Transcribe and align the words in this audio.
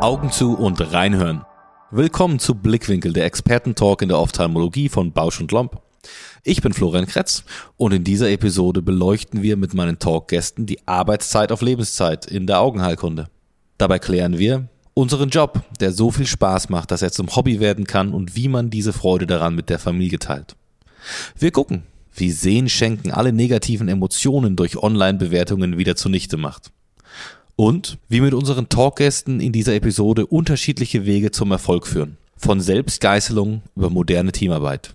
Augen 0.00 0.30
zu 0.30 0.56
und 0.56 0.92
reinhören. 0.92 1.42
Willkommen 1.90 2.38
zu 2.38 2.54
Blickwinkel, 2.54 3.12
der 3.12 3.24
Expertentalk 3.24 4.02
in 4.02 4.08
der 4.10 4.20
Ophthalmologie 4.20 4.88
von 4.88 5.10
Bausch 5.12 5.40
und 5.40 5.50
Lomb. 5.50 5.82
Ich 6.44 6.62
bin 6.62 6.72
Florian 6.72 7.06
Kretz 7.06 7.42
und 7.76 7.92
in 7.92 8.04
dieser 8.04 8.30
Episode 8.30 8.80
beleuchten 8.80 9.42
wir 9.42 9.56
mit 9.56 9.74
meinen 9.74 9.98
Talkgästen 9.98 10.66
die 10.66 10.86
Arbeitszeit 10.86 11.50
auf 11.50 11.62
Lebenszeit 11.62 12.26
in 12.26 12.46
der 12.46 12.60
Augenheilkunde. 12.60 13.26
Dabei 13.76 13.98
klären 13.98 14.38
wir 14.38 14.68
unseren 14.94 15.30
Job, 15.30 15.62
der 15.80 15.90
so 15.90 16.12
viel 16.12 16.26
Spaß 16.26 16.68
macht, 16.68 16.92
dass 16.92 17.02
er 17.02 17.10
zum 17.10 17.34
Hobby 17.34 17.58
werden 17.58 17.86
kann 17.88 18.14
und 18.14 18.36
wie 18.36 18.46
man 18.46 18.70
diese 18.70 18.92
Freude 18.92 19.26
daran 19.26 19.56
mit 19.56 19.68
der 19.68 19.80
Familie 19.80 20.20
teilt. 20.20 20.54
Wir 21.38 21.50
gucken, 21.50 21.82
wie 22.14 22.30
Sehen 22.30 22.68
schenken 22.68 23.10
alle 23.10 23.32
negativen 23.32 23.88
Emotionen 23.88 24.56
durch 24.56 24.76
Online-Bewertungen 24.76 25.78
wieder 25.78 25.96
zunichte 25.96 26.36
macht. 26.36 26.70
Und 27.56 27.98
wie 28.08 28.20
mit 28.20 28.34
unseren 28.34 28.68
Talkgästen 28.68 29.40
in 29.40 29.52
dieser 29.52 29.74
Episode 29.74 30.26
unterschiedliche 30.26 31.06
Wege 31.06 31.30
zum 31.30 31.50
Erfolg 31.50 31.86
führen. 31.86 32.16
Von 32.36 32.60
Selbstgeißelung 32.60 33.62
über 33.74 33.90
moderne 33.90 34.30
Teamarbeit. 34.30 34.94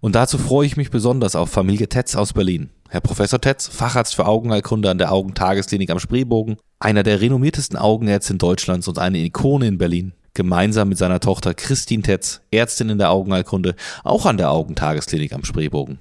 Und 0.00 0.14
dazu 0.14 0.38
freue 0.38 0.66
ich 0.66 0.76
mich 0.76 0.90
besonders 0.90 1.34
auf 1.34 1.50
Familie 1.50 1.88
Tetz 1.88 2.14
aus 2.14 2.32
Berlin. 2.32 2.70
Herr 2.88 3.00
Professor 3.00 3.40
Tetz, 3.40 3.66
Facharzt 3.66 4.14
für 4.14 4.26
Augenheilkunde 4.26 4.88
an 4.88 4.98
der 4.98 5.10
Augentagesklinik 5.12 5.90
am 5.90 5.98
Spreebogen, 5.98 6.56
einer 6.78 7.02
der 7.02 7.20
renommiertesten 7.20 7.76
Augenärzte 7.76 8.34
in 8.34 8.38
Deutschlands 8.38 8.86
und 8.86 8.98
eine 8.98 9.18
Ikone 9.18 9.66
in 9.66 9.78
Berlin. 9.78 10.12
Gemeinsam 10.36 10.90
mit 10.90 10.98
seiner 10.98 11.18
Tochter 11.18 11.54
Christine 11.54 12.02
Tetz, 12.02 12.42
Ärztin 12.50 12.90
in 12.90 12.98
der 12.98 13.10
Augenheilkunde, 13.10 13.74
auch 14.04 14.26
an 14.26 14.36
der 14.36 14.50
Augentagesklinik 14.50 15.32
am 15.32 15.44
Spreebogen. 15.44 15.98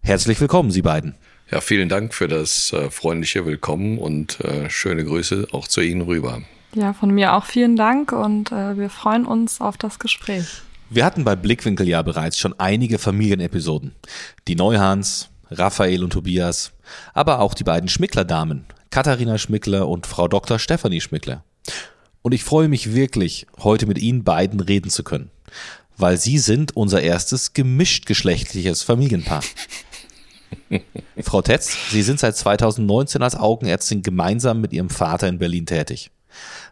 Herzlich 0.00 0.40
willkommen, 0.40 0.70
Sie 0.70 0.80
beiden. 0.80 1.16
Ja, 1.50 1.60
vielen 1.60 1.88
Dank 1.88 2.14
für 2.14 2.28
das 2.28 2.72
äh, 2.72 2.88
freundliche 2.88 3.46
Willkommen 3.46 3.98
und 3.98 4.40
äh, 4.40 4.70
schöne 4.70 5.04
Grüße 5.04 5.48
auch 5.50 5.66
zu 5.66 5.80
Ihnen 5.80 6.02
rüber. 6.02 6.42
Ja, 6.74 6.92
von 6.92 7.10
mir 7.10 7.34
auch 7.34 7.46
vielen 7.46 7.74
Dank 7.74 8.12
und 8.12 8.52
äh, 8.52 8.78
wir 8.78 8.90
freuen 8.90 9.26
uns 9.26 9.60
auf 9.60 9.76
das 9.76 9.98
Gespräch. 9.98 10.46
Wir 10.88 11.04
hatten 11.04 11.24
bei 11.24 11.34
Blickwinkel 11.34 11.88
ja 11.88 12.00
bereits 12.02 12.38
schon 12.38 12.54
einige 12.58 13.00
Familienepisoden. 13.00 13.90
Die 14.46 14.54
Neuhans, 14.54 15.30
Raphael 15.50 16.04
und 16.04 16.12
Tobias, 16.12 16.72
aber 17.12 17.40
auch 17.40 17.54
die 17.54 17.64
beiden 17.64 17.88
Schmickler-Damen, 17.88 18.66
Katharina 18.90 19.36
Schmickler 19.36 19.88
und 19.88 20.06
Frau 20.06 20.28
Dr. 20.28 20.60
Stefanie 20.60 21.00
Schmickler. 21.00 21.42
Und 22.26 22.32
ich 22.32 22.42
freue 22.42 22.68
mich 22.68 22.94
wirklich, 22.94 23.46
heute 23.58 23.86
mit 23.86 23.98
Ihnen 23.98 24.24
beiden 24.24 24.58
reden 24.60 24.88
zu 24.88 25.04
können, 25.04 25.30
weil 25.98 26.16
Sie 26.16 26.38
sind 26.38 26.74
unser 26.74 27.02
erstes 27.02 27.52
gemischtgeschlechtliches 27.52 28.82
Familienpaar. 28.82 29.42
Frau 31.20 31.42
Tetz, 31.42 31.76
Sie 31.90 32.00
sind 32.00 32.18
seit 32.18 32.34
2019 32.34 33.22
als 33.22 33.36
Augenärztin 33.36 34.02
gemeinsam 34.02 34.62
mit 34.62 34.72
Ihrem 34.72 34.88
Vater 34.88 35.28
in 35.28 35.38
Berlin 35.38 35.66
tätig. 35.66 36.12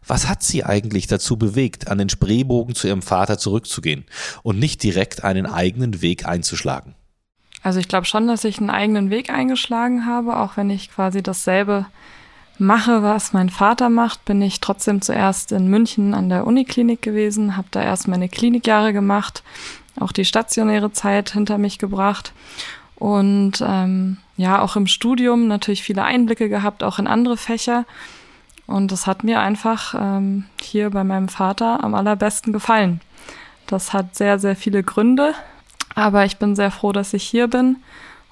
Was 0.06 0.26
hat 0.26 0.42
Sie 0.42 0.64
eigentlich 0.64 1.06
dazu 1.06 1.36
bewegt, 1.36 1.86
an 1.86 1.98
den 1.98 2.08
Spreebogen 2.08 2.74
zu 2.74 2.86
Ihrem 2.86 3.02
Vater 3.02 3.36
zurückzugehen 3.36 4.06
und 4.42 4.58
nicht 4.58 4.82
direkt 4.82 5.22
einen 5.22 5.44
eigenen 5.44 6.00
Weg 6.00 6.24
einzuschlagen? 6.24 6.94
Also 7.62 7.78
ich 7.78 7.88
glaube 7.88 8.06
schon, 8.06 8.26
dass 8.26 8.44
ich 8.44 8.56
einen 8.56 8.70
eigenen 8.70 9.10
Weg 9.10 9.28
eingeschlagen 9.28 10.06
habe, 10.06 10.38
auch 10.38 10.56
wenn 10.56 10.70
ich 10.70 10.90
quasi 10.90 11.22
dasselbe 11.22 11.84
mache, 12.62 13.02
was 13.02 13.32
mein 13.32 13.50
Vater 13.50 13.90
macht, 13.90 14.24
bin 14.24 14.40
ich 14.40 14.60
trotzdem 14.60 15.02
zuerst 15.02 15.52
in 15.52 15.68
München 15.68 16.14
an 16.14 16.28
der 16.28 16.46
Uniklinik 16.46 17.02
gewesen, 17.02 17.56
habe 17.56 17.68
da 17.70 17.82
erst 17.82 18.08
meine 18.08 18.28
Klinikjahre 18.28 18.92
gemacht, 18.92 19.42
auch 19.98 20.12
die 20.12 20.24
stationäre 20.24 20.92
Zeit 20.92 21.30
hinter 21.30 21.58
mich 21.58 21.78
gebracht 21.78 22.32
und 23.02 23.62
ähm, 23.66 24.18
ja, 24.36 24.60
auch 24.62 24.76
im 24.76 24.86
Studium 24.86 25.48
natürlich 25.48 25.82
viele 25.82 26.04
Einblicke 26.04 26.48
gehabt, 26.48 26.84
auch 26.84 26.98
in 26.98 27.06
andere 27.06 27.36
Fächer. 27.36 27.84
Und 28.66 28.92
das 28.92 29.08
hat 29.08 29.24
mir 29.24 29.40
einfach 29.40 29.94
ähm, 29.98 30.44
hier 30.60 30.90
bei 30.90 31.02
meinem 31.02 31.28
Vater 31.28 31.82
am 31.82 31.94
allerbesten 31.94 32.52
gefallen. 32.52 33.00
Das 33.66 33.92
hat 33.92 34.14
sehr, 34.14 34.38
sehr 34.38 34.54
viele 34.54 34.82
Gründe, 34.84 35.34
aber 35.94 36.24
ich 36.24 36.36
bin 36.38 36.54
sehr 36.54 36.70
froh, 36.70 36.92
dass 36.92 37.12
ich 37.12 37.24
hier 37.24 37.48
bin 37.48 37.78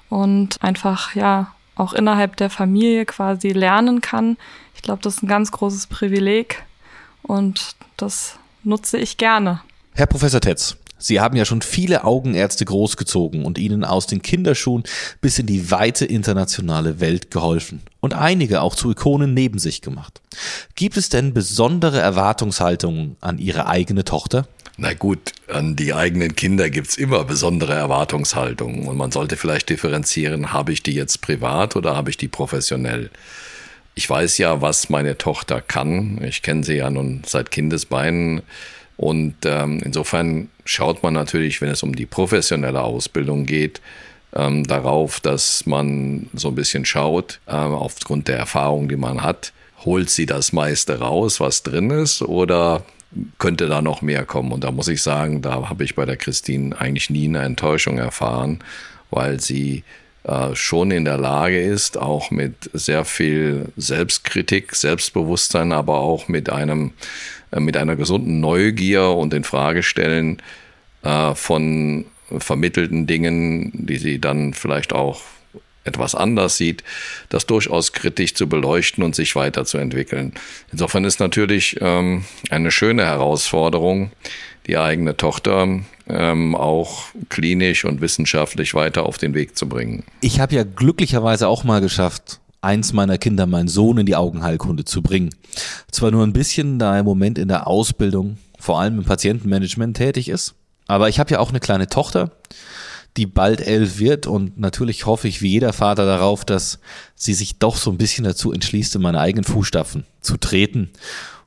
und 0.09 0.61
einfach, 0.63 1.15
ja, 1.15 1.53
auch 1.75 1.93
innerhalb 1.93 2.37
der 2.37 2.49
Familie 2.49 3.05
quasi 3.05 3.49
lernen 3.49 4.01
kann. 4.01 4.37
Ich 4.75 4.81
glaube, 4.81 5.01
das 5.01 5.15
ist 5.17 5.23
ein 5.23 5.27
ganz 5.27 5.51
großes 5.51 5.87
Privileg 5.87 6.63
und 7.23 7.75
das 7.97 8.37
nutze 8.63 8.97
ich 8.97 9.17
gerne. 9.17 9.61
Herr 9.93 10.05
Professor 10.05 10.41
Tetz, 10.41 10.77
Sie 11.01 11.19
haben 11.19 11.35
ja 11.35 11.45
schon 11.45 11.61
viele 11.61 12.03
Augenärzte 12.03 12.65
großgezogen 12.65 13.43
und 13.43 13.57
ihnen 13.57 13.83
aus 13.83 14.07
den 14.07 14.21
Kinderschuhen 14.21 14.83
bis 15.19 15.39
in 15.39 15.47
die 15.47 15.71
weite 15.71 16.05
internationale 16.05 16.99
Welt 16.99 17.31
geholfen 17.31 17.81
und 17.99 18.13
einige 18.13 18.61
auch 18.61 18.75
zu 18.75 18.91
Ikonen 18.91 19.33
neben 19.33 19.59
sich 19.59 19.81
gemacht. 19.81 20.21
Gibt 20.75 20.97
es 20.97 21.09
denn 21.09 21.33
besondere 21.33 21.99
Erwartungshaltungen 21.99 23.17
an 23.19 23.39
Ihre 23.39 23.67
eigene 23.67 24.05
Tochter? 24.05 24.47
Na 24.77 24.93
gut, 24.93 25.33
an 25.47 25.75
die 25.75 25.93
eigenen 25.93 26.35
Kinder 26.35 26.69
gibt's 26.69 26.95
immer 26.97 27.23
besondere 27.23 27.73
Erwartungshaltungen 27.73 28.87
und 28.87 28.97
man 28.97 29.11
sollte 29.11 29.37
vielleicht 29.37 29.69
differenzieren, 29.69 30.53
habe 30.53 30.71
ich 30.71 30.81
die 30.81 30.93
jetzt 30.93 31.21
privat 31.21 31.75
oder 31.75 31.95
habe 31.95 32.09
ich 32.09 32.17
die 32.17 32.27
professionell? 32.27 33.09
Ich 33.93 34.09
weiß 34.09 34.37
ja, 34.37 34.61
was 34.61 34.89
meine 34.89 35.17
Tochter 35.17 35.61
kann. 35.61 36.23
Ich 36.23 36.41
kenne 36.41 36.63
sie 36.63 36.75
ja 36.75 36.89
nun 36.89 37.23
seit 37.25 37.51
Kindesbeinen 37.51 38.41
und 39.01 39.33
ähm, 39.45 39.81
insofern 39.83 40.49
schaut 40.63 41.01
man 41.01 41.15
natürlich, 41.15 41.59
wenn 41.59 41.71
es 41.71 41.81
um 41.81 41.95
die 41.95 42.05
professionelle 42.05 42.83
Ausbildung 42.83 43.47
geht, 43.47 43.81
ähm, 44.35 44.63
darauf, 44.63 45.19
dass 45.19 45.65
man 45.65 46.29
so 46.35 46.49
ein 46.49 46.55
bisschen 46.55 46.85
schaut, 46.85 47.39
äh, 47.47 47.53
aufgrund 47.53 48.27
der 48.27 48.37
Erfahrung, 48.37 48.89
die 48.89 48.97
man 48.97 49.23
hat, 49.23 49.53
holt 49.85 50.11
sie 50.11 50.27
das 50.27 50.53
meiste 50.53 50.99
raus, 50.99 51.39
was 51.39 51.63
drin 51.63 51.89
ist, 51.89 52.21
oder 52.21 52.83
könnte 53.39 53.67
da 53.67 53.81
noch 53.81 54.03
mehr 54.03 54.23
kommen? 54.23 54.51
Und 54.51 54.63
da 54.63 54.69
muss 54.69 54.87
ich 54.87 55.01
sagen, 55.01 55.41
da 55.41 55.67
habe 55.67 55.83
ich 55.83 55.95
bei 55.95 56.05
der 56.05 56.17
Christine 56.17 56.79
eigentlich 56.79 57.09
nie 57.09 57.27
eine 57.27 57.41
Enttäuschung 57.41 57.97
erfahren, 57.97 58.59
weil 59.09 59.39
sie 59.39 59.83
äh, 60.25 60.53
schon 60.53 60.91
in 60.91 61.05
der 61.05 61.17
Lage 61.17 61.59
ist, 61.59 61.97
auch 61.97 62.29
mit 62.29 62.69
sehr 62.73 63.03
viel 63.03 63.69
Selbstkritik, 63.77 64.75
Selbstbewusstsein, 64.75 65.71
aber 65.71 66.01
auch 66.01 66.27
mit 66.27 66.51
einem 66.51 66.93
mit 67.59 67.77
einer 67.77 67.95
gesunden 67.95 68.39
Neugier 68.39 69.09
und 69.09 69.33
in 69.33 69.43
Fragestellen 69.43 70.41
äh, 71.03 71.35
von 71.35 72.05
vermittelten 72.37 73.07
Dingen, 73.07 73.71
die 73.73 73.97
sie 73.97 74.19
dann 74.19 74.53
vielleicht 74.53 74.93
auch 74.93 75.21
etwas 75.83 76.13
anders 76.13 76.57
sieht, 76.57 76.83
das 77.29 77.47
durchaus 77.47 77.91
kritisch 77.93 78.35
zu 78.35 78.47
beleuchten 78.47 79.03
und 79.03 79.15
sich 79.15 79.35
weiterzuentwickeln. 79.35 80.33
Insofern 80.71 81.05
ist 81.05 81.19
natürlich 81.19 81.77
ähm, 81.81 82.23
eine 82.49 82.71
schöne 82.71 83.05
Herausforderung, 83.05 84.11
die 84.67 84.77
eigene 84.77 85.17
Tochter 85.17 85.79
ähm, 86.07 86.55
auch 86.55 87.05
klinisch 87.29 87.83
und 87.85 87.99
wissenschaftlich 87.99 88.75
weiter 88.75 89.05
auf 89.05 89.17
den 89.17 89.33
Weg 89.33 89.57
zu 89.57 89.67
bringen. 89.67 90.03
Ich 90.21 90.39
habe 90.39 90.53
ja 90.53 90.63
glücklicherweise 90.63 91.47
auch 91.47 91.63
mal 91.63 91.81
geschafft, 91.81 92.40
eins 92.61 92.93
meiner 92.93 93.17
Kinder, 93.17 93.45
meinen 93.47 93.67
Sohn, 93.67 93.97
in 93.97 94.05
die 94.05 94.15
Augenheilkunde 94.15 94.85
zu 94.85 95.01
bringen. 95.01 95.31
Zwar 95.91 96.11
nur 96.11 96.25
ein 96.25 96.33
bisschen, 96.33 96.79
da 96.79 96.93
er 96.93 96.99
im 97.01 97.05
Moment 97.05 97.37
in 97.37 97.47
der 97.47 97.67
Ausbildung, 97.67 98.37
vor 98.59 98.79
allem 98.79 98.99
im 98.99 99.05
Patientenmanagement 99.05 99.97
tätig 99.97 100.29
ist, 100.29 100.55
aber 100.87 101.09
ich 101.09 101.19
habe 101.19 101.31
ja 101.31 101.39
auch 101.39 101.49
eine 101.49 101.59
kleine 101.59 101.87
Tochter, 101.87 102.31
die 103.17 103.25
bald 103.25 103.61
elf 103.61 103.99
wird 103.99 104.27
und 104.27 104.59
natürlich 104.59 105.05
hoffe 105.05 105.27
ich 105.27 105.41
wie 105.41 105.49
jeder 105.49 105.73
Vater 105.73 106.05
darauf, 106.05 106.45
dass 106.45 106.79
sie 107.15 107.33
sich 107.33 107.59
doch 107.59 107.75
so 107.75 107.91
ein 107.91 107.97
bisschen 107.97 108.23
dazu 108.23 108.53
entschließt, 108.53 108.95
in 108.95 109.01
meine 109.01 109.19
eigenen 109.19 109.43
Fußstapfen 109.43 110.05
zu 110.21 110.37
treten 110.37 110.89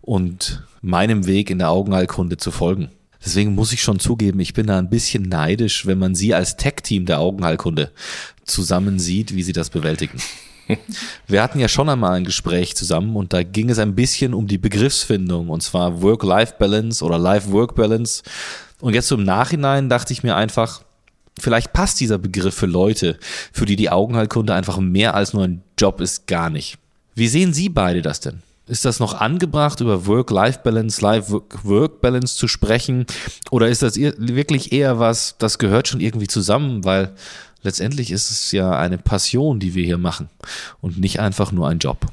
und 0.01 0.63
meinem 0.83 1.27
Weg 1.27 1.49
in 1.49 1.59
der 1.59 1.71
Augenheilkunde 1.71 2.37
zu 2.37 2.51
folgen. 2.51 2.91
Deswegen 3.25 3.55
muss 3.55 3.73
ich 3.73 3.83
schon 3.83 3.99
zugeben, 3.99 4.41
ich 4.41 4.53
bin 4.53 4.67
da 4.67 4.79
ein 4.79 4.91
bisschen 4.91 5.23
neidisch, 5.23 5.87
wenn 5.87 5.99
man 5.99 6.15
sie 6.15 6.35
als 6.35 6.57
Tech-Team 6.57 7.07
der 7.07 7.21
Augenheilkunde 7.21 7.91
zusammen 8.45 8.99
sieht, 8.99 9.35
wie 9.35 9.43
sie 9.43 9.55
das 9.55 9.71
bewältigen. 9.71 10.19
Wir 11.27 11.43
hatten 11.43 11.61
ja 11.61 11.69
schon 11.69 11.89
einmal 11.89 12.13
ein 12.13 12.25
Gespräch 12.25 12.77
zusammen 12.77 13.17
und 13.17 13.33
da 13.33 13.43
ging 13.43 13.71
es 13.71 13.79
ein 13.79 13.95
bisschen 13.95 14.35
um 14.35 14.47
die 14.47 14.59
Begriffsfindung 14.59 15.49
und 15.49 15.63
zwar 15.63 16.03
Work-Life-Balance 16.03 17.05
oder 17.05 17.19
Life-Work-Balance. 17.19 18.23
Und 18.81 18.95
jetzt 18.95 19.11
im 19.13 19.25
Nachhinein 19.25 19.89
dachte 19.89 20.13
ich 20.13 20.23
mir 20.23 20.37
einfach, 20.37 20.83
vielleicht 21.39 21.73
passt 21.73 22.01
dieser 22.01 22.19
Begriff 22.19 22.55
für 22.55 22.67
Leute, 22.67 23.19
für 23.53 23.67
die 23.67 23.77
die 23.77 23.91
Augenheilkunde 23.91 24.55
einfach 24.55 24.79
mehr 24.79 25.15
als 25.15 25.33
nur 25.33 25.45
ein 25.45 25.63
Job 25.79 26.01
ist, 26.01 26.27
gar 26.27 26.51
nicht. 26.51 26.79
Wie 27.15 27.29
sehen 27.29 27.53
Sie 27.53 27.69
beide 27.69 28.03
das 28.03 28.21
denn? 28.21 28.43
Ist 28.67 28.87
das 28.87 28.99
noch 28.99 29.21
angebracht, 29.21 29.81
über 29.81 30.07
Work-Life-Balance, 30.07 31.03
Life-Work-Balance 31.03 32.37
zu 32.37 32.49
sprechen? 32.49 33.05
Oder 33.51 33.69
ist 33.69 33.83
das 33.83 33.97
wirklich 33.97 34.73
eher 34.73 34.99
was, 34.99 35.37
das 35.39 35.59
gehört 35.59 35.87
schon 35.87 36.01
irgendwie 36.01 36.29
zusammen? 36.29 36.83
Weil 36.83 37.13
letztendlich 37.65 38.13
ist 38.13 38.31
es 38.31 38.53
ja 38.53 38.79
eine 38.79 38.99
Passion, 38.99 39.59
die 39.59 39.75
wir 39.75 39.85
hier 39.85 39.99
machen 39.99 40.29
und 40.81 41.01
nicht 41.01 41.19
einfach 41.19 41.51
nur 41.51 41.69
ein 41.69 41.79
Job. 41.79 42.07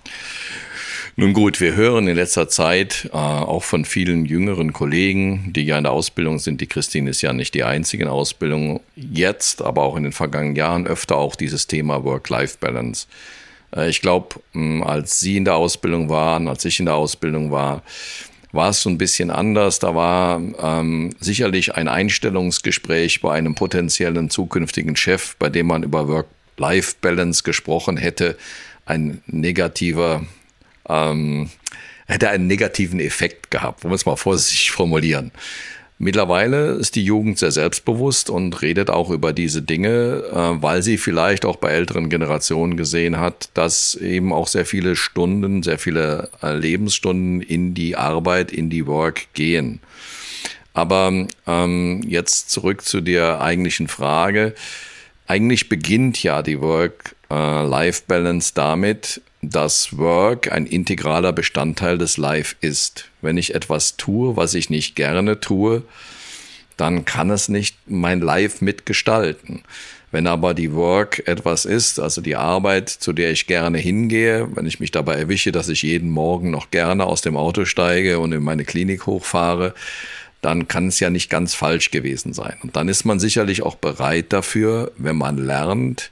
Nun 1.18 1.34
gut, 1.34 1.60
wir 1.60 1.76
hören 1.76 2.08
in 2.08 2.16
letzter 2.16 2.48
Zeit 2.48 3.10
äh, 3.12 3.18
auch 3.18 3.64
von 3.64 3.84
vielen 3.84 4.26
jüngeren 4.26 4.72
Kollegen, 4.72 5.52
die 5.54 5.64
ja 5.64 5.78
in 5.78 5.84
der 5.84 5.92
Ausbildung 5.92 6.40
sind. 6.40 6.62
Die 6.62 6.68
Christine 6.68 7.10
ist 7.10 7.22
ja 7.22 7.34
nicht 7.34 7.54
die 7.54 7.66
einzige 7.66 8.06
in 8.06 8.10
Ausbildung 8.10 8.80
jetzt, 8.96 9.62
aber 9.62 9.84
auch 9.84 9.98
in 9.98 10.04
den 10.04 10.14
vergangenen 10.14 10.56
Jahren 10.56 10.88
öfter 10.88 11.18
auch 11.18 11.36
dieses 11.36 11.68
Thema 11.68 12.06
Work-Life-Balance. 12.06 13.08
Äh, 13.76 13.90
ich 13.90 14.02
glaube, 14.02 14.40
als 14.84 15.20
Sie 15.20 15.36
in 15.36 15.46
der 15.46 15.56
Ausbildung 15.56 16.10
waren, 16.10 16.48
als 16.48 16.64
ich 16.64 16.80
in 16.80 16.86
der 16.86 16.96
Ausbildung 16.96 17.52
war, 17.52 17.84
war 18.52 18.70
es 18.70 18.82
so 18.82 18.90
ein 18.90 18.98
bisschen 18.98 19.32
anders. 19.32 19.80
Da 19.80 19.96
war 19.96 20.42
ähm, 20.62 21.16
sicherlich 21.20 21.76
ein 21.76 21.88
Einstellungsgespräch 21.88 23.22
bei 23.22 23.34
einem 23.34 23.56
potenziellen 23.56 24.30
zukünftigen 24.30 24.96
Chef, 24.96 25.36
bei 25.38 25.50
dem 25.50 25.68
man 25.68 25.84
über 25.84 26.08
Work-Life-Balance 26.08 27.44
gesprochen 27.44 27.98
hätte, 27.98 28.38
ein 28.86 29.22
negativer, 29.28 30.26
ähm, 30.90 31.50
hätte 32.08 32.30
einen 32.30 32.48
negativen 32.48 33.00
Effekt 33.00 33.52
gehabt, 33.52 33.84
wollen 33.84 33.92
wir 33.92 33.96
es 33.96 34.06
mal 34.06 34.18
vorsichtig 34.18 34.72
formulieren. 34.72 35.32
Mittlerweile 36.04 36.72
ist 36.72 36.96
die 36.96 37.06
Jugend 37.06 37.38
sehr 37.38 37.52
selbstbewusst 37.52 38.32
und 38.32 38.64
redet 38.64 38.90
auch 38.90 39.12
über 39.12 39.34
diese 39.34 39.62
Dinge, 39.62 40.24
äh, 40.34 40.60
weil 40.60 40.82
sie 40.82 40.98
vielleicht 40.98 41.46
auch 41.46 41.58
bei 41.58 41.70
älteren 41.70 42.10
Generationen 42.10 42.76
gesehen 42.76 43.20
hat, 43.20 43.50
dass 43.54 43.94
eben 43.94 44.34
auch 44.34 44.48
sehr 44.48 44.66
viele 44.66 44.96
Stunden, 44.96 45.62
sehr 45.62 45.78
viele 45.78 46.32
äh, 46.42 46.56
Lebensstunden 46.56 47.40
in 47.42 47.76
die 47.76 47.98
Arbeit, 47.98 48.52
in 48.52 48.72
die 48.72 48.88
Work 48.88 49.32
gehen. 49.36 49.80
Aber 50.74 51.28
ähm, 51.46 52.02
jetzt 52.08 52.50
zurück 52.50 52.84
zu 52.84 53.02
der 53.02 53.40
eigentlichen 53.40 53.88
Frage. 53.88 54.56
Eigentlich 55.28 55.70
beginnt 55.70 56.24
ja 56.24 56.42
die 56.42 56.60
Work-Life-Balance 56.62 58.50
äh, 58.50 58.56
damit, 58.56 59.22
dass 59.44 59.96
Work 60.00 60.52
ein 60.52 60.66
integraler 60.66 61.32
Bestandteil 61.32 62.00
des 62.00 62.18
Life 62.18 62.56
ist. 62.60 63.11
Wenn 63.22 63.38
ich 63.38 63.56
etwas 63.56 63.98
tue, 63.98 64.36
was 64.36 64.54
ich 64.54 64.70
nicht 64.70 64.96
gerne 64.96 65.40
tue, 65.40 65.84
dann 66.78 67.06
kann 67.06 67.30
es 67.30 67.50
nicht 67.50 67.78
mein 67.88 68.22
Life 68.22 68.64
mitgestalten. 68.64 69.64
Wenn 70.12 70.28
aber 70.28 70.54
die 70.54 70.74
Work 70.74 71.26
etwas 71.28 71.64
ist, 71.66 72.00
also 72.00 72.22
die 72.22 72.36
Arbeit, 72.36 72.90
zu 72.90 73.14
der 73.14 73.32
ich 73.32 73.48
gerne 73.48 73.78
hingehe, 73.78 74.50
wenn 74.56 74.66
ich 74.66 74.80
mich 74.80 74.92
dabei 74.92 75.16
erwische, 75.16 75.54
dass 75.54 75.70
ich 75.70 75.84
jeden 75.84 76.10
Morgen 76.10 76.52
noch 76.52 76.70
gerne 76.70 77.06
aus 77.06 77.22
dem 77.22 77.38
Auto 77.38 77.64
steige 77.66 78.20
und 78.20 78.34
in 78.34 78.44
meine 78.44 78.66
Klinik 78.66 79.06
hochfahre, 79.06 79.74
dann 80.42 80.68
kann 80.68 80.88
es 80.88 81.00
ja 81.00 81.10
nicht 81.10 81.30
ganz 81.30 81.54
falsch 81.54 81.92
gewesen 81.92 82.34
sein. 82.34 82.58
Und 82.62 82.76
dann 82.76 82.90
ist 82.90 83.06
man 83.06 83.20
sicherlich 83.20 83.62
auch 83.62 83.76
bereit 83.76 84.34
dafür, 84.34 84.92
wenn 84.98 85.16
man 85.16 85.38
lernt, 85.38 86.12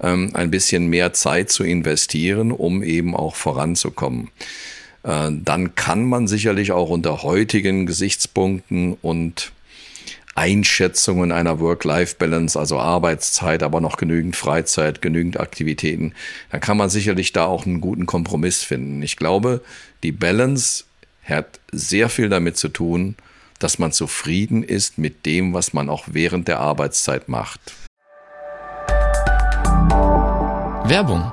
ähm, 0.00 0.30
ein 0.34 0.50
bisschen 0.50 0.86
mehr 0.86 1.12
Zeit 1.12 1.50
zu 1.50 1.64
investieren, 1.64 2.52
um 2.52 2.82
eben 2.82 3.14
auch 3.14 3.34
voranzukommen. 3.34 4.30
Äh, 5.04 5.30
dann 5.32 5.74
kann 5.74 6.04
man 6.04 6.26
sicherlich 6.26 6.72
auch 6.72 6.88
unter 6.88 7.22
heutigen 7.22 7.86
Gesichtspunkten 7.86 8.94
und 8.94 9.52
Einschätzungen 10.34 11.30
einer 11.30 11.60
Work-Life-Balance, 11.60 12.58
also 12.58 12.80
Arbeitszeit, 12.80 13.62
aber 13.62 13.80
noch 13.80 13.96
genügend 13.96 14.34
Freizeit, 14.34 15.00
genügend 15.00 15.38
Aktivitäten, 15.38 16.12
dann 16.50 16.60
kann 16.60 16.76
man 16.76 16.90
sicherlich 16.90 17.32
da 17.32 17.44
auch 17.44 17.66
einen 17.66 17.80
guten 17.80 18.06
Kompromiss 18.06 18.64
finden. 18.64 19.00
Ich 19.02 19.16
glaube, 19.16 19.62
die 20.02 20.10
Balance 20.10 20.84
hat 21.22 21.60
sehr 21.70 22.08
viel 22.08 22.28
damit 22.28 22.56
zu 22.56 22.68
tun, 22.68 23.14
dass 23.60 23.78
man 23.78 23.92
zufrieden 23.92 24.64
ist 24.64 24.98
mit 24.98 25.24
dem, 25.24 25.54
was 25.54 25.72
man 25.72 25.88
auch 25.88 26.06
während 26.10 26.48
der 26.48 26.58
Arbeitszeit 26.58 27.28
macht. 27.28 27.60
Werbung. 30.86 31.32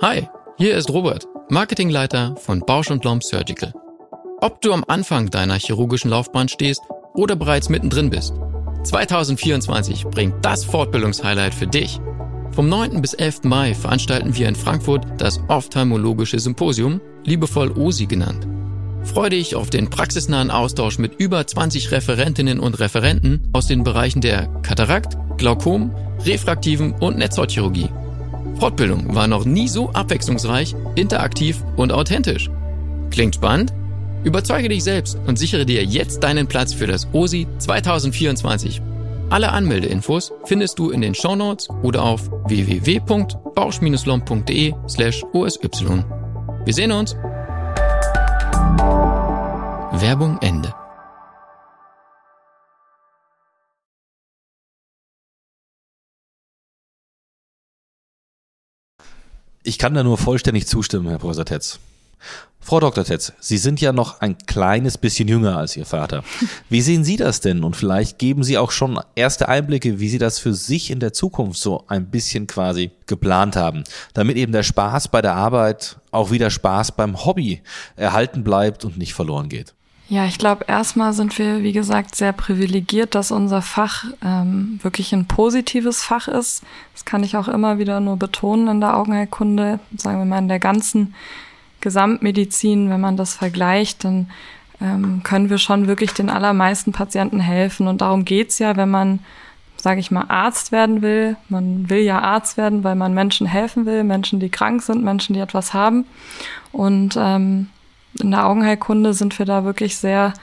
Hi, 0.00 0.28
hier 0.58 0.74
ist 0.74 0.88
Robert, 0.88 1.26
Marketingleiter 1.50 2.34
von 2.36 2.60
Bausch 2.60 2.90
und 2.90 3.04
Lomb 3.04 3.22
Surgical. 3.22 3.74
Ob 4.40 4.62
du 4.62 4.72
am 4.72 4.84
Anfang 4.88 5.28
deiner 5.28 5.58
chirurgischen 5.58 6.10
Laufbahn 6.10 6.48
stehst 6.48 6.80
oder 7.12 7.36
bereits 7.36 7.68
mittendrin 7.68 8.08
bist, 8.08 8.32
2024 8.84 10.04
bringt 10.06 10.42
das 10.42 10.64
Fortbildungshighlight 10.64 11.52
für 11.52 11.66
dich. 11.66 12.00
Vom 12.52 12.70
9. 12.70 13.02
bis 13.02 13.12
11. 13.12 13.44
Mai 13.44 13.74
veranstalten 13.74 14.34
wir 14.34 14.48
in 14.48 14.54
Frankfurt 14.54 15.04
das 15.18 15.40
Ophthalmologische 15.48 16.38
Symposium, 16.38 17.02
liebevoll 17.24 17.72
OSI 17.72 18.06
genannt. 18.06 18.46
Freue 19.02 19.30
dich 19.30 19.56
auf 19.56 19.68
den 19.68 19.90
praxisnahen 19.90 20.50
Austausch 20.50 20.98
mit 20.98 21.20
über 21.20 21.46
20 21.46 21.90
Referentinnen 21.90 22.60
und 22.60 22.78
Referenten 22.78 23.46
aus 23.52 23.66
den 23.66 23.84
Bereichen 23.84 24.22
der 24.22 24.46
Katarakt, 24.62 25.18
Glaukom, 25.36 25.94
refraktiven 26.24 26.92
und 26.94 27.18
Netzhautchirurgie. 27.18 27.90
Fortbildung 28.58 29.14
war 29.14 29.26
noch 29.26 29.44
nie 29.44 29.68
so 29.68 29.90
abwechslungsreich, 29.90 30.74
interaktiv 30.94 31.62
und 31.76 31.92
authentisch. 31.92 32.50
Klingt 33.10 33.34
spannend? 33.34 33.74
Überzeuge 34.24 34.68
dich 34.68 34.82
selbst 34.82 35.18
und 35.26 35.38
sichere 35.38 35.66
dir 35.66 35.84
jetzt 35.84 36.24
deinen 36.24 36.46
Platz 36.46 36.72
für 36.72 36.86
das 36.86 37.06
OSI 37.12 37.46
2024. 37.58 38.80
Alle 39.30 39.50
Anmeldeinfos 39.50 40.32
findest 40.44 40.78
du 40.78 40.90
in 40.90 41.00
den 41.00 41.14
Shownotes 41.14 41.68
oder 41.82 42.02
auf 42.02 42.30
www.bausch-lomb.de 42.46 44.74
slash 44.88 45.24
osy. 45.32 46.04
Wir 46.64 46.74
sehen 46.74 46.92
uns! 46.92 47.16
Werbung 49.92 50.38
Ende. 50.40 50.72
Ich 59.66 59.78
kann 59.78 59.94
da 59.94 60.04
nur 60.04 60.16
vollständig 60.16 60.68
zustimmen, 60.68 61.08
Herr 61.08 61.18
Professor 61.18 61.44
Tetz. 61.44 61.80
Frau 62.60 62.78
Dr. 62.78 63.04
Tetz, 63.04 63.32
Sie 63.40 63.58
sind 63.58 63.80
ja 63.80 63.92
noch 63.92 64.20
ein 64.20 64.38
kleines 64.46 64.96
bisschen 64.96 65.26
jünger 65.26 65.56
als 65.56 65.76
Ihr 65.76 65.84
Vater. 65.84 66.22
Wie 66.68 66.80
sehen 66.82 67.02
Sie 67.02 67.16
das 67.16 67.40
denn? 67.40 67.64
Und 67.64 67.74
vielleicht 67.74 68.16
geben 68.18 68.44
Sie 68.44 68.58
auch 68.58 68.70
schon 68.70 69.00
erste 69.16 69.48
Einblicke, 69.48 69.98
wie 69.98 70.08
Sie 70.08 70.18
das 70.18 70.38
für 70.38 70.54
sich 70.54 70.92
in 70.92 71.00
der 71.00 71.12
Zukunft 71.12 71.58
so 71.58 71.82
ein 71.88 72.06
bisschen 72.06 72.46
quasi 72.46 72.92
geplant 73.06 73.56
haben, 73.56 73.82
damit 74.14 74.36
eben 74.36 74.52
der 74.52 74.62
Spaß 74.62 75.08
bei 75.08 75.20
der 75.20 75.34
Arbeit 75.34 75.96
auch 76.12 76.30
wieder 76.30 76.50
Spaß 76.50 76.92
beim 76.92 77.24
Hobby 77.24 77.60
erhalten 77.96 78.44
bleibt 78.44 78.84
und 78.84 78.96
nicht 78.96 79.14
verloren 79.14 79.48
geht. 79.48 79.74
Ja, 80.08 80.26
ich 80.26 80.38
glaube, 80.38 80.66
erstmal 80.68 81.12
sind 81.12 81.36
wir, 81.36 81.64
wie 81.64 81.72
gesagt, 81.72 82.14
sehr 82.14 82.32
privilegiert, 82.32 83.16
dass 83.16 83.32
unser 83.32 83.60
Fach 83.60 84.04
ähm, 84.24 84.78
wirklich 84.82 85.12
ein 85.12 85.26
positives 85.26 86.04
Fach 86.04 86.28
ist. 86.28 86.62
Das 86.92 87.04
kann 87.04 87.24
ich 87.24 87.36
auch 87.36 87.48
immer 87.48 87.78
wieder 87.78 87.98
nur 87.98 88.16
betonen 88.16 88.68
in 88.68 88.80
der 88.80 88.96
Augenheilkunde, 88.96 89.80
sagen 89.96 90.18
wir 90.18 90.24
mal 90.24 90.38
in 90.38 90.48
der 90.48 90.60
ganzen 90.60 91.14
Gesamtmedizin, 91.80 92.88
wenn 92.88 93.00
man 93.00 93.16
das 93.16 93.34
vergleicht, 93.34 94.04
dann 94.04 94.30
ähm, 94.80 95.22
können 95.24 95.50
wir 95.50 95.58
schon 95.58 95.88
wirklich 95.88 96.12
den 96.12 96.30
allermeisten 96.30 96.92
Patienten 96.92 97.40
helfen. 97.40 97.88
Und 97.88 98.00
darum 98.00 98.24
geht's 98.24 98.60
ja, 98.60 98.76
wenn 98.76 98.90
man, 98.90 99.18
sage 99.76 99.98
ich 99.98 100.12
mal, 100.12 100.26
Arzt 100.28 100.70
werden 100.70 101.02
will. 101.02 101.36
Man 101.48 101.90
will 101.90 102.00
ja 102.00 102.20
Arzt 102.20 102.56
werden, 102.56 102.84
weil 102.84 102.94
man 102.94 103.12
Menschen 103.12 103.46
helfen 103.46 103.86
will, 103.86 104.04
Menschen, 104.04 104.38
die 104.38 104.50
krank 104.50 104.82
sind, 104.82 105.02
Menschen, 105.02 105.34
die 105.34 105.40
etwas 105.40 105.74
haben. 105.74 106.06
Und 106.70 107.16
ähm, 107.18 107.70
in 108.20 108.30
der 108.30 108.46
Augenheilkunde 108.46 109.14
sind 109.14 109.38
wir 109.38 109.46
da 109.46 109.64
wirklich 109.64 109.96
sehr 109.96 110.34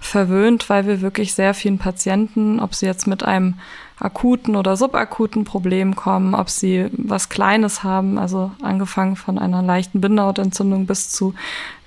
verwöhnt, 0.00 0.68
weil 0.70 0.86
wir 0.86 1.00
wirklich 1.00 1.34
sehr 1.34 1.54
vielen 1.54 1.78
Patienten, 1.78 2.60
ob 2.60 2.74
sie 2.74 2.86
jetzt 2.86 3.06
mit 3.06 3.24
einem 3.24 3.54
akuten 3.98 4.54
oder 4.54 4.76
subakuten 4.76 5.44
Problem 5.44 5.96
kommen, 5.96 6.34
ob 6.34 6.50
sie 6.50 6.86
was 6.92 7.28
Kleines 7.28 7.82
haben, 7.82 8.16
also 8.18 8.52
angefangen 8.62 9.16
von 9.16 9.38
einer 9.38 9.62
leichten 9.62 10.00
Bindehautentzündung 10.00 10.86
bis 10.86 11.10
zu 11.10 11.34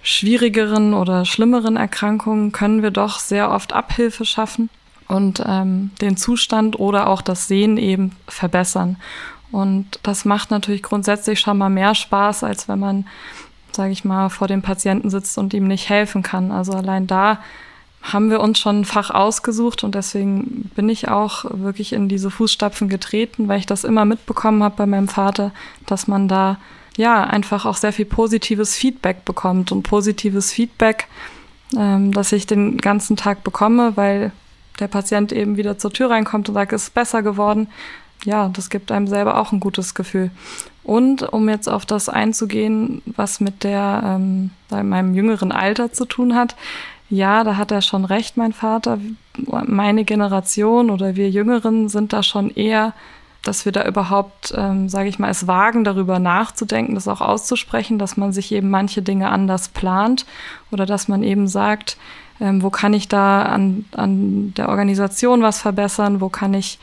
schwierigeren 0.04 0.94
oder 0.94 1.26
schlimmeren 1.26 1.78
Erkrankungen, 1.78 2.52
können 2.52 2.84
wir 2.84 2.92
doch 2.92 3.20
sehr 3.20 3.52
oft 3.52 3.72
Abhilfe 3.72 4.26
schaffen 4.26 4.70
und 5.08 5.42
ähm, 5.46 5.92
den 6.02 6.18
Zustand 6.18 6.80
oder 6.80 7.08
auch 7.08 7.22
das 7.22 7.48
Sehen 7.48 7.78
eben 7.78 8.16
verbessern. 8.28 8.98
Und 9.52 10.00
das 10.04 10.26
macht 10.26 10.52
natürlich 10.52 10.84
grundsätzlich 10.84 11.40
schon 11.40 11.58
mal 11.58 11.70
mehr 11.70 11.94
Spaß, 11.94 12.44
als 12.44 12.68
wenn 12.68 12.80
man 12.80 13.06
sage 13.76 13.92
ich 13.92 14.06
mal, 14.06 14.30
vor 14.30 14.48
dem 14.48 14.62
Patienten 14.62 15.10
sitzt 15.10 15.38
und 15.38 15.54
ihm 15.54 15.68
nicht 15.68 15.90
helfen 15.90 16.24
kann. 16.24 16.52
Also 16.52 16.74
allein 16.74 17.08
da 17.08 17.40
haben 18.02 18.30
wir 18.30 18.40
uns 18.40 18.60
schon 18.60 18.82
ein 18.82 18.86
Fach 18.86 19.12
ausgesucht 19.12 19.84
und 19.84 19.94
deswegen 19.94 20.72
bin 20.76 20.90
ich 20.90 21.10
auch 21.10 21.46
wirklich 21.50 21.94
in 21.94 22.10
diese 22.10 22.32
Fußstapfen 22.32 22.90
getreten, 22.90 23.48
weil 23.48 23.60
ich 23.60 23.68
das 23.68 23.84
immer 23.84 24.06
mitbekommen 24.06 24.64
habe 24.64 24.76
bei 24.78 24.86
meinem 24.86 25.08
Vater, 25.08 25.52
dass 25.86 26.08
man 26.08 26.28
da 26.28 26.58
ja 26.98 27.24
einfach 27.24 27.66
auch 27.66 27.78
sehr 27.78 27.94
viel 27.94 28.06
positives 28.06 28.76
Feedback 28.76 29.24
bekommt 29.24 29.72
und 29.72 29.84
positives 29.84 30.52
Feedback, 30.52 31.08
ähm, 31.78 32.12
dass 32.12 32.32
ich 32.32 32.48
den 32.48 32.78
ganzen 32.78 33.18
Tag 33.18 33.44
bekomme, 33.44 33.96
weil 33.96 34.32
der 34.80 34.88
Patient 34.88 35.32
eben 35.32 35.58
wieder 35.58 35.78
zur 35.78 35.94
Tür 35.94 36.10
reinkommt 36.10 36.50
und 36.50 36.56
sagt, 36.56 36.74
es 36.74 36.84
ist 36.84 36.94
besser 36.94 37.22
geworden. 37.22 37.68
Ja, 38.26 38.50
das 38.50 38.70
gibt 38.70 38.92
einem 38.92 39.08
selber 39.08 39.38
auch 39.38 39.52
ein 39.52 39.60
gutes 39.60 39.94
Gefühl. 39.94 40.32
Und 40.84 41.22
um 41.32 41.48
jetzt 41.48 41.70
auf 41.70 41.86
das 41.86 42.10
einzugehen, 42.10 43.02
was 43.06 43.40
mit 43.40 43.64
der 43.64 44.02
ähm, 44.04 44.52
meinem 44.70 45.14
jüngeren 45.14 45.52
Alter 45.52 45.94
zu 45.94 46.06
tun 46.06 46.36
hat, 46.36 46.56
ja, 47.10 47.44
da 47.44 47.58
hat 47.58 47.72
er 47.72 47.82
schon 47.82 48.06
recht, 48.06 48.38
mein 48.38 48.54
Vater. 48.54 48.98
Meine 49.38 50.06
Generation 50.06 50.90
oder 50.90 51.16
wir 51.16 51.30
Jüngeren 51.30 51.90
sind 51.90 52.14
da 52.14 52.24
schon 52.24 52.50
eher 52.50 52.94
dass 53.44 53.66
wir 53.66 53.72
da 53.72 53.86
überhaupt, 53.86 54.54
ähm, 54.56 54.88
sage 54.88 55.10
ich 55.10 55.18
mal, 55.18 55.30
es 55.30 55.48
wagen, 55.48 55.84
darüber 55.84 56.20
nachzudenken, 56.20 56.96
das 56.96 57.08
auch 57.08 57.22
auszusprechen, 57.22 57.98
dass 57.98 58.18
man 58.18 58.34
sich 58.34 58.52
eben 58.52 58.70
manche 58.70 59.02
Dinge 59.02 59.30
anders 59.30 59.70
plant 59.70 60.26
oder 60.72 60.86
dass 60.86 61.08
man 61.08 61.24
eben 61.24 61.48
sagt, 61.48 61.98
ähm, 62.40 62.62
wo 62.62 62.70
kann 62.70 62.94
ich 62.94 63.08
da 63.08 63.44
an, 63.44 63.86
an 63.94 64.54
der 64.56 64.70
Organisation 64.70 65.42
was 65.42 65.62
verbessern, 65.62 66.22
wo 66.22 66.30
kann 66.30 66.54
ich 66.54 66.80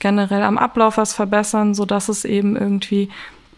generell 0.00 0.42
am 0.42 0.58
Ablauf 0.58 0.96
was 0.96 1.12
verbessern, 1.12 1.74
so 1.74 1.84
dass 1.84 2.08
es 2.08 2.24
eben 2.24 2.56
irgendwie 2.56 3.08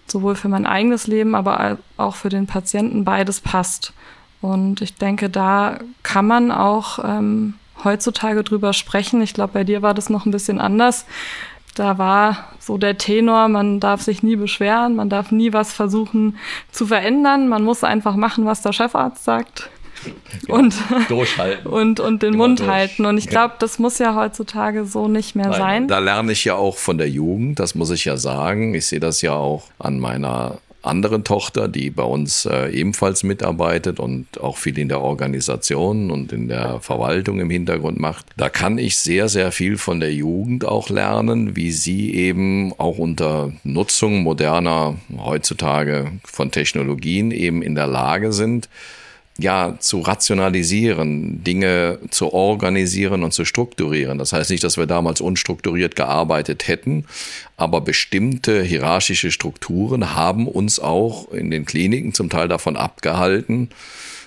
sowohl 0.07 0.35
für 0.35 0.49
mein 0.49 0.67
eigenes 0.67 1.07
Leben, 1.07 1.35
aber 1.35 1.79
auch 1.97 2.15
für 2.15 2.29
den 2.29 2.47
Patienten 2.47 3.05
beides 3.05 3.41
passt. 3.41 3.95
Und 4.43 4.83
ich 4.83 4.97
denke, 4.97 5.31
da 5.31 5.79
kann 6.03 6.27
man 6.27 6.51
auch 6.51 6.99
ähm, 7.03 7.55
heutzutage 7.85 8.43
drüber 8.43 8.73
sprechen. 8.73 9.23
Ich 9.23 9.35
glaube, 9.35 9.55
bei 9.55 9.65
dir 9.65 9.83
war 9.83 9.95
das 9.95 10.11
noch 10.11 10.27
ein 10.27 10.33
bisschen 10.33 10.61
anders. 10.61 11.07
Da 11.75 11.97
war 11.97 12.49
so 12.59 12.77
der 12.77 12.99
Tenor, 12.99 13.49
man 13.49 13.81
darf 13.81 14.03
sich 14.03 14.23
nie 14.23 14.37
beschweren, 14.37 14.95
man 14.95 15.09
darf 15.09 15.31
nie 15.31 15.53
was 15.53 15.73
versuchen 15.73 16.37
zu 16.71 16.87
verändern, 16.87 17.49
man 17.49 17.65
muss 17.65 17.83
einfach 17.83 18.15
machen, 18.15 18.45
was 18.45 18.61
der 18.61 18.73
Chefarzt 18.73 19.25
sagt. 19.25 19.71
Genau. 20.47 20.59
Und, 20.59 20.75
durchhalten. 21.09 21.67
und, 21.67 22.01
und 22.01 22.23
den 22.23 22.35
Immer 22.35 22.49
Mund 22.49 22.61
durch. 22.61 22.69
halten. 22.69 23.07
Und 23.07 23.19
ich 23.19 23.29
glaube, 23.29 23.55
das 23.59 23.79
muss 23.79 23.99
ja 23.99 24.15
heutzutage 24.15 24.85
so 24.85 25.09
nicht 25.09 25.37
mehr 25.37 25.49
Nein, 25.49 25.59
sein. 25.59 25.89
Da 25.89 25.99
lerne 25.99 26.33
ich 26.33 26.45
ja 26.45 26.55
auch 26.55 26.77
von 26.77 26.99
der 26.99 27.09
Jugend, 27.09 27.59
das 27.59 27.75
muss 27.75 27.91
ich 27.91 28.05
ja 28.05 28.17
sagen. 28.17 28.75
Ich 28.75 28.87
sehe 28.87 29.01
das 29.01 29.23
ja 29.23 29.35
auch 29.35 29.65
an 29.79 30.01
meiner 30.01 30.59
anderen 30.83 31.25
Tochter, 31.25 31.69
die 31.69 31.91
bei 31.91 32.03
uns 32.03 32.45
äh, 32.45 32.69
ebenfalls 32.71 33.23
mitarbeitet 33.23 34.01
und 34.01 34.41
auch 34.41 34.57
viel 34.57 34.79
in 34.79 34.89
der 34.89 35.01
Organisation 35.01 36.11
und 36.11 36.33
in 36.33 36.49
der 36.49 36.81
Verwaltung 36.81 37.41
im 37.41 37.51
Hintergrund 37.51 37.99
macht. 37.99 38.27
Da 38.37 38.49
kann 38.49 38.79
ich 38.79 38.99
sehr, 38.99 39.29
sehr 39.29 39.53
viel 39.53 39.79
von 39.79 40.01
der 40.01 40.13
Jugend 40.13 40.65
auch 40.65 40.91
lernen, 40.91 41.57
wie 41.57 41.71
sie 41.73 42.15
eben 42.15 42.73
auch 42.79 42.99
unter 42.99 43.53
Nutzung 43.65 44.23
moderner 44.23 44.97
heutzutage 45.17 46.11
von 46.25 46.51
Technologien 46.51 47.31
eben 47.31 47.63
in 47.63 47.75
der 47.75 47.87
Lage 47.87 48.33
sind, 48.33 48.69
ja, 49.43 49.77
zu 49.79 50.01
rationalisieren, 50.01 51.43
Dinge 51.43 51.99
zu 52.11 52.33
organisieren 52.33 53.25
und 53.25 53.33
zu 53.33 53.45
strukturieren. 53.45 54.19
Das 54.19 54.33
heißt 54.33 54.51
nicht, 54.51 54.63
dass 54.63 54.77
wir 54.77 54.87
damals 54.87 55.21
unstrukturiert 55.21 55.97
gearbeitet 55.97 56.69
hätten, 56.69 57.05
aber 57.57 57.81
bestimmte 57.81 58.63
hierarchische 58.63 59.33
Strukturen 59.33 60.15
haben 60.15 60.47
uns 60.47 60.79
auch 60.79 61.31
in 61.33 61.51
den 61.51 61.65
Kliniken 61.65 62.15
zum 62.15 62.31
Teil 62.31 62.49
davon 62.49 62.77
abgehalten, 62.77 63.71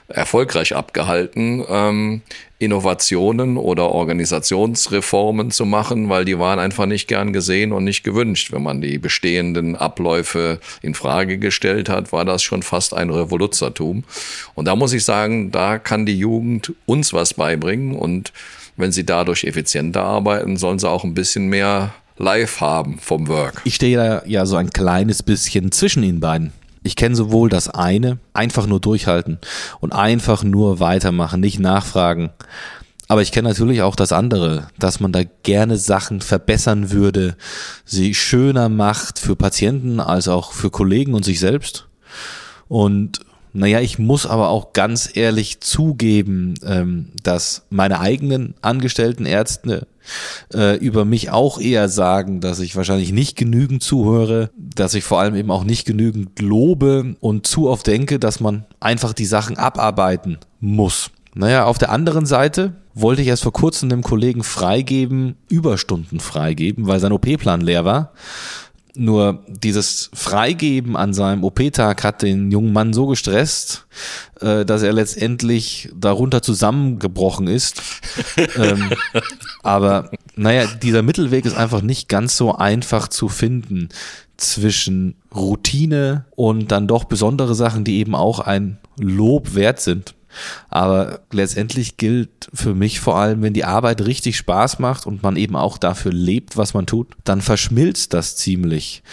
erfolgreich 0.08 0.76
abgehalten, 0.76 1.64
ähm, 1.68 2.22
Innovationen 2.60 3.58
oder 3.58 3.90
Organisationsreformen 3.90 5.52
zu 5.52 5.66
machen, 5.66 6.10
weil 6.10 6.26
die 6.26 6.40
waren 6.40 6.60
einfach 6.60 6.86
nicht 6.86 7.08
gern 7.08 7.34
gesehen 7.34 7.72
und 7.72 7.84
nicht 7.84 8.04
gewünscht. 8.04 8.52
Wenn 8.52 8.64
man 8.64 8.82
die 8.82 8.98
bestehenden 8.98 9.76
Abläufe 9.76 10.60
in 10.82 10.94
Frage 10.94 11.38
gestellt 11.38 11.90
hat, 11.90 12.12
war 12.12 12.24
das 12.24 12.44
schon 12.44 12.64
fast 12.64 12.94
ein 12.94 13.10
Revoluzertum. 13.10 14.04
Und 14.54 14.66
da 14.66 14.76
muss 14.76 14.94
ich 14.94 15.04
sagen, 15.04 15.52
da 15.52 15.80
kann 15.80 16.06
die 16.06 16.18
Jugend 16.18 16.74
uns 16.86 17.14
was 17.14 17.34
beibringen 17.34 17.96
und 17.96 18.32
wenn 18.78 18.92
sie 18.92 19.06
dadurch 19.06 19.46
effizienter 19.46 20.04
arbeiten, 20.04 20.58
sollen 20.58 20.80
sie 20.80 20.90
auch 20.90 21.04
ein 21.04 21.14
bisschen 21.14 21.48
mehr 21.48 21.94
live 22.18 22.62
haben 22.62 23.00
vom 23.00 23.28
Work. 23.28 23.62
Ich 23.66 23.76
stehe 23.76 23.98
da 23.98 24.24
ja 24.26 24.46
so 24.46 24.56
ein 24.56 24.70
kleines 24.70 25.24
bisschen 25.24 25.72
zwischen 25.72 26.04
ihnen 26.04 26.20
beiden. 26.20 26.52
Ich 26.86 26.96
kenne 26.96 27.16
sowohl 27.16 27.50
das 27.50 27.68
eine, 27.68 28.20
einfach 28.34 28.68
nur 28.68 28.80
durchhalten 28.80 29.40
und 29.80 29.92
einfach 29.92 30.44
nur 30.44 30.80
weitermachen, 30.80 31.42
nicht 31.42 31.60
nachfragen. 31.60 32.30
Aber 33.08 33.24
ich 33.24 33.32
kenne 33.32 33.50
natürlich 33.50 33.82
auch 33.82 33.96
das 33.96 34.12
andere, 34.12 34.68
dass 34.78 35.00
man 35.00 35.12
da 35.12 35.22
gerne 35.42 35.78
Sachen 35.78 36.22
verbessern 36.22 36.92
würde, 36.92 37.38
sie 37.86 38.14
schöner 38.14 38.70
macht 38.70 39.18
für 39.18 39.36
Patienten 39.36 40.00
als 40.00 40.28
auch 40.28 40.52
für 40.52 40.70
Kollegen 40.70 41.16
und 41.16 41.26
sich 41.26 41.40
selbst. 41.40 41.88
Und 42.68 43.20
naja, 43.56 43.80
ich 43.80 44.00
muss 44.00 44.26
aber 44.26 44.50
auch 44.50 44.74
ganz 44.74 45.10
ehrlich 45.14 45.62
zugeben, 45.62 46.56
ähm, 46.66 47.08
dass 47.24 47.64
meine 47.70 48.02
eigenen 48.02 48.54
angestellten 48.62 49.26
Ärzte 49.26 49.88
äh, 50.54 50.78
über 50.78 51.06
mich 51.06 51.32
auch 51.32 51.60
eher 51.60 51.88
sagen, 51.88 52.42
dass 52.42 52.60
ich 52.60 52.76
wahrscheinlich 52.76 53.14
nicht 53.14 53.38
genügend 53.38 53.82
zuhöre, 53.82 54.50
dass 54.58 54.94
ich 54.94 55.06
vor 55.06 55.20
allem 55.22 55.36
eben 55.36 55.52
auch 55.52 55.64
nicht 55.64 55.86
genügend 55.86 56.40
lobe 56.42 57.16
und 57.22 57.48
zu 57.48 57.70
oft 57.70 57.88
denke, 57.88 58.20
dass 58.20 58.42
man 58.42 58.66
einfach 58.80 59.14
die 59.14 59.26
Sachen 59.26 59.58
abarbeiten 59.58 60.38
muss. 60.60 61.12
Naja, 61.34 61.66
auf 61.66 61.78
der 61.78 61.92
anderen 61.92 62.26
Seite 62.26 62.74
wollte 62.94 63.22
ich 63.22 63.28
erst 63.28 63.44
vor 63.44 63.54
kurzem 63.54 63.90
dem 63.90 64.04
Kollegen 64.04 64.44
freigeben, 64.44 65.36
Überstunden 65.50 66.20
freigeben, 66.20 66.88
weil 66.88 67.00
sein 67.00 67.12
OP-Plan 67.12 67.62
leer 67.62 67.84
war. 67.84 68.14
Nur 68.96 69.44
dieses 69.48 70.10
Freigeben 70.14 70.96
an 70.96 71.14
seinem 71.14 71.44
OP-Tag 71.44 72.04
hat 72.04 72.22
den 72.22 72.52
jungen 72.52 72.74
Mann 72.74 72.94
so 72.94 73.08
gestresst, 73.08 73.88
äh, 74.40 74.66
dass 74.66 74.84
er 74.84 74.94
letztendlich 74.94 75.90
darunter 75.96 76.42
zusammengebrochen 76.42 77.48
ist. 77.48 77.82
ähm, 78.58 78.92
aber 79.64 80.12
naja, 80.36 80.66
dieser 80.82 81.02
Mittelweg 81.02 81.46
ist 81.46 81.58
einfach 81.58 81.82
nicht 81.82 82.10
ganz 82.10 82.38
so 82.38 82.56
einfach 82.56 83.08
zu 83.08 83.28
finden 83.28 83.90
zwischen 84.38 85.16
Routine 85.34 86.26
und 86.36 86.72
dann 86.72 86.88
doch 86.88 87.06
besondere 87.06 87.56
Sachen, 87.56 87.84
die 87.84 87.98
eben 87.98 88.16
auch 88.16 88.40
ein 88.40 88.78
Lob 88.98 89.56
wert 89.56 89.80
sind. 89.80 90.16
Aber 90.70 91.22
letztendlich 91.32 91.98
gilt 91.98 92.50
für 92.54 92.74
mich 92.74 93.00
vor 93.00 93.18
allem, 93.18 93.42
wenn 93.42 93.54
die 93.54 93.66
Arbeit 93.66 94.02
richtig 94.06 94.38
Spaß 94.38 94.80
macht 94.80 95.06
und 95.06 95.24
man 95.24 95.36
eben 95.36 95.56
auch 95.56 95.78
dafür 95.78 96.14
lebt, 96.14 96.58
was 96.58 96.74
man 96.74 96.86
tut, 96.86 97.08
dann 97.24 97.42
verschmilzt 97.42 98.14
das 98.14 98.36
ziemlich. 98.36 99.04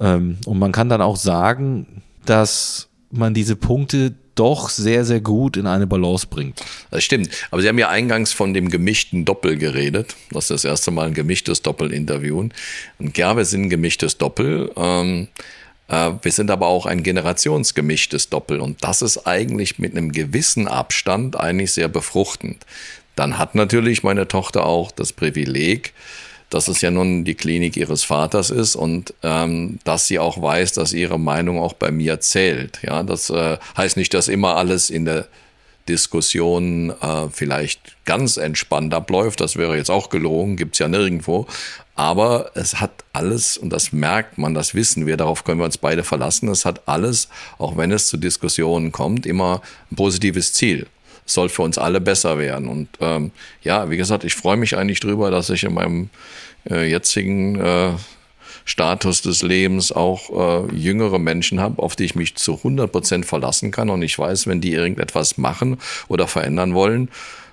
Ähm, 0.00 0.38
und 0.46 0.58
man 0.58 0.72
kann 0.72 0.88
dann 0.88 1.02
auch 1.02 1.16
sagen, 1.16 2.02
dass 2.24 2.88
man 3.10 3.34
diese 3.34 3.56
Punkte 3.56 4.14
doch 4.38 4.68
sehr, 4.68 5.04
sehr 5.04 5.20
gut 5.20 5.56
in 5.56 5.66
eine 5.66 5.86
Balance 5.86 6.26
bringt. 6.28 6.62
Das 6.90 7.02
stimmt. 7.02 7.30
Aber 7.50 7.60
Sie 7.60 7.68
haben 7.68 7.78
ja 7.78 7.88
eingangs 7.88 8.32
von 8.32 8.54
dem 8.54 8.70
gemischten 8.70 9.24
Doppel 9.24 9.56
geredet. 9.56 10.14
Das 10.30 10.44
ist 10.44 10.50
das 10.50 10.64
erste 10.64 10.90
Mal 10.92 11.08
ein 11.08 11.14
gemischtes 11.14 11.62
Doppel-Interviewen. 11.62 12.52
Und 12.98 13.18
ja, 13.18 13.36
wir 13.36 13.44
sind 13.44 13.64
ein 13.64 13.70
gemischtes 13.70 14.16
Doppel. 14.16 14.70
Ähm, 14.76 15.26
äh, 15.26 15.67
wir 15.88 16.32
sind 16.32 16.50
aber 16.50 16.66
auch 16.66 16.84
ein 16.84 17.02
generationsgemischtes 17.02 18.28
Doppel 18.28 18.60
und 18.60 18.84
das 18.84 19.00
ist 19.00 19.26
eigentlich 19.26 19.78
mit 19.78 19.96
einem 19.96 20.12
gewissen 20.12 20.68
Abstand 20.68 21.40
eigentlich 21.40 21.72
sehr 21.72 21.88
befruchtend. 21.88 22.66
Dann 23.16 23.38
hat 23.38 23.54
natürlich 23.54 24.02
meine 24.02 24.28
Tochter 24.28 24.66
auch 24.66 24.92
das 24.92 25.12
Privileg, 25.12 25.94
dass 26.50 26.68
es 26.68 26.80
ja 26.80 26.90
nun 26.90 27.24
die 27.24 27.34
Klinik 27.34 27.76
ihres 27.76 28.04
Vaters 28.04 28.50
ist 28.50 28.76
und 28.76 29.12
ähm, 29.22 29.78
dass 29.84 30.06
sie 30.06 30.18
auch 30.18 30.40
weiß, 30.40 30.72
dass 30.72 30.92
ihre 30.92 31.18
Meinung 31.18 31.58
auch 31.58 31.72
bei 31.72 31.90
mir 31.90 32.20
zählt. 32.20 32.80
Ja, 32.82 33.02
das 33.02 33.30
äh, 33.30 33.58
heißt 33.76 33.96
nicht, 33.96 34.14
dass 34.14 34.28
immer 34.28 34.56
alles 34.56 34.90
in 34.90 35.04
der 35.04 35.26
Diskussion 35.88 36.90
äh, 37.00 37.28
vielleicht 37.30 37.96
ganz 38.04 38.36
entspannt 38.36 38.94
abläuft. 38.94 39.40
Das 39.40 39.56
wäre 39.56 39.76
jetzt 39.76 39.90
auch 39.90 40.10
gelogen, 40.10 40.56
gibt's 40.56 40.78
ja 40.78 40.88
nirgendwo. 40.88 41.46
Aber 41.94 42.52
es 42.54 42.80
hat 42.80 43.04
alles, 43.12 43.58
und 43.58 43.70
das 43.70 43.92
merkt 43.92 44.38
man, 44.38 44.54
das 44.54 44.74
wissen 44.74 45.06
wir, 45.06 45.16
darauf 45.16 45.42
können 45.42 45.58
wir 45.58 45.64
uns 45.64 45.78
beide 45.78 46.04
verlassen, 46.04 46.48
es 46.48 46.64
hat 46.64 46.86
alles, 46.86 47.28
auch 47.58 47.76
wenn 47.76 47.90
es 47.90 48.06
zu 48.06 48.16
Diskussionen 48.16 48.92
kommt, 48.92 49.26
immer 49.26 49.62
ein 49.90 49.96
positives 49.96 50.52
Ziel. 50.52 50.86
Es 51.26 51.34
soll 51.34 51.48
für 51.48 51.62
uns 51.62 51.76
alle 51.76 52.00
besser 52.00 52.38
werden. 52.38 52.68
Und 52.68 52.88
ähm, 53.00 53.32
ja, 53.62 53.90
wie 53.90 53.96
gesagt, 53.96 54.22
ich 54.22 54.34
freue 54.34 54.56
mich 54.56 54.76
eigentlich 54.76 55.00
drüber, 55.00 55.30
dass 55.30 55.50
ich 55.50 55.64
in 55.64 55.74
meinem 55.74 56.10
äh, 56.70 56.88
jetzigen 56.88 57.60
äh, 57.60 57.90
Status 58.68 59.22
des 59.22 59.42
Lebens 59.42 59.92
auch 59.92 60.68
äh, 60.68 60.74
jüngere 60.74 61.18
Menschen 61.18 61.60
habe, 61.60 61.82
auf 61.82 61.96
die 61.96 62.04
ich 62.04 62.14
mich 62.14 62.36
zu 62.36 62.56
100 62.56 62.92
Prozent 62.92 63.26
verlassen 63.26 63.70
kann. 63.70 63.90
Und 63.90 64.02
ich 64.02 64.18
weiß, 64.18 64.46
wenn 64.46 64.60
die 64.60 64.72
irgendetwas 64.72 65.38
machen 65.38 65.78
oder 66.08 66.28
verändern 66.28 66.74
wollen, 66.74 67.08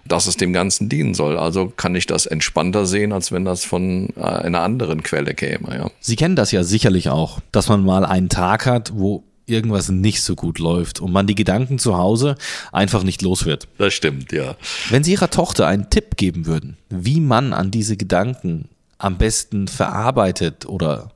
dass 0.07 0.27
es 0.27 0.37
dem 0.37 0.53
Ganzen 0.53 0.89
dienen 0.89 1.13
soll. 1.13 1.37
Also 1.37 1.71
kann 1.75 1.95
ich 1.95 2.05
das 2.05 2.25
entspannter 2.25 2.85
sehen, 2.85 3.11
als 3.11 3.31
wenn 3.31 3.45
das 3.45 3.63
von 3.65 4.09
äh, 4.17 4.21
einer 4.21 4.61
anderen 4.61 5.03
Quelle 5.03 5.33
käme. 5.33 5.75
Ja. 5.75 5.89
Sie 5.99 6.15
kennen 6.15 6.35
das 6.35 6.51
ja 6.51 6.63
sicherlich 6.63 7.09
auch, 7.09 7.39
dass 7.51 7.69
man 7.69 7.83
mal 7.83 8.05
einen 8.05 8.29
Tag 8.29 8.65
hat, 8.65 8.91
wo 8.93 9.23
irgendwas 9.47 9.89
nicht 9.89 10.21
so 10.21 10.35
gut 10.35 10.59
läuft 10.59 10.99
und 10.99 11.11
man 11.11 11.27
die 11.27 11.35
Gedanken 11.35 11.79
zu 11.79 11.97
Hause 11.97 12.35
einfach 12.71 13.03
nicht 13.03 13.21
los 13.21 13.45
wird. 13.45 13.67
Das 13.77 13.93
stimmt, 13.93 14.31
ja. 14.31 14.55
Wenn 14.89 15.03
Sie 15.03 15.13
Ihrer 15.13 15.29
Tochter 15.29 15.67
einen 15.67 15.89
Tipp 15.89 16.17
geben 16.17 16.45
würden, 16.45 16.77
wie 16.89 17.19
man 17.19 17.53
an 17.53 17.71
diese 17.71 17.95
Gedanken 17.95 18.69
am 18.97 19.17
besten 19.17 19.67
verarbeitet 19.67 20.65
oder 20.65 21.11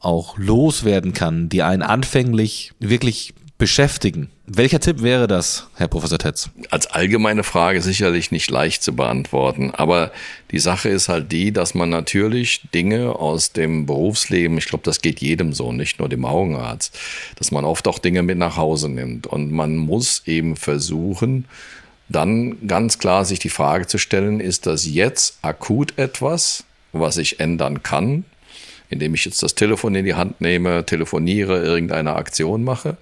auch 0.00 0.38
loswerden 0.38 1.12
kann, 1.12 1.48
die 1.48 1.62
einen 1.62 1.82
anfänglich 1.82 2.72
wirklich 2.78 3.34
beschäftigen. 3.60 4.30
Welcher 4.46 4.80
Tipp 4.80 5.02
wäre 5.02 5.28
das, 5.28 5.68
Herr 5.76 5.86
Professor 5.86 6.18
Tetz? 6.18 6.50
Als 6.70 6.88
allgemeine 6.88 7.44
Frage 7.44 7.82
sicherlich 7.82 8.32
nicht 8.32 8.50
leicht 8.50 8.82
zu 8.82 8.96
beantworten, 8.96 9.70
aber 9.72 10.10
die 10.50 10.58
Sache 10.58 10.88
ist 10.88 11.08
halt 11.08 11.30
die, 11.30 11.52
dass 11.52 11.74
man 11.74 11.90
natürlich 11.90 12.62
Dinge 12.74 13.14
aus 13.14 13.52
dem 13.52 13.86
Berufsleben, 13.86 14.56
ich 14.58 14.66
glaube, 14.66 14.82
das 14.84 15.02
geht 15.02 15.20
jedem 15.20 15.52
so, 15.52 15.72
nicht 15.72 16.00
nur 16.00 16.08
dem 16.08 16.24
Augenarzt, 16.24 16.98
dass 17.36 17.52
man 17.52 17.64
oft 17.64 17.86
auch 17.86 17.98
Dinge 17.98 18.22
mit 18.22 18.38
nach 18.38 18.56
Hause 18.56 18.88
nimmt 18.88 19.26
und 19.26 19.52
man 19.52 19.76
muss 19.76 20.22
eben 20.26 20.56
versuchen, 20.56 21.44
dann 22.08 22.66
ganz 22.66 22.98
klar 22.98 23.24
sich 23.24 23.38
die 23.38 23.50
Frage 23.50 23.86
zu 23.86 23.98
stellen, 23.98 24.40
ist 24.40 24.66
das 24.66 24.84
jetzt 24.86 25.38
akut 25.42 25.96
etwas, 25.96 26.64
was 26.92 27.18
ich 27.18 27.40
ändern 27.40 27.82
kann, 27.82 28.24
indem 28.88 29.14
ich 29.14 29.24
jetzt 29.24 29.42
das 29.42 29.54
Telefon 29.54 29.94
in 29.94 30.04
die 30.04 30.14
Hand 30.14 30.40
nehme, 30.40 30.84
telefoniere, 30.84 31.62
irgendeine 31.62 32.14
Aktion 32.14 32.64
mache? 32.64 32.96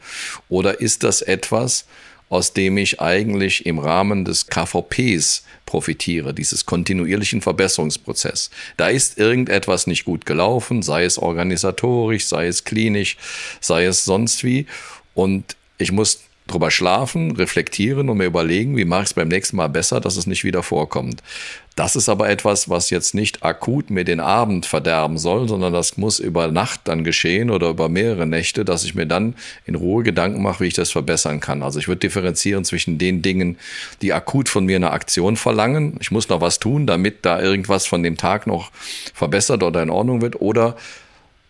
Oder 0.49 0.81
ist 0.81 1.03
das 1.03 1.23
etwas, 1.23 1.87
aus 2.31 2.53
dem 2.53 2.77
ich 2.77 3.01
eigentlich 3.01 3.65
im 3.67 3.79
Rahmen 3.79 4.25
des 4.25 4.47
KVPs 4.49 5.45
profitiere, 5.65 6.35
dieses 6.35 6.67
kontinuierlichen 6.67 7.41
Verbesserungsprozess. 7.41 8.51
Da 8.77 8.89
ist 8.89 9.19
irgendetwas 9.19 9.87
nicht 9.87 10.05
gut 10.05 10.27
gelaufen, 10.27 10.83
sei 10.83 11.05
es 11.05 11.19
organisatorisch, 11.19 12.27
sei 12.27 12.47
es 12.47 12.65
klinisch, 12.65 13.17
sei 13.61 13.85
es 13.85 14.05
sonst 14.05 14.45
wie. 14.45 14.67
Und 15.15 15.57
ich 15.79 15.93
muss 15.93 16.21
drüber 16.47 16.71
schlafen, 16.71 17.37
reflektieren 17.37 18.09
und 18.09 18.19
mir 18.19 18.25
überlegen, 18.25 18.77
wie 18.77 18.87
mache 18.87 19.03
ich 19.03 19.09
es 19.09 19.15
beim 19.15 19.29
nächsten 19.29 19.57
Mal 19.57 19.69
besser, 19.69 20.01
dass 20.01 20.17
es 20.17 20.27
nicht 20.27 20.45
wieder 20.45 20.63
vorkommt. 20.63 21.23
Das 21.79 21.95
ist 21.95 22.09
aber 22.09 22.29
etwas, 22.29 22.69
was 22.69 22.91
jetzt 22.91 23.15
nicht 23.15 23.45
akut 23.45 23.89
mir 23.89 24.03
den 24.03 24.19
Abend 24.19 24.67
verderben 24.67 25.17
soll, 25.17 25.47
sondern 25.47 25.73
das 25.73 25.97
muss 25.97 26.19
über 26.19 26.49
Nacht 26.49 26.81
dann 26.87 27.05
geschehen 27.05 27.51
oder 27.51 27.69
über 27.69 27.89
mehrere 27.89 28.27
Nächte, 28.27 28.65
dass 28.65 28.83
ich 28.83 28.97
mir 28.97 29.07
dann 29.07 29.37
in 29.65 29.77
Ruhe 29.77 30.03
Gedanken 30.03 30.43
mache, 30.43 30.65
wie 30.65 30.67
ich 30.67 30.75
das 30.75 30.91
verbessern 30.91 31.39
kann. 31.39 31.63
Also 31.63 31.79
ich 31.79 31.87
würde 31.87 32.01
differenzieren 32.01 32.65
zwischen 32.65 32.99
den 32.99 33.23
Dingen, 33.23 33.59
die 34.03 34.13
akut 34.13 34.49
von 34.49 34.65
mir 34.65 34.75
eine 34.75 34.91
Aktion 34.91 35.37
verlangen. 35.37 35.97
Ich 36.01 36.11
muss 36.11 36.29
noch 36.29 36.41
was 36.41 36.59
tun, 36.59 36.89
damit 36.89 37.25
da 37.25 37.41
irgendwas 37.41 37.87
von 37.87 38.03
dem 38.03 38.17
Tag 38.17 38.49
noch 38.49 38.73
verbessert 39.15 39.63
oder 39.63 39.81
in 39.81 39.91
Ordnung 39.91 40.21
wird. 40.21 40.41
Oder 40.41 40.75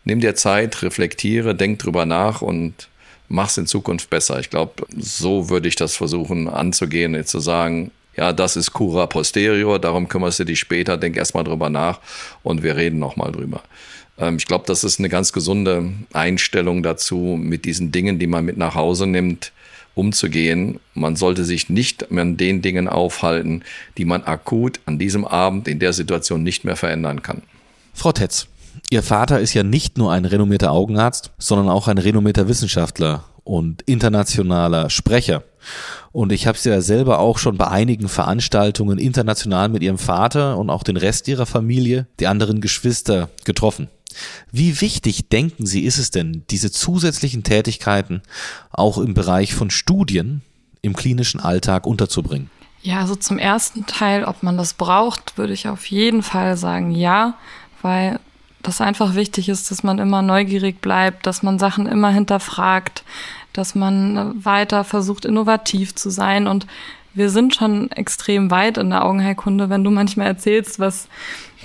nimm 0.05 0.21
dir 0.21 0.35
Zeit, 0.35 0.83
reflektiere, 0.83 1.55
denk 1.55 1.79
drüber 1.79 2.05
nach 2.05 2.43
und 2.43 2.91
mach's 3.29 3.57
in 3.57 3.65
Zukunft 3.65 4.11
besser. 4.11 4.39
Ich 4.41 4.51
glaube, 4.51 4.87
so 4.95 5.49
würde 5.49 5.69
ich 5.69 5.77
das 5.77 5.97
versuchen 5.97 6.51
anzugehen, 6.51 7.25
zu 7.25 7.41
sagen, 7.41 7.93
ja, 8.19 8.33
das 8.33 8.57
ist 8.57 8.73
cura 8.73 9.07
posterior, 9.07 9.79
darum 9.79 10.09
kümmerst 10.09 10.41
du 10.41 10.45
dich 10.45 10.59
später, 10.59 10.97
denk 10.97 11.17
erstmal 11.17 11.45
drüber 11.45 11.71
nach 11.71 12.01
und 12.43 12.65
wir 12.65 12.77
reden 12.77 12.99
nochmal 12.99 13.31
drüber. 13.31 13.63
Ähm, 14.19 14.37
ich 14.39 14.47
glaube, 14.47 14.65
das 14.67 14.83
ist 14.83 14.99
eine 14.99 15.09
ganz 15.09 15.33
gesunde 15.33 15.93
Einstellung 16.13 16.83
dazu, 16.83 17.39
mit 17.41 17.65
diesen 17.65 17.93
Dingen, 17.93 18.19
die 18.19 18.27
man 18.27 18.45
mit 18.45 18.57
nach 18.57 18.75
Hause 18.75 19.07
nimmt, 19.07 19.53
umzugehen. 19.95 20.81
Man 20.95 21.15
sollte 21.15 21.45
sich 21.45 21.69
nicht 21.71 22.11
an 22.11 22.37
den 22.37 22.61
Dingen 22.61 22.89
aufhalten, 22.89 23.63
die 23.97 24.05
man 24.05 24.25
akut 24.25 24.81
an 24.87 24.99
diesem 24.99 25.25
Abend 25.25 25.69
in 25.69 25.79
der 25.79 25.93
Situation 25.93 26.43
nicht 26.43 26.65
mehr 26.65 26.77
verändern 26.77 27.23
kann. 27.23 27.43
Frau 27.95 28.11
Tetz, 28.11 28.49
Ihr 28.91 29.03
Vater 29.03 29.39
ist 29.41 29.55
ja 29.55 29.63
nicht 29.63 29.97
nur 29.97 30.13
ein 30.13 30.25
renommierter 30.25 30.73
Augenarzt, 30.73 31.31
sondern 31.39 31.69
auch 31.69 31.89
ein 31.89 31.99
renommierter 31.99 32.49
Wissenschaftler 32.49 33.25
und 33.49 33.83
internationaler 33.83 34.91
Sprecher. 34.91 35.43
Und 36.13 36.33
ich 36.33 36.47
habe 36.47 36.59
sie 36.59 36.69
ja 36.69 36.81
selber 36.81 37.19
auch 37.19 37.39
schon 37.39 37.57
bei 37.57 37.69
einigen 37.69 38.09
Veranstaltungen 38.09 38.99
international 38.99 39.69
mit 39.71 39.83
ihrem 39.83 39.99
Vater 39.99 40.59
und 40.59 40.69
auch 40.71 40.83
den 40.83 40.97
Rest 40.97 41.29
ihrer 41.29 41.47
Familie, 41.47 42.07
die 42.21 42.27
anderen 42.27 42.61
Geschwister, 42.61 43.31
getroffen. 43.45 43.89
Wie 44.53 44.81
wichtig 44.81 45.29
denken 45.29 45.67
Sie, 45.67 45.85
ist 45.85 45.99
es 45.99 46.11
denn, 46.11 46.45
diese 46.51 46.71
zusätzlichen 46.71 47.43
Tätigkeiten 47.43 48.23
auch 48.71 48.99
im 48.99 49.15
Bereich 49.15 49.55
von 49.55 49.71
Studien 49.71 50.43
im 50.83 50.95
klinischen 50.95 51.41
Alltag 51.41 51.87
unterzubringen? 51.87 52.51
Ja, 52.83 53.01
also 53.01 53.17
zum 53.17 53.39
ersten 53.39 53.87
Teil, 53.87 54.25
ob 54.25 54.43
man 54.43 54.57
das 54.57 54.75
braucht, 54.75 55.39
würde 55.39 55.53
ich 55.53 55.69
auf 55.69 55.87
jeden 55.87 56.23
Fall 56.23 56.57
sagen 56.57 56.91
ja, 56.91 57.35
weil 57.83 58.21
das 58.63 58.81
einfach 58.81 59.15
wichtig 59.15 59.49
ist, 59.49 59.71
dass 59.71 59.83
man 59.83 59.99
immer 59.99 60.23
neugierig 60.23 60.81
bleibt, 60.81 61.27
dass 61.27 61.43
man 61.43 61.59
Sachen 61.59 61.87
immer 61.87 62.11
hinterfragt, 62.11 63.05
dass 63.59 63.75
man 63.75 64.33
weiter 64.45 64.85
versucht, 64.85 65.25
innovativ 65.25 65.95
zu 65.95 66.11
sein. 66.11 66.47
Und 66.47 66.67
wir 67.13 67.31
sind 67.31 67.55
schon 67.55 67.91
extrem 67.91 68.51
weit 68.51 68.79
in 68.79 68.91
der 68.91 69.05
Augenheilkunde, 69.05 69.69
wenn 69.69 69.85
du 69.85 69.91
manchmal 69.91 70.29
erzählst, 70.29 70.79
was 70.79 71.09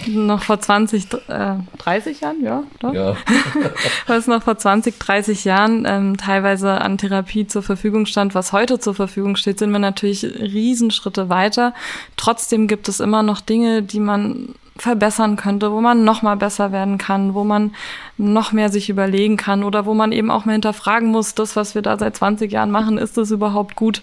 noch 0.08 0.42
vor 0.42 0.60
20, 0.60 1.14
äh, 1.28 1.56
30 1.78 2.22
Jahren, 2.22 2.44
ja, 2.44 2.64
doch? 2.80 2.94
Ja. 2.94 3.16
was 4.08 4.26
noch 4.26 4.42
vor 4.42 4.58
20, 4.58 4.98
30 4.98 5.46
Jahren 5.46 5.86
ähm, 5.88 6.18
teilweise 6.18 6.82
an 6.82 6.98
Therapie 6.98 7.46
zur 7.46 7.62
Verfügung 7.62 8.08
stand, 8.08 8.34
was 8.34 8.52
heute 8.52 8.80
zur 8.80 8.96
Verfügung 8.96 9.36
steht, 9.36 9.60
sind 9.60 9.72
wir 9.72 9.80
natürlich 9.80 10.24
Riesenschritte 10.24 11.30
weiter. 11.30 11.76
Trotzdem 12.18 12.68
gibt 12.68 12.90
es 12.90 13.00
immer 13.00 13.22
noch 13.22 13.40
Dinge, 13.40 13.84
die 13.84 14.00
man 14.00 14.56
verbessern 14.76 15.36
könnte, 15.36 15.72
wo 15.72 15.82
man 15.82 16.04
noch 16.04 16.24
mal 16.24 16.36
besser 16.36 16.72
werden 16.72 16.98
kann, 16.98 17.34
wo 17.34 17.44
man 17.44 17.76
noch 18.18 18.52
mehr 18.52 18.70
sich 18.70 18.90
überlegen 18.90 19.38
kann 19.38 19.64
oder 19.64 19.86
wo 19.86 19.94
man 19.94 20.12
eben 20.12 20.32
auch 20.32 20.46
mal 20.46 20.54
hinterfragen 20.54 21.10
muss, 21.10 21.36
das, 21.36 21.56
was 21.56 21.76
wir 21.76 21.84
da 21.84 21.98
seit 21.98 22.16
20 22.16 22.52
Jahren 22.52 22.72
machen, 22.72 22.98
ist 22.98 23.18
das 23.18 23.30
überhaupt 23.32 23.76
gut? 23.76 24.02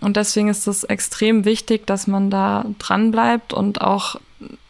Und 0.00 0.16
deswegen 0.16 0.48
ist 0.48 0.66
es 0.68 0.84
extrem 0.84 1.44
wichtig, 1.44 1.86
dass 1.86 2.06
man 2.06 2.30
da 2.30 2.64
dran 2.78 3.10
bleibt 3.10 3.52
und 3.52 3.80
auch 3.80 4.16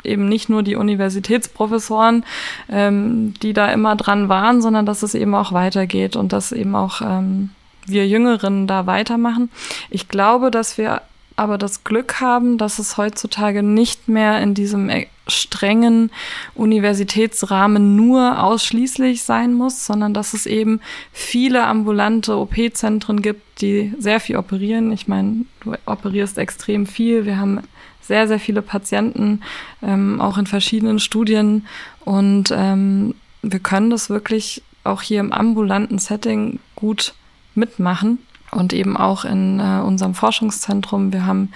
eben 0.02 0.28
nicht 0.28 0.48
nur 0.48 0.62
die 0.62 0.76
Universitätsprofessoren, 0.76 2.24
ähm, 2.70 3.34
die 3.42 3.52
da 3.52 3.70
immer 3.72 3.96
dran 3.96 4.28
waren, 4.28 4.62
sondern 4.62 4.86
dass 4.86 5.02
es 5.02 5.14
eben 5.14 5.34
auch 5.34 5.52
weitergeht 5.52 6.16
und 6.16 6.32
dass 6.32 6.52
eben 6.52 6.74
auch 6.74 7.00
ähm, 7.02 7.50
wir 7.86 8.06
Jüngeren 8.06 8.66
da 8.66 8.86
weitermachen. 8.86 9.50
Ich 9.90 10.08
glaube, 10.08 10.50
dass 10.50 10.78
wir 10.78 11.02
aber 11.36 11.58
das 11.58 11.84
Glück 11.84 12.20
haben, 12.20 12.58
dass 12.58 12.78
es 12.78 12.96
heutzutage 12.96 13.62
nicht 13.62 14.08
mehr 14.08 14.40
in 14.40 14.54
diesem 14.54 14.88
e- 14.88 15.08
strengen 15.26 16.10
Universitätsrahmen 16.54 17.96
nur 17.96 18.42
ausschließlich 18.42 19.22
sein 19.22 19.54
muss, 19.54 19.86
sondern 19.86 20.12
dass 20.12 20.34
es 20.34 20.46
eben 20.46 20.80
viele 21.12 21.64
ambulante 21.64 22.36
OP-Zentren 22.36 23.22
gibt, 23.22 23.62
die 23.62 23.92
sehr 23.98 24.20
viel 24.20 24.36
operieren. 24.36 24.92
Ich 24.92 25.08
meine, 25.08 25.46
du 25.60 25.74
operierst 25.86 26.36
extrem 26.38 26.86
viel. 26.86 27.24
Wir 27.24 27.38
haben 27.38 27.60
sehr, 28.02 28.28
sehr 28.28 28.38
viele 28.38 28.60
Patienten, 28.60 29.40
ähm, 29.82 30.20
auch 30.20 30.36
in 30.36 30.46
verschiedenen 30.46 30.98
Studien. 30.98 31.66
Und 32.04 32.52
ähm, 32.54 33.14
wir 33.40 33.60
können 33.60 33.88
das 33.88 34.10
wirklich 34.10 34.62
auch 34.84 35.00
hier 35.00 35.20
im 35.20 35.32
ambulanten 35.32 35.98
Setting 35.98 36.60
gut 36.76 37.14
mitmachen 37.54 38.18
und 38.54 38.72
eben 38.72 38.96
auch 38.96 39.24
in 39.24 39.60
äh, 39.60 39.80
unserem 39.84 40.14
Forschungszentrum. 40.14 41.12
Wir 41.12 41.26
haben 41.26 41.52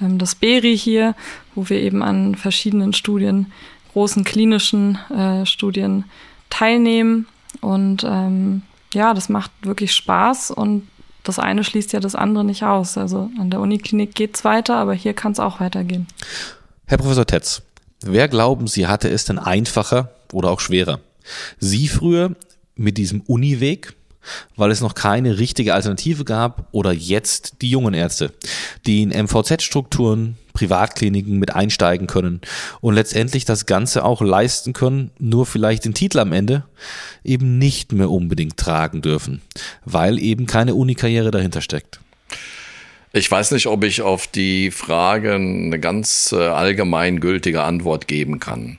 ähm, 0.00 0.18
das 0.18 0.34
BERI 0.34 0.76
hier, 0.76 1.14
wo 1.54 1.68
wir 1.68 1.80
eben 1.80 2.02
an 2.02 2.34
verschiedenen 2.34 2.92
Studien, 2.92 3.52
großen 3.92 4.24
klinischen 4.24 4.98
äh, 5.10 5.44
Studien 5.46 6.04
teilnehmen. 6.50 7.26
Und 7.60 8.04
ähm, 8.04 8.62
ja, 8.92 9.14
das 9.14 9.28
macht 9.28 9.50
wirklich 9.62 9.94
Spaß 9.94 10.50
und 10.50 10.86
das 11.24 11.38
eine 11.38 11.64
schließt 11.64 11.92
ja 11.92 12.00
das 12.00 12.14
andere 12.14 12.44
nicht 12.44 12.62
aus. 12.62 12.96
Also 12.96 13.30
an 13.38 13.50
der 13.50 13.60
Uniklinik 13.60 14.14
geht's 14.14 14.44
weiter, 14.44 14.76
aber 14.76 14.94
hier 14.94 15.14
kann 15.14 15.32
es 15.32 15.40
auch 15.40 15.60
weitergehen. 15.60 16.06
Herr 16.86 16.98
Professor 16.98 17.26
Tetz, 17.26 17.62
wer 18.02 18.28
glauben 18.28 18.66
Sie 18.66 18.86
hatte 18.86 19.08
es 19.08 19.24
denn 19.24 19.38
einfacher 19.38 20.10
oder 20.32 20.50
auch 20.50 20.60
schwerer? 20.60 21.00
Sie 21.58 21.88
früher 21.88 22.34
mit 22.76 22.96
diesem 22.96 23.20
Uniweg 23.22 23.94
weil 24.56 24.70
es 24.70 24.80
noch 24.80 24.94
keine 24.94 25.38
richtige 25.38 25.74
Alternative 25.74 26.24
gab 26.24 26.68
oder 26.72 26.92
jetzt 26.92 27.62
die 27.62 27.70
jungen 27.70 27.94
Ärzte, 27.94 28.32
die 28.86 29.02
in 29.02 29.10
MVZ-Strukturen, 29.10 30.36
Privatkliniken 30.52 31.38
mit 31.38 31.54
einsteigen 31.54 32.08
können 32.08 32.40
und 32.80 32.94
letztendlich 32.94 33.44
das 33.44 33.66
Ganze 33.66 34.04
auch 34.04 34.20
leisten 34.20 34.72
können, 34.72 35.12
nur 35.18 35.46
vielleicht 35.46 35.84
den 35.84 35.94
Titel 35.94 36.18
am 36.18 36.32
Ende 36.32 36.64
eben 37.22 37.58
nicht 37.58 37.92
mehr 37.92 38.10
unbedingt 38.10 38.56
tragen 38.56 39.00
dürfen, 39.00 39.40
weil 39.84 40.18
eben 40.18 40.46
keine 40.46 40.74
Unikarriere 40.74 41.30
dahinter 41.30 41.60
steckt. 41.60 42.00
Ich 43.12 43.30
weiß 43.30 43.52
nicht, 43.52 43.68
ob 43.68 43.84
ich 43.84 44.02
auf 44.02 44.26
die 44.26 44.70
Frage 44.70 45.34
eine 45.34 45.78
ganz 45.78 46.32
äh, 46.32 46.48
allgemein 46.48 47.20
gültige 47.20 47.62
Antwort 47.62 48.06
geben 48.06 48.38
kann. 48.38 48.78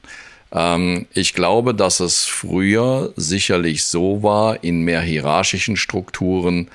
Ähm, 0.51 1.07
ich 1.13 1.33
glaube, 1.33 1.73
dass 1.73 1.99
es 1.99 2.25
früher 2.25 3.13
sicherlich 3.15 3.83
so 3.83 4.23
war, 4.23 4.63
in 4.63 4.81
mehr 4.81 5.01
hierarchischen 5.01 5.77
Strukturen 5.77 6.69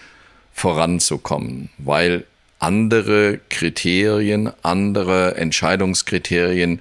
voranzukommen, 0.53 1.71
weil 1.79 2.25
andere 2.59 3.41
Kriterien, 3.51 4.51
andere 4.63 5.37
Entscheidungskriterien 5.37 6.81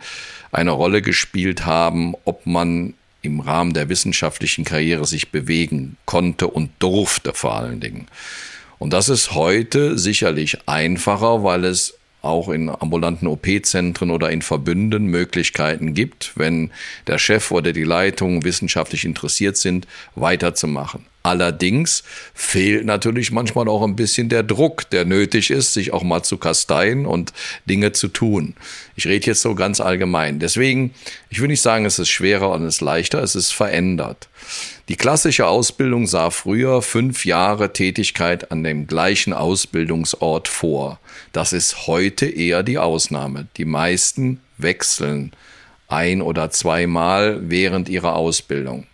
eine 0.52 0.72
Rolle 0.72 1.02
gespielt 1.02 1.66
haben, 1.66 2.14
ob 2.26 2.46
man 2.46 2.94
im 3.22 3.40
Rahmen 3.40 3.74
der 3.74 3.90
wissenschaftlichen 3.90 4.66
Karriere 4.66 5.06
sich 5.06 5.30
bewegen 5.32 5.98
konnte 6.06 6.48
und 6.48 6.70
durfte 6.80 7.34
vor 7.34 7.56
allen 7.56 7.80
Dingen. 7.80 8.08
Und 8.80 8.94
das 8.94 9.10
ist 9.10 9.34
heute 9.34 9.98
sicherlich 9.98 10.68
einfacher, 10.68 11.44
weil 11.44 11.64
es 11.66 11.98
auch 12.24 12.50
in 12.50 12.70
ambulanten 12.70 13.28
OP-Zentren 13.28 14.10
oder 14.10 14.32
in 14.32 14.42
Verbünden 14.42 15.06
Möglichkeiten 15.06 15.94
gibt, 15.94 16.32
wenn 16.36 16.72
der 17.08 17.20
Chef 17.20 17.52
oder 17.52 17.74
die 17.74 17.84
Leitung 17.84 18.44
wissenschaftlich 18.44 19.06
interessiert 19.06 19.58
sind, 19.58 19.88
weiterzumachen. 20.16 21.06
Allerdings 21.26 22.04
fehlt 22.34 22.86
natürlich 22.86 23.32
manchmal 23.32 23.70
auch 23.70 23.82
ein 23.82 23.96
bisschen 23.96 24.28
der 24.28 24.44
Druck, 24.44 24.90
der 24.90 25.06
nötig 25.06 25.52
ist, 25.52 25.74
sich 25.74 25.94
auch 25.94 26.04
mal 26.04 26.22
zu 26.22 26.38
kasteien 26.38 27.06
und 27.06 27.32
Dinge 27.66 27.94
zu 27.94 28.10
tun. 28.10 28.56
Ich 28.98 29.08
rede 29.08 29.28
jetzt 29.28 29.42
so 29.42 29.56
ganz 29.56 29.80
allgemein. 29.80 30.40
Deswegen, 30.40 30.94
ich 31.30 31.40
will 31.40 31.48
nicht 31.48 31.62
sagen, 31.62 31.86
es 31.86 31.98
ist 31.98 32.10
schwerer 32.10 32.52
und 32.52 32.64
es 32.64 32.76
ist 32.76 32.82
leichter, 32.82 33.24
es 33.24 33.36
ist 33.36 33.54
verändert. 33.54 34.28
Die 34.90 34.98
klassische 34.98 35.48
Ausbildung 35.48 36.08
sah 36.08 36.30
früher 36.30 36.82
fünf 36.82 37.24
Jahre 37.24 37.72
Tätigkeit 37.72 38.52
an 38.52 38.66
dem 38.66 38.86
gleichen 38.86 39.32
Ausbildungsort 39.32 40.50
vor. 40.50 41.00
Das 41.32 41.54
ist 41.54 41.88
heute 41.88 42.26
eher 42.26 42.64
die 42.64 42.78
Ausnahme. 42.78 43.48
Die 43.56 43.64
meisten 43.64 44.42
wechseln 44.58 45.32
ein 45.88 46.22
oder 46.22 46.50
zweimal 46.50 47.50
während 47.50 47.88
ihrer 47.88 48.18
Ausbildung. 48.18 48.86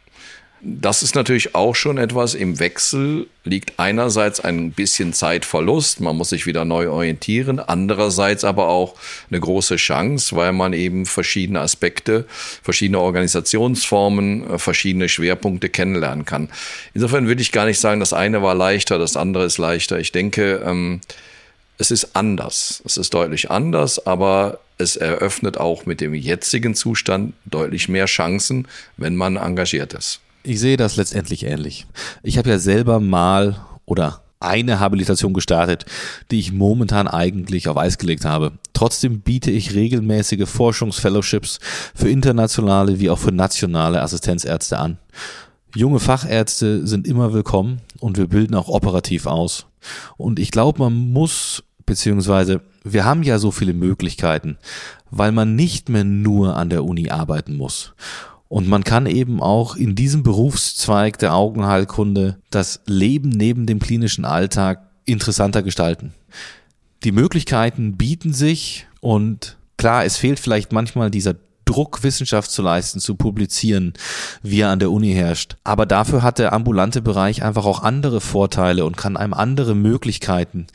Das 0.61 1.03
ist 1.03 1.15
natürlich 1.15 1.55
auch 1.55 1.73
schon 1.73 1.97
etwas 1.97 2.33
im 2.35 2.59
Wechsel, 2.59 3.27
liegt 3.45 3.79
einerseits 3.79 4.41
ein 4.41 4.71
bisschen 4.71 5.13
Zeitverlust, 5.13 6.01
man 6.01 6.17
muss 6.17 6.29
sich 6.29 6.45
wieder 6.45 6.65
neu 6.65 6.89
orientieren, 6.89 7.59
andererseits 7.59 8.43
aber 8.43 8.67
auch 8.67 8.95
eine 9.29 9.39
große 9.39 9.77
Chance, 9.77 10.35
weil 10.35 10.51
man 10.51 10.73
eben 10.73 11.05
verschiedene 11.05 11.61
Aspekte, 11.61 12.25
verschiedene 12.61 12.99
Organisationsformen, 12.99 14.49
äh, 14.49 14.59
verschiedene 14.59 15.07
Schwerpunkte 15.07 15.69
kennenlernen 15.69 16.25
kann. 16.25 16.49
Insofern 16.93 17.27
würde 17.27 17.41
ich 17.41 17.53
gar 17.53 17.65
nicht 17.65 17.79
sagen, 17.79 18.01
das 18.01 18.11
eine 18.11 18.41
war 18.41 18.53
leichter, 18.53 18.99
das 18.99 19.15
andere 19.15 19.45
ist 19.45 19.59
leichter. 19.59 19.97
Ich 19.99 20.11
denke, 20.11 20.61
ähm, 20.65 20.99
es 21.77 21.91
ist 21.91 22.17
anders. 22.17 22.83
Es 22.85 22.97
ist 22.97 23.13
deutlich 23.13 23.49
anders, 23.49 24.05
aber 24.05 24.59
es 24.77 24.97
eröffnet 24.97 25.57
auch 25.57 25.85
mit 25.85 26.01
dem 26.01 26.13
jetzigen 26.13 26.75
Zustand 26.75 27.33
deutlich 27.45 27.87
mehr 27.87 28.05
Chancen, 28.05 28.67
wenn 28.97 29.15
man 29.15 29.37
engagiert 29.37 29.93
ist. 29.93 30.19
Ich 30.49 30.59
sehe 30.59 30.77
das 30.77 30.95
letztendlich 30.95 31.45
ähnlich. 31.45 31.85
Ich 32.23 32.39
habe 32.39 32.49
ja 32.49 32.57
selber 32.57 32.99
mal 32.99 33.57
oder 33.85 34.23
eine 34.39 34.79
Habilitation 34.79 35.31
gestartet, 35.31 35.85
die 36.31 36.39
ich 36.39 36.51
momentan 36.51 37.07
eigentlich 37.07 37.67
auf 37.67 37.77
Eis 37.77 37.99
gelegt 37.99 38.25
habe. 38.25 38.53
Trotzdem 38.73 39.21
biete 39.21 39.51
ich 39.51 39.75
regelmäßige 39.75 40.49
Forschungsfellowships 40.49 41.59
für 41.93 42.09
internationale 42.09 42.99
wie 42.99 43.11
auch 43.11 43.19
für 43.19 43.31
nationale 43.31 44.01
Assistenzärzte 44.01 44.79
an. 44.79 44.97
Junge 45.75 45.99
Fachärzte 45.99 46.87
sind 46.87 47.05
immer 47.05 47.31
willkommen 47.31 47.81
und 47.99 48.17
wir 48.17 48.25
bilden 48.25 48.55
auch 48.55 48.69
operativ 48.69 49.27
aus. 49.27 49.67
Und 50.17 50.39
ich 50.39 50.49
glaube, 50.49 50.79
man 50.79 51.11
muss, 51.13 51.63
beziehungsweise 51.85 52.61
wir 52.83 53.05
haben 53.05 53.21
ja 53.21 53.37
so 53.37 53.51
viele 53.51 53.73
Möglichkeiten, 53.75 54.57
weil 55.11 55.31
man 55.31 55.55
nicht 55.55 55.89
mehr 55.89 56.05
nur 56.05 56.55
an 56.55 56.71
der 56.71 56.85
Uni 56.85 57.11
arbeiten 57.11 57.55
muss. 57.55 57.93
Und 58.49 58.67
man 58.67 58.83
kann 58.83 59.05
eben 59.05 59.41
auch 59.41 59.75
in 59.75 59.95
diesem 59.95 60.23
Berufszweig 60.23 61.19
der 61.19 61.35
Augenheilkunde 61.35 62.39
das 62.49 62.81
Leben 62.87 63.29
neben 63.29 63.67
dem 63.67 63.79
klinischen 63.79 64.25
Alltag 64.25 64.89
interessanter 65.05 65.61
gestalten. 65.61 66.13
Die 67.03 67.11
Möglichkeiten 67.11 67.95
bieten 67.95 68.33
sich 68.33 68.87
und 69.01 69.57
klar, 69.77 70.03
es 70.03 70.17
fehlt 70.17 70.39
vielleicht 70.39 70.73
manchmal 70.73 71.11
dieser 71.11 71.35
Druck, 71.63 72.01
Wissenschaft 72.01 72.49
zu 72.49 72.63
leisten, 72.63 72.99
zu 72.99 73.13
publizieren, 73.13 73.93
wie 74.41 74.61
er 74.61 74.69
an 74.69 74.79
der 74.79 74.91
Uni 74.91 75.13
herrscht. 75.13 75.57
Aber 75.63 75.85
dafür 75.85 76.23
hat 76.23 76.39
der 76.39 76.51
ambulante 76.51 77.03
Bereich 77.03 77.43
einfach 77.43 77.65
auch 77.65 77.83
andere 77.83 78.19
Vorteile 78.19 78.83
und 78.83 78.97
kann 78.97 79.15
einem 79.15 79.35
andere 79.35 79.75
Möglichkeiten 79.75 80.65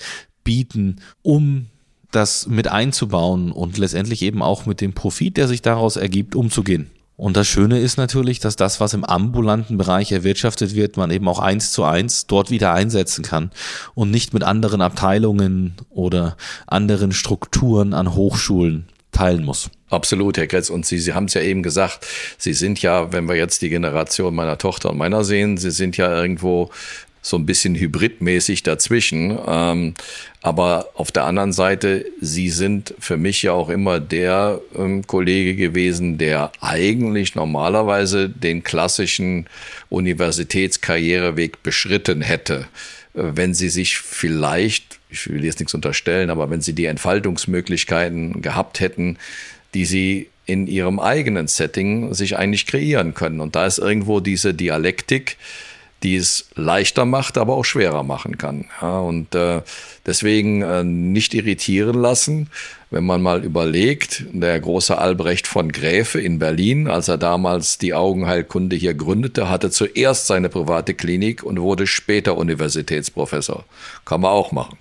bieten, 0.45 1.01
um 1.23 1.67
das 2.13 2.47
mit 2.47 2.69
einzubauen 2.69 3.51
und 3.51 3.77
letztendlich 3.77 4.23
eben 4.23 4.41
auch 4.41 4.67
mit 4.67 4.81
dem 4.81 4.93
Profit, 4.93 5.37
der 5.37 5.49
sich 5.49 5.63
daraus 5.63 5.97
ergibt, 5.97 6.37
umzugehen. 6.37 6.91
Und 7.17 7.37
das 7.37 7.47
Schöne 7.47 7.79
ist 7.79 7.97
natürlich, 7.97 8.41
dass 8.41 8.57
das, 8.57 8.81
was 8.81 8.93
im 8.93 9.05
ambulanten 9.05 9.77
Bereich 9.79 10.11
erwirtschaftet 10.11 10.75
wird, 10.75 10.97
man 10.97 11.11
eben 11.11 11.29
auch 11.29 11.39
eins 11.39 11.71
zu 11.71 11.85
eins 11.85 12.27
dort 12.27 12.51
wieder 12.51 12.73
einsetzen 12.73 13.25
kann 13.25 13.51
und 13.95 14.11
nicht 14.11 14.35
mit 14.35 14.43
anderen 14.43 14.81
Abteilungen 14.81 15.75
oder 15.91 16.37
anderen 16.67 17.13
Strukturen 17.13 17.95
an 17.95 18.15
Hochschulen 18.15 18.87
teilen 19.13 19.45
muss. 19.45 19.71
Absolut, 19.91 20.37
Herr 20.37 20.49
Kretz. 20.49 20.71
Und 20.71 20.87
Sie, 20.87 20.99
Sie 20.99 21.15
haben 21.15 21.27
es 21.27 21.35
ja 21.35 21.41
eben 21.41 21.63
gesagt, 21.63 22.05
Sie 22.37 22.53
sind 22.53 22.83
ja, 22.83 23.13
wenn 23.13 23.29
wir 23.29 23.37
jetzt 23.37 23.63
die 23.63 23.69
Generation 23.69 24.35
meiner 24.35 24.59
Tochter 24.59 24.91
und 24.91 24.99
meiner 24.99 25.23
sehen, 25.23 25.57
Sie 25.57 25.71
sind 25.71 25.97
ja 25.97 26.13
irgendwo 26.13 26.71
so 27.23 27.39
ein 27.39 27.47
bisschen 27.47 27.75
hybridmäßig 27.75 28.65
dazwischen. 28.65 29.39
Ähm, 29.47 29.95
aber 30.45 30.91
auf 30.93 31.11
der 31.11 31.25
anderen 31.25 31.55
Seite, 31.55 32.05
Sie 32.21 32.51
sind 32.51 32.95
für 32.99 33.17
mich 33.17 33.43
ja 33.43 33.53
auch 33.53 33.71
immer 33.71 33.99
der 33.99 34.61
ähm, 34.77 35.07
Kollege 35.07 35.57
gewesen, 35.57 36.19
der 36.19 36.53
eigentlich 36.61 37.35
normalerweise 37.35 38.29
den 38.29 38.63
klassischen 38.63 39.47
Universitätskarriereweg 39.89 41.63
beschritten 41.63 42.21
hätte, 42.21 42.67
äh, 43.15 43.23
wenn 43.23 43.55
Sie 43.55 43.71
sich 43.71 43.97
vielleicht, 43.97 44.99
ich 45.09 45.31
will 45.31 45.47
jetzt 45.47 45.61
nichts 45.61 45.73
unterstellen, 45.73 46.29
aber 46.29 46.51
wenn 46.51 46.61
Sie 46.61 46.75
die 46.75 46.85
Entfaltungsmöglichkeiten 46.85 48.43
gehabt 48.43 48.81
hätten, 48.81 49.17
die 49.73 49.87
Sie 49.87 50.29
in 50.45 50.67
Ihrem 50.67 51.01
eigenen 51.01 51.47
Setting 51.47 52.13
sich 52.13 52.37
eigentlich 52.37 52.67
kreieren 52.67 53.15
können. 53.15 53.41
Und 53.41 53.57
da 53.57 53.65
ist 53.65 53.79
irgendwo 53.79 54.21
diese 54.21 54.53
Dialektik, 54.53 55.39
die 56.05 56.17
es 56.17 56.47
leichter 56.55 57.07
macht, 57.07 57.39
aber 57.39 57.55
auch 57.55 57.65
schwerer 57.65 58.03
machen 58.03 58.39
kann. 58.39 58.67
Ja, 58.81 58.99
und 58.99 59.35
äh, 59.35 59.63
deswegen 60.07 60.63
äh, 60.63 60.85
nicht 60.85 61.35
irritieren 61.35 62.01
lassen, 62.01 62.51
wenn 62.91 63.05
man 63.05 63.23
mal 63.23 63.43
überlegt, 63.43 64.25
der 64.33 64.61
große 64.61 64.97
Albrecht 64.97 65.47
von 65.47 65.73
Gräfe 65.73 66.21
in 66.21 66.39
Berlin, 66.39 66.87
als 66.87 67.09
er 67.09 67.19
damals 67.19 67.79
die 67.79 67.95
Augenheilkunde 67.95 68.77
hier 68.77 68.95
gründete, 68.95 69.49
hatte 69.49 69.71
zuerst 69.71 70.27
seine 70.27 70.49
private 70.49 70.95
Klinik 70.95 71.43
und 71.43 71.61
wurde 71.61 71.87
später 71.87 72.37
Universitätsprofessor. 72.37 73.65
Kann 74.05 74.21
man 74.21 74.31
auch 74.31 74.53
machen. 74.53 74.79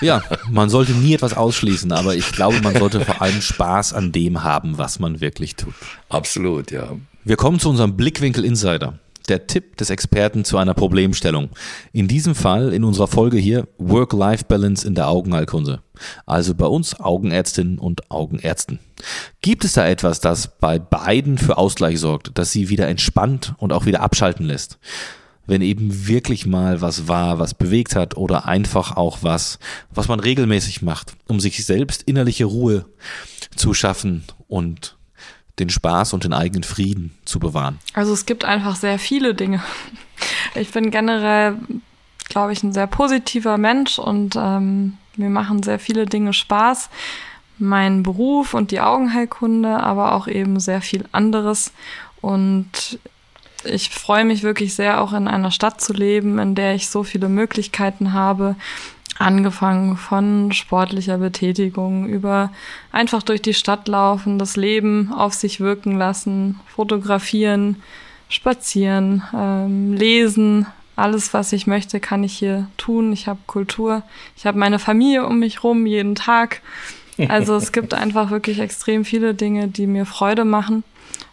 Ja, 0.00 0.20
man 0.50 0.68
sollte 0.68 0.92
nie 0.92 1.14
etwas 1.14 1.36
ausschließen, 1.36 1.92
aber 1.92 2.16
ich 2.16 2.32
glaube, 2.32 2.60
man 2.60 2.74
sollte 2.74 3.02
vor 3.02 3.22
allem 3.22 3.40
Spaß 3.40 3.92
an 3.92 4.10
dem 4.10 4.42
haben, 4.42 4.78
was 4.78 4.98
man 4.98 5.20
wirklich 5.20 5.54
tut. 5.54 5.74
Absolut, 6.08 6.72
ja. 6.72 6.96
Wir 7.22 7.36
kommen 7.36 7.60
zu 7.60 7.70
unserem 7.70 7.96
Blickwinkel 7.96 8.44
Insider 8.44 8.98
der 9.26 9.46
Tipp 9.46 9.76
des 9.76 9.90
Experten 9.90 10.44
zu 10.44 10.58
einer 10.58 10.74
Problemstellung. 10.74 11.50
In 11.92 12.08
diesem 12.08 12.34
Fall 12.34 12.72
in 12.72 12.84
unserer 12.84 13.08
Folge 13.08 13.38
hier 13.38 13.68
Work-Life-Balance 13.78 14.86
in 14.86 14.94
der 14.94 15.08
Augenheilkunde. 15.08 15.82
Also 16.26 16.54
bei 16.54 16.66
uns 16.66 16.98
Augenärztinnen 16.98 17.78
und 17.78 18.10
Augenärzten. 18.10 18.78
Gibt 19.40 19.64
es 19.64 19.74
da 19.74 19.86
etwas, 19.86 20.20
das 20.20 20.58
bei 20.58 20.78
beiden 20.78 21.38
für 21.38 21.58
Ausgleich 21.58 21.98
sorgt, 21.98 22.32
das 22.34 22.52
sie 22.52 22.68
wieder 22.68 22.88
entspannt 22.88 23.54
und 23.58 23.72
auch 23.72 23.86
wieder 23.86 24.00
abschalten 24.00 24.46
lässt? 24.46 24.78
Wenn 25.46 25.62
eben 25.62 26.08
wirklich 26.08 26.44
mal 26.44 26.80
was 26.80 27.06
war, 27.06 27.38
was 27.38 27.54
bewegt 27.54 27.94
hat 27.94 28.16
oder 28.16 28.46
einfach 28.46 28.96
auch 28.96 29.18
was, 29.22 29.58
was 29.94 30.08
man 30.08 30.18
regelmäßig 30.18 30.82
macht, 30.82 31.14
um 31.28 31.38
sich 31.38 31.64
selbst 31.64 32.02
innerliche 32.02 32.46
Ruhe 32.46 32.86
zu 33.54 33.72
schaffen 33.72 34.24
und 34.48 34.95
den 35.58 35.70
Spaß 35.70 36.12
und 36.12 36.24
den 36.24 36.32
eigenen 36.32 36.62
Frieden 36.62 37.14
zu 37.24 37.38
bewahren? 37.38 37.78
Also 37.94 38.12
es 38.12 38.26
gibt 38.26 38.44
einfach 38.44 38.76
sehr 38.76 38.98
viele 38.98 39.34
Dinge. 39.34 39.62
Ich 40.54 40.70
bin 40.70 40.90
generell, 40.90 41.56
glaube 42.28 42.52
ich, 42.52 42.62
ein 42.62 42.72
sehr 42.72 42.86
positiver 42.86 43.58
Mensch 43.58 43.98
und 43.98 44.36
ähm, 44.36 44.96
mir 45.16 45.30
machen 45.30 45.62
sehr 45.62 45.78
viele 45.78 46.06
Dinge 46.06 46.32
Spaß. 46.32 46.90
Mein 47.58 48.02
Beruf 48.02 48.52
und 48.54 48.70
die 48.70 48.80
Augenheilkunde, 48.80 49.82
aber 49.82 50.12
auch 50.12 50.28
eben 50.28 50.60
sehr 50.60 50.82
viel 50.82 51.04
anderes. 51.12 51.72
Und 52.20 52.98
ich 53.68 53.90
freue 53.90 54.24
mich 54.24 54.42
wirklich 54.42 54.74
sehr, 54.74 55.00
auch 55.00 55.12
in 55.12 55.28
einer 55.28 55.50
Stadt 55.50 55.80
zu 55.80 55.92
leben, 55.92 56.38
in 56.38 56.54
der 56.54 56.74
ich 56.74 56.88
so 56.88 57.02
viele 57.02 57.28
Möglichkeiten 57.28 58.12
habe, 58.12 58.56
Angefangen 59.18 59.96
von 59.96 60.52
sportlicher 60.52 61.16
Betätigung 61.16 62.06
über 62.06 62.52
einfach 62.92 63.22
durch 63.22 63.40
die 63.40 63.54
Stadt 63.54 63.88
laufen, 63.88 64.38
das 64.38 64.56
Leben 64.56 65.10
auf 65.12 65.32
sich 65.32 65.58
wirken 65.58 65.96
lassen, 65.96 66.60
fotografieren, 66.66 67.76
spazieren, 68.28 69.22
ähm, 69.34 69.94
lesen. 69.94 70.66
Alles, 70.96 71.32
was 71.32 71.52
ich 71.54 71.66
möchte, 71.66 71.98
kann 71.98 72.24
ich 72.24 72.36
hier 72.36 72.68
tun. 72.76 73.12
Ich 73.12 73.26
habe 73.26 73.38
Kultur. 73.46 74.02
Ich 74.36 74.44
habe 74.44 74.58
meine 74.58 74.78
Familie 74.78 75.24
um 75.26 75.38
mich 75.38 75.64
rum 75.64 75.86
jeden 75.86 76.14
Tag. 76.14 76.60
Also 77.28 77.56
es 77.56 77.72
gibt 77.72 77.94
einfach 77.94 78.30
wirklich 78.30 78.58
extrem 78.58 79.06
viele 79.06 79.34
Dinge, 79.34 79.68
die 79.68 79.86
mir 79.86 80.04
Freude 80.04 80.44
machen. 80.44 80.84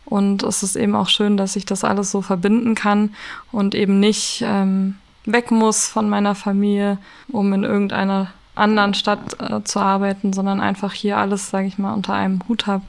Und 0.06 0.44
es 0.44 0.64
ist 0.64 0.76
eben 0.76 0.96
auch 0.96 1.10
schön, 1.10 1.38
dass 1.38 1.56
ich 1.56 1.66
das 1.66 1.84
alles 1.84 2.12
so 2.12 2.22
verbinden 2.22 2.76
kann 2.76 3.16
und 3.52 3.74
eben 3.74 4.00
nicht 4.00 4.44
ähm, 4.46 4.96
weg 5.26 5.52
muss 5.52 5.88
von 5.88 6.10
meiner 6.10 6.36
Familie, 6.36 6.98
um 7.30 7.54
in 7.54 7.64
irgendeiner 7.64 8.32
anderen 8.56 8.94
Stadt 8.94 9.40
äh, 9.40 9.64
zu 9.64 9.80
arbeiten, 9.80 10.34
sondern 10.34 10.60
einfach 10.60 10.94
hier 10.94 11.18
alles, 11.18 11.50
sage 11.50 11.68
ich 11.68 11.78
mal, 11.78 11.94
unter 11.94 12.14
einem 12.14 12.42
Hut 12.48 12.68
habe. 12.68 12.84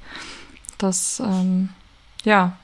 Das, 0.78 1.20
ähm, 1.20 1.70
ja, 2.24 2.56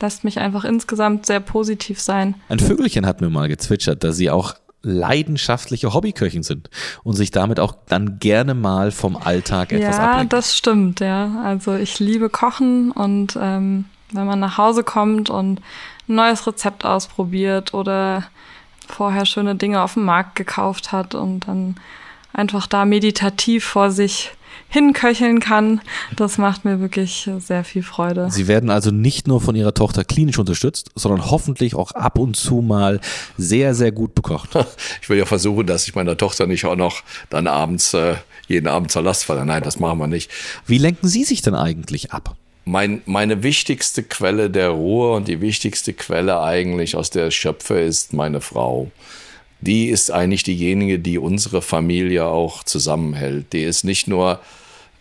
lässt 0.00 0.24
mich 0.24 0.38
einfach 0.38 0.64
insgesamt 0.64 1.26
sehr 1.26 1.40
positiv 1.40 2.00
sein. 2.00 2.34
Ein 2.48 2.58
Vögelchen 2.58 3.06
hat 3.06 3.20
mir 3.20 3.30
mal 3.30 3.48
gezwitschert, 3.48 4.02
dass 4.02 4.16
sie 4.16 4.30
auch 4.30 4.54
leidenschaftliche 4.84 5.92
Hobbyköchin 5.92 6.42
sind 6.42 6.70
und 7.02 7.14
sich 7.14 7.30
damit 7.30 7.58
auch 7.58 7.74
dann 7.88 8.18
gerne 8.18 8.54
mal 8.54 8.90
vom 8.90 9.16
Alltag 9.16 9.72
etwas 9.72 9.96
ja, 9.96 10.02
ablenken. 10.04 10.20
Ja, 10.20 10.36
das 10.36 10.56
stimmt, 10.56 11.00
ja. 11.00 11.42
Also 11.42 11.74
ich 11.74 11.98
liebe 11.98 12.28
Kochen 12.28 12.90
und 12.92 13.36
ähm, 13.40 13.86
wenn 14.12 14.26
man 14.26 14.40
nach 14.40 14.58
Hause 14.58 14.84
kommt 14.84 15.30
und 15.30 15.60
ein 16.08 16.14
neues 16.14 16.46
Rezept 16.46 16.84
ausprobiert 16.84 17.74
oder 17.74 18.24
vorher 18.86 19.26
schöne 19.26 19.54
Dinge 19.54 19.82
auf 19.82 19.94
dem 19.94 20.04
Markt 20.04 20.36
gekauft 20.36 20.92
hat 20.92 21.14
und 21.14 21.48
dann 21.48 21.76
einfach 22.32 22.66
da 22.66 22.84
meditativ 22.84 23.64
vor 23.64 23.90
sich 23.90 24.32
hinköcheln 24.68 25.40
kann. 25.40 25.80
Das 26.16 26.38
macht 26.38 26.64
mir 26.64 26.80
wirklich 26.80 27.30
sehr 27.38 27.64
viel 27.64 27.82
Freude. 27.82 28.28
Sie 28.30 28.48
werden 28.48 28.70
also 28.70 28.90
nicht 28.90 29.28
nur 29.28 29.40
von 29.40 29.54
Ihrer 29.54 29.74
Tochter 29.74 30.04
klinisch 30.04 30.38
unterstützt, 30.38 30.90
sondern 30.94 31.30
hoffentlich 31.30 31.74
auch 31.74 31.92
ab 31.92 32.18
und 32.18 32.36
zu 32.36 32.56
mal 32.56 33.00
sehr, 33.36 33.74
sehr 33.74 33.92
gut 33.92 34.14
bekocht. 34.14 34.50
Ich 35.02 35.08
will 35.10 35.18
ja 35.18 35.26
versuchen, 35.26 35.66
dass 35.66 35.86
ich 35.86 35.94
meiner 35.94 36.16
Tochter 36.16 36.46
nicht 36.46 36.64
auch 36.64 36.76
noch 36.76 37.02
dann 37.28 37.46
abends, 37.46 37.92
äh, 37.94 38.14
jeden 38.48 38.68
Abend 38.68 38.90
zur 38.90 39.02
Last 39.02 39.24
falle. 39.24 39.44
Nein, 39.44 39.62
das 39.62 39.78
machen 39.78 39.98
wir 39.98 40.06
nicht. 40.06 40.30
Wie 40.66 40.78
lenken 40.78 41.08
Sie 41.08 41.24
sich 41.24 41.42
denn 41.42 41.54
eigentlich 41.54 42.12
ab? 42.12 42.36
mein, 42.64 43.02
meine 43.06 43.42
wichtigste 43.42 44.02
Quelle 44.02 44.50
der 44.50 44.70
Ruhe 44.70 45.14
und 45.14 45.28
die 45.28 45.40
wichtigste 45.40 45.92
Quelle 45.92 46.40
eigentlich, 46.40 46.96
aus 46.96 47.10
der 47.10 47.28
ich 47.28 47.36
schöpfe, 47.36 47.78
ist 47.78 48.12
meine 48.12 48.40
Frau. 48.40 48.90
Die 49.66 49.86
ist 49.86 50.10
eigentlich 50.10 50.42
diejenige, 50.42 50.98
die 50.98 51.16
unsere 51.16 51.62
Familie 51.62 52.26
auch 52.26 52.64
zusammenhält. 52.64 53.54
Die 53.54 53.62
ist 53.62 53.82
nicht 53.82 54.08
nur 54.08 54.40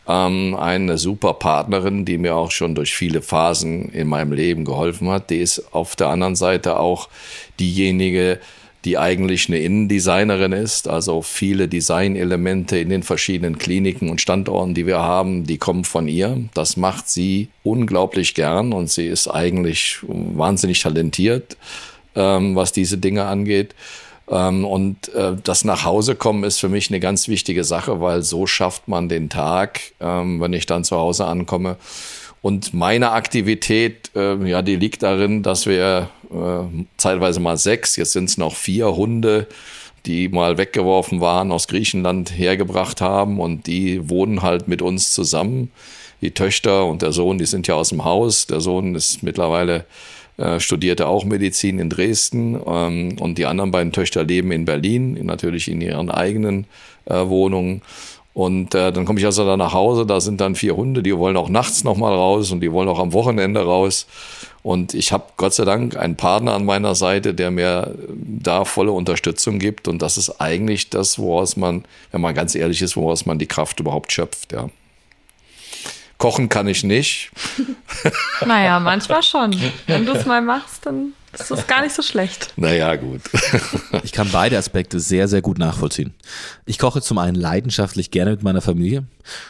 ähm, 0.08 0.56
eine 0.56 0.98
super 0.98 1.34
Partnerin, 1.34 2.06
die 2.06 2.18
mir 2.18 2.36
auch 2.36 2.52
schon 2.52 2.74
durch 2.74 2.96
viele 2.96 3.22
Phasen 3.22 3.90
in 3.90 4.08
meinem 4.08 4.32
Leben 4.32 4.64
geholfen 4.64 5.10
hat. 5.10 5.30
Die 5.32 5.40
ist 5.40 5.74
auf 5.74 5.98
der 5.98 6.08
anderen 6.08 6.38
Seite 6.38 6.80
auch 6.80 7.10
diejenige, 7.60 8.40
die 8.86 8.98
eigentlich 8.98 9.50
eine 9.50 9.60
Innendesignerin 9.60 10.54
ist. 10.54 10.88
Also 10.88 11.22
viele 11.22 11.68
Designelemente 11.68 12.78
in 12.78 12.88
den 12.88 13.04
verschiedenen 13.04 13.58
Kliniken 13.58 14.10
und 14.10 14.22
Standorten, 14.22 14.74
die 14.74 14.88
wir 14.88 15.00
haben, 15.00 15.46
die 15.46 15.58
kommen 15.58 15.84
von 15.84 16.08
ihr. 16.08 16.38
Das 16.54 16.78
macht 16.78 17.10
sie 17.10 17.50
unglaublich 17.64 18.34
gern 18.34 18.72
und 18.72 18.90
sie 18.90 19.08
ist 19.08 19.28
eigentlich 19.28 19.98
wahnsinnig 20.04 20.82
talentiert, 20.82 21.58
ähm, 22.16 22.56
was 22.56 22.72
diese 22.72 22.98
Dinge 22.98 23.26
angeht. 23.26 23.76
Ähm, 24.30 24.66
und 24.66 25.14
äh, 25.14 25.36
das 25.44 25.66
Nachhausekommen 25.66 26.44
ist 26.44 26.60
für 26.60 26.70
mich 26.70 26.90
eine 26.90 27.00
ganz 27.00 27.28
wichtige 27.28 27.64
Sache, 27.64 28.00
weil 28.02 28.24
so 28.24 28.48
schafft 28.48 28.88
man 28.88 29.10
den 29.10 29.30
Tag, 29.30 29.82
ähm, 30.00 30.40
wenn 30.40 30.54
ich 30.54 30.66
dann 30.66 30.84
zu 30.84 30.98
Hause 30.98 31.26
ankomme. 31.26 31.78
Und 32.42 32.74
meine 32.74 33.12
Aktivität, 33.12 34.12
äh, 34.16 34.36
ja, 34.48 34.62
die 34.62 34.76
liegt 34.76 35.04
darin, 35.04 35.44
dass 35.44 35.66
wir 35.66 36.10
äh, 36.30 36.84
zeitweise 36.98 37.40
mal 37.40 37.58
sechs, 37.58 37.96
jetzt 37.96 38.12
sind 38.12 38.26
es 38.26 38.38
noch 38.38 38.56
vier 38.56 38.96
Hunde, 38.96 39.48
die 40.06 40.28
mal 40.28 40.58
weggeworfen 40.58 41.22
waren, 41.22 41.52
aus 41.52 41.68
Griechenland 41.68 42.38
hergebracht 42.38 43.00
haben 43.00 43.40
und 43.40 43.68
die 43.68 44.10
wohnen 44.10 44.42
halt 44.42 44.68
mit 44.68 44.82
uns 44.82 45.14
zusammen. 45.14 45.72
Die 46.22 46.32
Töchter 46.32 46.86
und 46.86 47.02
der 47.02 47.12
Sohn, 47.12 47.38
die 47.38 47.46
sind 47.46 47.68
ja 47.68 47.76
aus 47.76 47.90
dem 47.90 48.04
Haus. 48.04 48.48
Der 48.48 48.62
Sohn 48.62 48.96
ist 48.96 49.24
mittlerweile 49.24 49.86
äh, 50.38 50.60
studierte 50.60 51.08
auch 51.08 51.26
Medizin 51.26 51.80
in 51.80 51.90
Dresden 51.90 52.60
ähm, 52.66 53.18
und 53.20 53.38
die 53.38 53.46
anderen 53.46 53.72
beiden 53.72 53.92
Töchter 53.92 54.24
leben 54.24 54.52
in 54.52 54.66
Berlin, 54.66 55.20
natürlich 55.24 55.70
in 55.70 55.82
ihren 55.82 56.10
eigenen 56.10 56.66
äh, 57.06 57.26
Wohnungen. 57.28 57.82
Und 58.34 58.74
äh, 58.74 58.92
dann 58.92 59.06
komme 59.06 59.20
ich 59.20 59.26
also 59.26 59.46
da 59.46 59.58
nach 59.58 59.74
Hause, 59.74 60.08
da 60.08 60.20
sind 60.20 60.42
dann 60.42 60.56
vier 60.56 60.76
Hunde, 60.76 61.04
die 61.04 61.16
wollen 61.16 61.38
auch 61.38 61.50
nachts 61.50 61.84
nochmal 61.84 62.16
raus 62.16 62.52
und 62.52 62.62
die 62.62 62.72
wollen 62.72 62.90
auch 62.90 62.98
am 62.98 63.14
Wochenende 63.14 63.64
raus. 63.64 64.08
Und 64.64 64.96
ich 64.96 65.12
habe 65.12 65.26
Gott 65.38 65.54
sei 65.54 65.66
Dank 65.66 65.98
einen 65.98 66.16
Partner 66.16 66.54
an 66.54 66.66
meiner 66.66 66.96
Seite, 66.96 67.36
der 67.36 67.52
mir 67.52 67.94
da 68.08 68.66
volle 68.66 68.92
Unterstützung 68.92 69.60
gibt. 69.60 69.88
Und 69.88 70.02
das 70.02 70.18
ist 70.18 70.42
eigentlich 70.42 70.90
das, 70.90 71.20
woraus 71.20 71.58
man, 71.58 71.84
wenn 72.12 72.22
man 72.22 72.34
ganz 72.34 72.56
ehrlich 72.56 72.82
ist, 72.82 72.96
woraus 72.98 73.28
man 73.28 73.38
die 73.38 73.46
Kraft 73.46 73.80
überhaupt 73.80 74.12
schöpft, 74.12 74.52
ja. 74.52 74.70
Kochen 76.24 76.48
kann 76.48 76.70
ich 76.70 76.86
nicht. 76.86 77.32
naja, 78.46 78.80
manchmal 78.80 79.22
schon. 79.24 79.54
Wenn 79.88 80.06
du 80.06 80.14
es 80.14 80.26
mal 80.26 80.42
machst, 80.42 80.86
dann 80.86 81.12
ist 81.34 81.52
das 81.52 81.68
gar 81.68 81.82
nicht 81.82 81.94
so 81.94 82.02
schlecht. 82.02 82.54
Naja, 82.56 82.96
gut. 82.96 83.20
ich 84.04 84.14
kann 84.14 84.30
beide 84.32 84.58
Aspekte 84.58 85.02
sehr, 85.02 85.28
sehr 85.28 85.42
gut 85.42 85.58
nachvollziehen. 85.58 86.14
Ich 86.66 86.80
koche 86.80 87.02
zum 87.02 87.18
einen 87.18 87.36
leidenschaftlich 87.36 88.10
gerne 88.10 88.32
mit 88.32 88.42
meiner 88.42 88.62
Familie. 88.62 89.04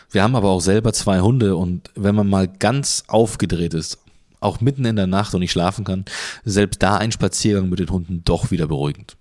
Wir 0.09 0.23
haben 0.23 0.35
aber 0.35 0.49
auch 0.49 0.61
selber 0.61 0.93
zwei 0.93 1.19
Hunde 1.19 1.57
und 1.57 1.91
wenn 1.93 2.15
man 2.15 2.27
mal 2.27 2.47
ganz 2.47 3.03
aufgedreht 3.05 3.75
ist, 3.75 3.99
auch 4.39 4.59
mitten 4.59 4.85
in 4.85 4.95
der 4.95 5.05
Nacht 5.05 5.35
und 5.35 5.41
nicht 5.41 5.51
schlafen 5.51 5.85
kann, 5.85 6.05
selbst 6.43 6.81
da 6.81 6.97
ein 6.97 7.11
Spaziergang 7.11 7.69
mit 7.69 7.77
den 7.77 7.91
Hunden 7.91 8.23
doch 8.25 8.49
wieder 8.49 8.65
beruhigend. 8.65 9.15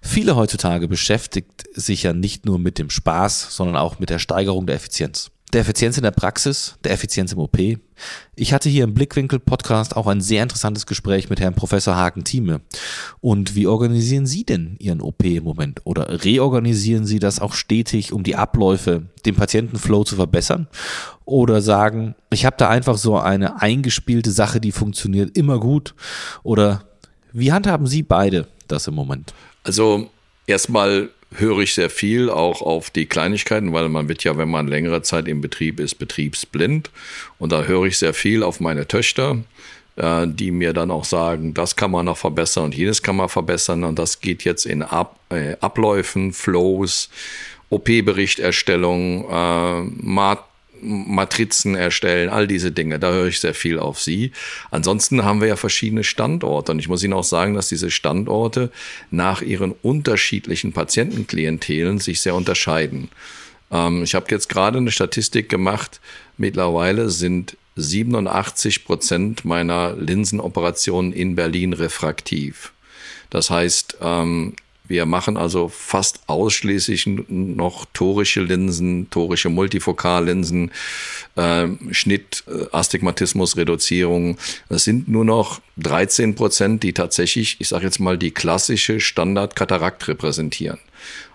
Viele 0.00 0.36
heutzutage 0.36 0.86
beschäftigt 0.86 1.64
sich 1.74 2.04
ja 2.04 2.12
nicht 2.12 2.46
nur 2.46 2.60
mit 2.60 2.78
dem 2.78 2.88
Spaß, 2.88 3.48
sondern 3.50 3.74
auch 3.74 3.98
mit 3.98 4.10
der 4.10 4.20
Steigerung 4.20 4.68
der 4.68 4.76
Effizienz 4.76 5.32
der 5.52 5.62
Effizienz 5.62 5.96
in 5.96 6.02
der 6.02 6.10
Praxis, 6.10 6.76
der 6.84 6.92
Effizienz 6.92 7.32
im 7.32 7.38
OP. 7.38 7.58
Ich 8.36 8.52
hatte 8.52 8.68
hier 8.68 8.84
im 8.84 8.94
Blickwinkel 8.94 9.38
Podcast 9.38 9.96
auch 9.96 10.06
ein 10.06 10.20
sehr 10.20 10.42
interessantes 10.42 10.86
Gespräch 10.86 11.30
mit 11.30 11.40
Herrn 11.40 11.54
Professor 11.54 11.96
Hagen 11.96 12.24
Thieme. 12.24 12.60
Und 13.20 13.54
wie 13.54 13.66
organisieren 13.66 14.26
Sie 14.26 14.44
denn 14.44 14.76
Ihren 14.78 15.00
OP 15.00 15.24
im 15.24 15.44
Moment? 15.44 15.80
Oder 15.84 16.24
reorganisieren 16.24 17.06
Sie 17.06 17.18
das 17.18 17.40
auch 17.40 17.54
stetig, 17.54 18.12
um 18.12 18.22
die 18.22 18.36
Abläufe, 18.36 19.06
den 19.24 19.36
Patientenflow 19.36 20.04
zu 20.04 20.16
verbessern? 20.16 20.68
Oder 21.24 21.62
sagen, 21.62 22.14
ich 22.30 22.44
habe 22.44 22.56
da 22.58 22.68
einfach 22.68 22.98
so 22.98 23.18
eine 23.18 23.60
eingespielte 23.60 24.30
Sache, 24.30 24.60
die 24.60 24.72
funktioniert 24.72 25.36
immer 25.36 25.58
gut? 25.58 25.94
Oder 26.42 26.84
wie 27.32 27.52
handhaben 27.52 27.86
Sie 27.86 28.02
beide 28.02 28.46
das 28.68 28.86
im 28.86 28.94
Moment? 28.94 29.34
Also 29.64 30.10
erstmal 30.46 31.10
höre 31.34 31.60
ich 31.60 31.74
sehr 31.74 31.90
viel 31.90 32.30
auch 32.30 32.62
auf 32.62 32.90
die 32.90 33.06
Kleinigkeiten, 33.06 33.72
weil 33.72 33.88
man 33.88 34.08
wird 34.08 34.24
ja, 34.24 34.36
wenn 34.36 34.48
man 34.48 34.66
längere 34.66 35.02
Zeit 35.02 35.28
im 35.28 35.40
Betrieb 35.40 35.80
ist, 35.80 35.96
betriebsblind. 35.96 36.90
Und 37.38 37.52
da 37.52 37.64
höre 37.64 37.84
ich 37.84 37.98
sehr 37.98 38.14
viel 38.14 38.42
auf 38.42 38.60
meine 38.60 38.88
Töchter, 38.88 39.38
äh, 39.96 40.26
die 40.26 40.50
mir 40.50 40.72
dann 40.72 40.90
auch 40.90 41.04
sagen, 41.04 41.54
das 41.54 41.76
kann 41.76 41.90
man 41.90 42.06
noch 42.06 42.16
verbessern 42.16 42.64
und 42.64 42.74
jenes 42.74 43.02
kann 43.02 43.16
man 43.16 43.28
verbessern. 43.28 43.84
Und 43.84 43.98
das 43.98 44.20
geht 44.20 44.44
jetzt 44.44 44.64
in 44.64 44.82
Ab 44.82 45.18
äh, 45.30 45.56
Abläufen, 45.60 46.32
Flows, 46.32 47.10
OP-Berichterstellung, 47.70 49.28
äh, 49.30 49.82
Matrizen 50.80 51.74
erstellen, 51.74 52.28
all 52.28 52.46
diese 52.46 52.72
Dinge. 52.72 52.98
Da 52.98 53.10
höre 53.12 53.26
ich 53.26 53.40
sehr 53.40 53.54
viel 53.54 53.78
auf 53.78 54.00
Sie. 54.00 54.32
Ansonsten 54.70 55.24
haben 55.24 55.40
wir 55.40 55.48
ja 55.48 55.56
verschiedene 55.56 56.04
Standorte. 56.04 56.72
Und 56.72 56.78
ich 56.78 56.88
muss 56.88 57.02
Ihnen 57.02 57.14
auch 57.14 57.24
sagen, 57.24 57.54
dass 57.54 57.68
diese 57.68 57.90
Standorte 57.90 58.70
nach 59.10 59.42
ihren 59.42 59.72
unterschiedlichen 59.72 60.72
Patientenklientelen 60.72 61.98
sich 61.98 62.20
sehr 62.20 62.34
unterscheiden. 62.34 63.08
Ähm, 63.70 64.02
ich 64.02 64.14
habe 64.14 64.26
jetzt 64.30 64.48
gerade 64.48 64.78
eine 64.78 64.90
Statistik 64.90 65.48
gemacht. 65.48 66.00
Mittlerweile 66.36 67.10
sind 67.10 67.56
87 67.76 68.84
Prozent 68.84 69.44
meiner 69.44 69.94
Linsenoperationen 69.94 71.12
in 71.12 71.34
Berlin 71.36 71.72
refraktiv. 71.72 72.72
Das 73.30 73.50
heißt, 73.50 73.98
ähm, 74.00 74.54
wir 74.88 75.06
machen 75.06 75.36
also 75.36 75.68
fast 75.68 76.20
ausschließlich 76.26 77.06
noch 77.28 77.84
torische 77.92 78.40
Linsen, 78.40 79.08
torische 79.10 79.50
Multifokallinsen, 79.50 80.70
äh, 81.36 81.68
Schnitt, 81.90 82.44
äh, 82.48 82.64
Astigmatismus, 82.72 83.56
Reduzierung. 83.56 84.38
Das 84.68 84.84
sind 84.84 85.08
nur 85.08 85.24
noch 85.24 85.60
13 85.76 86.34
Prozent, 86.34 86.82
die 86.82 86.94
tatsächlich, 86.94 87.56
ich 87.60 87.68
sage 87.68 87.84
jetzt 87.84 88.00
mal, 88.00 88.18
die 88.18 88.30
klassische 88.30 88.98
Standard-Katarakt 88.98 90.08
repräsentieren. 90.08 90.78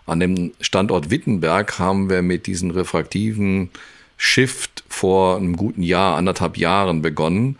An 0.05 0.19
dem 0.19 0.51
Standort 0.59 1.11
Wittenberg 1.11 1.79
haben 1.79 2.09
wir 2.09 2.21
mit 2.21 2.47
diesen 2.47 2.71
refraktiven 2.71 3.69
Shift 4.17 4.83
vor 4.89 5.37
einem 5.37 5.55
guten 5.55 5.83
Jahr, 5.83 6.17
anderthalb 6.17 6.57
Jahren 6.57 7.01
begonnen. 7.01 7.57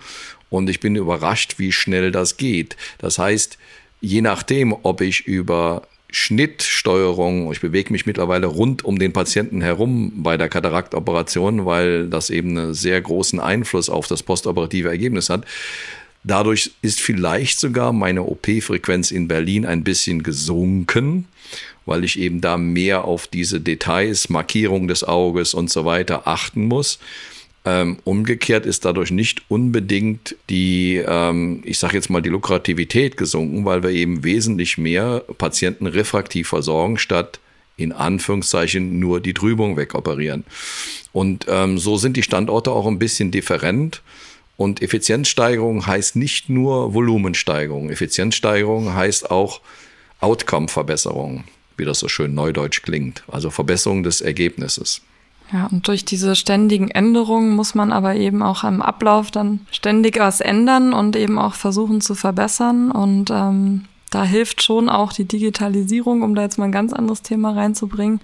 Und 0.49 0.69
ich 0.69 0.79
bin 0.79 0.95
überrascht, 0.95 1.55
wie 1.57 1.71
schnell 1.71 2.11
das 2.11 2.37
geht. 2.37 2.77
Das 2.97 3.17
heißt, 3.17 3.57
je 4.03 4.21
nachdem, 4.21 4.75
ob 4.83 5.01
ich 5.01 5.25
über 5.25 5.83
Schnittsteuerung, 6.11 7.51
ich 7.51 7.61
bewege 7.61 7.91
mich 7.91 8.05
mittlerweile 8.05 8.45
rund 8.45 8.85
um 8.85 8.99
den 8.99 9.13
Patienten 9.13 9.61
herum 9.61 10.11
bei 10.17 10.37
der 10.37 10.49
Kataraktoperation, 10.49 11.65
weil 11.65 12.07
das 12.09 12.29
eben 12.29 12.55
einen 12.57 12.73
sehr 12.75 13.01
großen 13.01 13.39
Einfluss 13.39 13.89
auf 13.89 14.07
das 14.07 14.21
postoperative 14.21 14.89
Ergebnis 14.89 15.29
hat. 15.29 15.45
Dadurch 16.23 16.71
ist 16.81 17.01
vielleicht 17.01 17.59
sogar 17.59 17.93
meine 17.93 18.23
OP-Frequenz 18.23 19.09
in 19.09 19.27
Berlin 19.27 19.65
ein 19.65 19.83
bisschen 19.83 20.21
gesunken, 20.21 21.27
weil 21.85 22.03
ich 22.03 22.19
eben 22.19 22.41
da 22.41 22.57
mehr 22.57 23.05
auf 23.05 23.27
diese 23.27 23.59
Details, 23.61 24.29
Markierung 24.29 24.87
des 24.87 25.03
Auges 25.03 25.53
und 25.53 25.69
so 25.71 25.85
weiter 25.85 26.27
achten 26.27 26.65
muss. 26.65 26.99
Ähm, 27.65 27.97
umgekehrt 28.03 28.65
ist 28.65 28.83
dadurch 28.83 29.11
nicht 29.11 29.43
unbedingt 29.47 30.35
die, 30.49 30.97
ähm, 30.97 31.61
ich 31.63 31.79
sage 31.79 31.95
jetzt 31.95 32.09
mal, 32.09 32.21
die 32.21 32.29
Lukrativität 32.29 33.15
gesunken, 33.15 33.63
weil 33.63 33.83
wir 33.83 33.91
eben 33.91 34.23
wesentlich 34.23 34.77
mehr 34.77 35.23
Patienten 35.37 35.87
refraktiv 35.87 36.49
versorgen, 36.49 36.97
statt 36.97 37.39
in 37.77 37.93
Anführungszeichen 37.93 38.99
nur 38.99 39.21
die 39.21 39.33
Trübung 39.33 39.77
wegoperieren. 39.77 40.43
Und 41.13 41.45
ähm, 41.47 41.77
so 41.77 41.95
sind 41.97 42.17
die 42.17 42.23
Standorte 42.23 42.71
auch 42.71 42.85
ein 42.85 42.99
bisschen 42.99 43.31
different. 43.31 44.01
Und 44.57 44.81
Effizienzsteigerung 44.81 45.87
heißt 45.87 46.15
nicht 46.15 46.49
nur 46.49 46.93
Volumensteigerung. 46.93 47.89
Effizienzsteigerung 47.89 48.93
heißt 48.93 49.31
auch 49.31 49.61
Outcome-Verbesserung, 50.19 51.45
wie 51.77 51.85
das 51.85 51.99
so 51.99 52.07
schön 52.07 52.33
neudeutsch 52.33 52.83
klingt. 52.83 53.23
Also 53.27 53.49
Verbesserung 53.49 54.03
des 54.03 54.21
Ergebnisses. 54.21 55.01
Ja, 55.53 55.67
und 55.71 55.87
durch 55.87 56.03
diese 56.03 56.35
ständigen 56.35 56.89
Änderungen 56.89 57.55
muss 57.55 57.75
man 57.75 57.91
aber 57.91 58.15
eben 58.15 58.41
auch 58.41 58.63
im 58.63 58.81
Ablauf 58.81 59.29
dann 59.29 59.59
ständig 59.69 60.19
was 60.19 60.41
ändern 60.41 60.93
und 60.93 61.15
eben 61.15 61.37
auch 61.37 61.53
versuchen 61.53 62.01
zu 62.01 62.15
verbessern. 62.15 62.89
Und 62.89 63.29
ähm, 63.29 63.85
da 64.09 64.23
hilft 64.23 64.63
schon 64.63 64.89
auch 64.89 65.13
die 65.13 65.25
Digitalisierung, 65.25 66.23
um 66.23 66.33
da 66.33 66.41
jetzt 66.41 66.57
mal 66.57 66.65
ein 66.65 66.71
ganz 66.71 66.91
anderes 66.91 67.21
Thema 67.21 67.51
reinzubringen. 67.51 68.19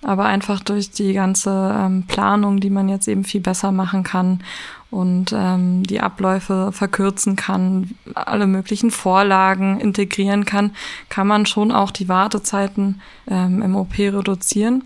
Aber 0.00 0.24
einfach 0.24 0.60
durch 0.60 0.90
die 0.90 1.12
ganze 1.12 1.50
ähm, 1.78 2.04
Planung, 2.08 2.60
die 2.60 2.70
man 2.70 2.88
jetzt 2.88 3.08
eben 3.08 3.24
viel 3.24 3.42
besser 3.42 3.72
machen 3.72 4.02
kann 4.02 4.42
und 4.90 5.34
ähm, 5.36 5.82
die 5.82 6.00
Abläufe 6.00 6.72
verkürzen 6.72 7.36
kann, 7.36 7.90
alle 8.14 8.46
möglichen 8.46 8.90
Vorlagen 8.90 9.80
integrieren 9.80 10.46
kann, 10.46 10.72
kann 11.10 11.26
man 11.26 11.44
schon 11.44 11.72
auch 11.72 11.90
die 11.90 12.08
Wartezeiten 12.08 13.02
ähm, 13.28 13.60
im 13.60 13.76
OP 13.76 13.98
reduzieren. 13.98 14.84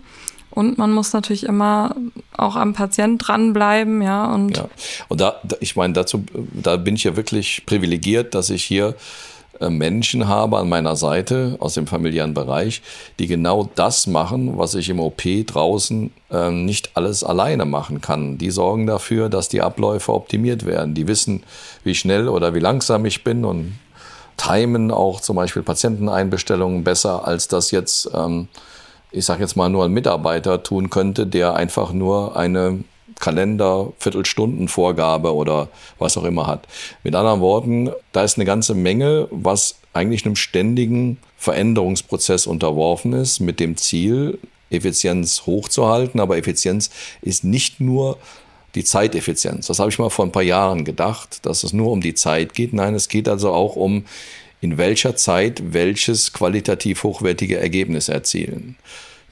Und 0.55 0.77
man 0.77 0.91
muss 0.91 1.13
natürlich 1.13 1.43
immer 1.43 1.95
auch 2.35 2.55
am 2.55 2.73
Patient 2.73 3.21
dranbleiben, 3.25 4.01
ja. 4.01 4.33
Und, 4.33 4.57
ja. 4.57 4.69
und 5.09 5.21
da, 5.21 5.41
ich 5.59 5.75
meine, 5.75 5.93
dazu, 5.93 6.23
da 6.53 6.77
bin 6.77 6.95
ich 6.95 7.03
ja 7.03 7.15
wirklich 7.15 7.63
privilegiert, 7.65 8.33
dass 8.33 8.49
ich 8.49 8.63
hier 8.63 8.95
äh, 9.59 9.69
Menschen 9.69 10.27
habe 10.27 10.57
an 10.57 10.69
meiner 10.69 10.95
Seite 10.95 11.57
aus 11.59 11.75
dem 11.75 11.87
familiären 11.87 12.33
Bereich, 12.33 12.81
die 13.19 13.27
genau 13.27 13.69
das 13.75 14.07
machen, 14.07 14.57
was 14.57 14.75
ich 14.75 14.89
im 14.89 14.99
OP 14.99 15.23
draußen 15.45 16.11
äh, 16.31 16.51
nicht 16.51 16.91
alles 16.95 17.23
alleine 17.23 17.65
machen 17.65 18.01
kann. 18.01 18.37
Die 18.37 18.49
sorgen 18.49 18.87
dafür, 18.87 19.29
dass 19.29 19.49
die 19.49 19.61
Abläufe 19.61 20.13
optimiert 20.13 20.65
werden. 20.65 20.93
Die 20.93 21.07
wissen, 21.07 21.43
wie 21.83 21.95
schnell 21.95 22.27
oder 22.27 22.53
wie 22.53 22.59
langsam 22.59 23.05
ich 23.05 23.23
bin 23.23 23.45
und 23.45 23.77
timen 24.37 24.91
auch 24.91 25.21
zum 25.21 25.37
Beispiel 25.37 25.63
Patienteneinbestellungen 25.63 26.83
besser, 26.83 27.27
als 27.27 27.47
das 27.47 27.71
jetzt, 27.71 28.09
ähm, 28.13 28.47
ich 29.15 29.25
sage 29.25 29.41
jetzt 29.41 29.55
mal, 29.55 29.69
nur 29.69 29.85
ein 29.85 29.91
Mitarbeiter 29.91 30.61
tun 30.61 30.89
könnte, 30.89 31.25
der 31.25 31.55
einfach 31.55 31.93
nur 31.93 32.35
eine 32.35 32.83
Kalender, 33.19 33.93
Viertelstundenvorgabe 33.97 35.33
oder 35.33 35.69
was 35.99 36.17
auch 36.17 36.25
immer 36.25 36.47
hat. 36.47 36.67
Mit 37.03 37.15
anderen 37.15 37.39
Worten, 37.39 37.91
da 38.11 38.23
ist 38.23 38.37
eine 38.37 38.45
ganze 38.45 38.73
Menge, 38.73 39.27
was 39.31 39.77
eigentlich 39.93 40.25
einem 40.25 40.35
ständigen 40.35 41.17
Veränderungsprozess 41.37 42.45
unterworfen 42.45 43.13
ist, 43.13 43.39
mit 43.39 43.59
dem 43.59 43.77
Ziel, 43.77 44.37
Effizienz 44.69 45.43
hochzuhalten. 45.45 46.19
Aber 46.19 46.37
Effizienz 46.37 46.89
ist 47.21 47.45
nicht 47.45 47.79
nur 47.79 48.17
die 48.73 48.83
Zeiteffizienz. 48.83 49.67
Das 49.67 49.79
habe 49.79 49.89
ich 49.89 49.99
mal 49.99 50.09
vor 50.09 50.25
ein 50.25 50.33
paar 50.33 50.43
Jahren 50.43 50.83
gedacht, 50.83 51.45
dass 51.45 51.63
es 51.63 51.71
nur 51.71 51.91
um 51.91 52.01
die 52.01 52.15
Zeit 52.15 52.53
geht. 52.53 52.73
Nein, 52.73 52.93
es 52.93 53.07
geht 53.07 53.29
also 53.29 53.53
auch 53.53 53.77
um, 53.77 54.03
in 54.61 54.77
welcher 54.77 55.15
Zeit 55.15 55.61
welches 55.73 56.33
qualitativ 56.33 57.03
hochwertige 57.03 57.57
Ergebnis 57.57 58.09
erzielen 58.09 58.77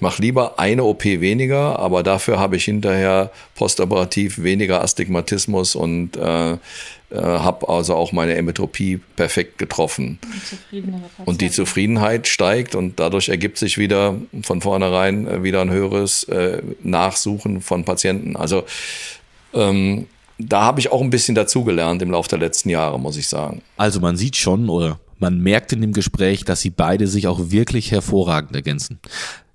mache 0.03 0.21
lieber 0.21 0.59
eine 0.59 0.83
OP 0.83 1.05
weniger, 1.05 1.79
aber 1.79 2.03
dafür 2.03 2.38
habe 2.38 2.57
ich 2.57 2.65
hinterher 2.65 3.31
postoperativ 3.55 4.43
weniger 4.43 4.81
Astigmatismus 4.81 5.75
und 5.75 6.15
äh, 6.17 6.51
äh, 6.53 6.57
habe 7.12 7.69
also 7.69 7.95
auch 7.95 8.12
meine 8.12 8.36
Emetropie 8.36 8.99
perfekt 9.15 9.57
getroffen. 9.57 10.19
Und 11.25 11.41
die 11.41 11.49
Zufriedenheit 11.49 12.27
steigt 12.27 12.75
und 12.75 12.99
dadurch 12.99 13.29
ergibt 13.29 13.57
sich 13.57 13.79
wieder 13.79 14.15
von 14.43 14.62
vornherein 14.62 15.25
äh, 15.25 15.43
wieder 15.43 15.62
ein 15.62 15.71
höheres 15.71 16.23
äh, 16.25 16.62
Nachsuchen 16.83 17.62
von 17.62 17.86
Patienten. 17.86 18.36
Also 18.36 18.65
ähm, 19.53 20.07
da 20.38 20.63
habe 20.63 20.79
ich 20.79 20.91
auch 20.91 21.01
ein 21.01 21.12
bisschen 21.12 21.36
dazugelernt 21.36 22.01
im 22.01 22.12
Laufe 22.12 22.29
der 22.29 22.39
letzten 22.39 22.69
Jahre, 22.69 22.99
muss 22.99 23.17
ich 23.17 23.27
sagen. 23.27 23.62
Also 23.77 23.99
man 23.99 24.17
sieht 24.17 24.36
schon 24.36 24.67
oder 24.69 24.99
man 25.23 25.39
merkt 25.39 25.71
in 25.71 25.79
dem 25.79 25.93
Gespräch, 25.93 26.43
dass 26.43 26.59
sie 26.59 26.69
beide 26.69 27.07
sich 27.07 27.27
auch 27.27 27.49
wirklich 27.49 27.91
hervorragend 27.91 28.53
ergänzen. 28.57 28.99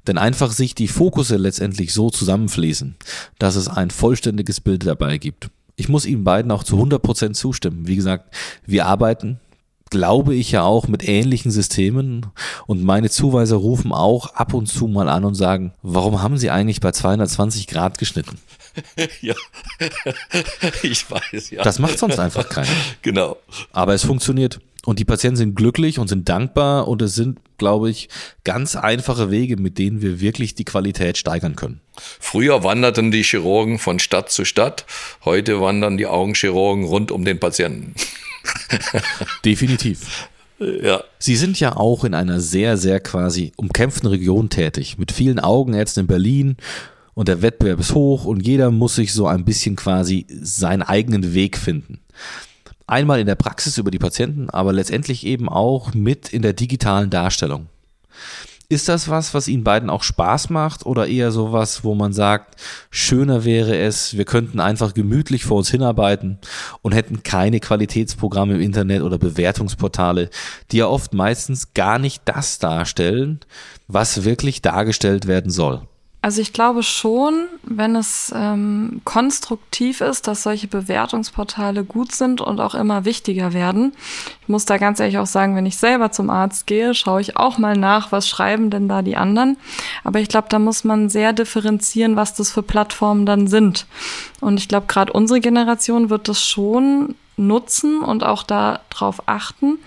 Denn 0.07 0.17
einfach 0.17 0.51
sich 0.51 0.75
die 0.75 0.89
Fokusse 0.89 1.37
letztendlich 1.37 1.93
so 1.93 2.09
zusammenfließen, 2.09 2.97
dass 3.39 3.55
es 3.55 3.69
ein 3.69 3.91
vollständiges 3.91 4.63
Bild 4.63 4.87
dabei 4.87 5.19
gibt. 5.19 5.51
Ich 5.77 5.91
muss 5.91 6.07
Ihnen 6.07 6.25
beiden 6.25 6.51
auch 6.53 6.65
zu 6.65 6.77
100 6.77 7.03
Prozent 7.03 7.37
zustimmen. 7.37 7.87
Wie 7.87 7.97
gesagt, 7.97 8.35
wir 8.65 8.87
arbeiten 8.87 9.41
glaube 9.91 10.35
ich 10.35 10.53
ja 10.53 10.63
auch 10.65 10.87
mit 10.87 11.07
ähnlichen 11.09 11.51
Systemen 11.51 12.27
und 12.67 12.83
meine 12.85 13.09
Zuweiser 13.09 13.57
rufen 13.57 13.93
auch 13.93 14.35
ab 14.35 14.53
und 14.53 14.67
zu 14.67 14.87
mal 14.87 15.09
an 15.09 15.25
und 15.25 15.35
sagen, 15.35 15.73
warum 15.83 16.21
haben 16.21 16.37
Sie 16.37 16.51
eigentlich 16.51 16.81
bei 16.81 16.93
220 16.93 17.67
Grad 17.67 17.97
geschnitten? 17.97 18.39
ja, 19.23 19.35
ich 20.83 21.11
weiß, 21.11 21.51
ja. 21.51 21.63
Das 21.63 21.79
macht 21.79 21.99
sonst 21.99 22.19
einfach 22.19 22.47
keiner. 22.51 22.69
Genau. 23.01 23.39
Aber 23.73 23.95
es 23.95 24.05
funktioniert. 24.05 24.61
Und 24.89 24.99
die 24.99 25.05
Patienten 25.05 25.37
sind 25.37 25.55
glücklich 25.55 25.99
und 25.99 26.09
sind 26.09 26.31
dankbar 26.31 26.89
und 26.89 27.03
es 27.03 27.15
sind, 27.15 27.41
glaube 27.59 27.91
ich, 27.91 28.09
ganz 28.43 28.75
einfache 28.75 29.31
Wege, 29.31 29.59
mit 29.59 29.77
denen 29.77 30.01
wir 30.01 30.19
wirklich 30.19 30.55
die 30.55 30.65
Qualität 30.65 31.19
steigern 31.19 31.57
können. 31.57 31.83
Früher 32.19 32.65
wanderten 32.65 33.11
die 33.11 33.23
Chirurgen 33.23 33.79
von 33.79 33.99
Stadt 33.99 34.31
zu 34.31 34.47
Stadt, 34.47 34.87
heute 35.27 35.61
wandern 35.61 35.99
die 35.99 36.07
Augenchirurgen 36.07 36.85
rund 36.85 37.13
um 37.13 37.27
den 37.27 37.39
Patienten. 37.39 37.93
Definitiv. 39.45 40.31
Ja. 40.59 41.05
Sie 41.19 41.37
sind 41.37 41.61
ja 41.61 41.77
auch 41.77 42.05
in 42.05 42.15
einer 42.15 42.41
sehr, 42.41 42.79
sehr 42.79 43.01
quasi 43.01 43.53
umkämpften 43.57 44.09
Region 44.09 44.49
tätig, 44.49 44.97
mit 44.97 45.13
vielen 45.13 45.39
Augenärzten 45.39 46.05
in 46.05 46.07
Berlin 46.07 46.57
und 47.13 47.29
der 47.29 47.43
Wettbewerb 47.43 47.81
ist 47.81 47.95
hoch 47.95 48.25
und 48.25 48.47
jeder 48.47 48.71
muss 48.71 48.95
sich 48.95 49.13
so 49.13 49.27
ein 49.27 49.45
bisschen 49.45 49.77
quasi 49.77 50.25
seinen 50.31 50.81
eigenen 50.81 51.35
Weg 51.35 51.59
finden. 51.59 52.01
Einmal 52.89 53.21
in 53.21 53.27
der 53.27 53.35
Praxis 53.35 53.77
über 53.77 53.91
die 53.91 53.99
Patienten, 53.99 54.49
aber 54.49 54.73
letztendlich 54.73 55.27
eben 55.27 55.49
auch 55.49 55.93
mit 55.93 56.33
in 56.33 56.41
der 56.41 56.55
digitalen 56.55 57.11
Darstellung. 57.11 57.67
Ist 58.71 58.89
das 58.89 59.11
was, 59.11 59.35
was 59.35 59.47
Ihnen 59.47 59.63
beiden 59.63 59.91
auch 59.91 60.03
Spaß 60.03 60.49
macht 60.49 60.87
oder 60.87 61.07
eher 61.07 61.31
sowas, 61.31 61.85
wo 61.85 61.95
man 61.95 62.15
sagt, 62.15 62.61
schöner 62.91 63.45
wäre 63.45 63.77
es, 63.77 64.17
wir 64.17 64.25
könnten 64.25 64.59
einfach 64.59 64.95
gemütlich 64.95 65.45
vor 65.45 65.59
uns 65.59 65.71
hinarbeiten 65.71 66.39
und 66.81 66.95
hätten 66.95 67.23
keine 67.23 67.61
Qualitätsprogramme 67.61 68.55
im 68.55 68.61
Internet 68.63 69.03
oder 69.03 69.19
Bewertungsportale, 69.19 70.31
die 70.73 70.79
ja 70.79 70.87
oft 70.87 71.13
meistens 71.13 71.75
gar 71.75 71.99
nicht 71.99 72.23
das 72.25 72.59
darstellen, 72.59 73.41
was 73.87 74.25
wirklich 74.25 74.63
dargestellt 74.63 75.27
werden 75.27 75.51
soll? 75.51 75.83
Also 76.21 76.43
ich 76.43 76.53
glaube 76.53 76.83
schon, 76.83 77.47
wenn 77.63 77.95
es 77.95 78.33
ähm, 78.35 79.01
konstruktiv 79.05 80.01
ist, 80.01 80.27
dass 80.27 80.43
solche 80.43 80.67
Bewertungsportale 80.67 81.85
gut 81.85 82.11
sind 82.11 82.41
und 82.41 82.61
auch 82.61 82.75
immer 82.75 83.05
wichtiger 83.05 83.53
werden. 83.53 83.93
Ich 84.43 84.49
muss 84.49 84.65
da 84.65 84.79
ganz 84.79 84.99
ehrlich 84.99 85.19
auch 85.19 85.27
sagen, 85.27 85.55
wenn 85.55 85.65
ich 85.65 85.77
selber 85.77 86.11
zum 86.11 86.29
Arzt 86.29 86.67
gehe, 86.67 86.93
schaue 86.95 87.21
ich 87.21 87.37
auch 87.37 87.59
mal 87.59 87.77
nach, 87.77 88.11
was 88.11 88.29
schreiben 88.29 88.69
denn 88.69 88.89
da 88.89 89.03
die 89.03 89.17
anderen. 89.17 89.59
Aber 90.03 90.19
ich 90.19 90.29
glaube, 90.29 90.49
da 90.51 90.59
muss 90.59 90.83
man 90.83 91.09
sehr 91.09 91.33
differenzieren, 91.33 92.17
was 92.17 92.35
das 92.35 92.51
für 92.51 92.65
Plattformen 92.65 93.25
dann 93.25 93.47
sind. 93.47 93.87
Und 94.41 94.59
ich 94.59 94.67
glaube, 94.67 94.87
gerade 94.89 95.13
unsere 95.13 95.41
Generation 95.41 96.11
wird 96.11 96.29
das 96.29 96.45
schon 96.45 97.15
nutzen 97.37 98.01
und 98.01 98.25
auch 98.25 98.43
darauf 98.43 99.23
achten. 99.27 99.79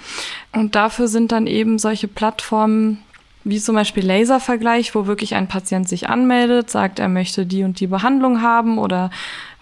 Und 0.54 0.76
dafür 0.76 1.10
sind 1.10 1.34
dann 1.34 1.46
eben 1.46 1.78
solche 1.78 2.08
Plattformen 2.08 3.04
wie 3.44 3.60
zum 3.60 3.76
Beispiel 3.76 4.06
Laservergleich, 4.06 4.94
wo 4.96 5.08
wirklich 5.08 5.36
ein 5.36 5.48
Patient 5.48 5.88
sich 5.88 6.10
anmeldet, 6.10 6.70
sagt, 6.70 7.00
er 7.00 7.10
möchte 7.10 7.46
die 7.46 7.64
und 7.64 7.80
die 7.80 7.88
Behandlung 7.88 8.42
haben 8.42 8.78
oder 8.78 9.10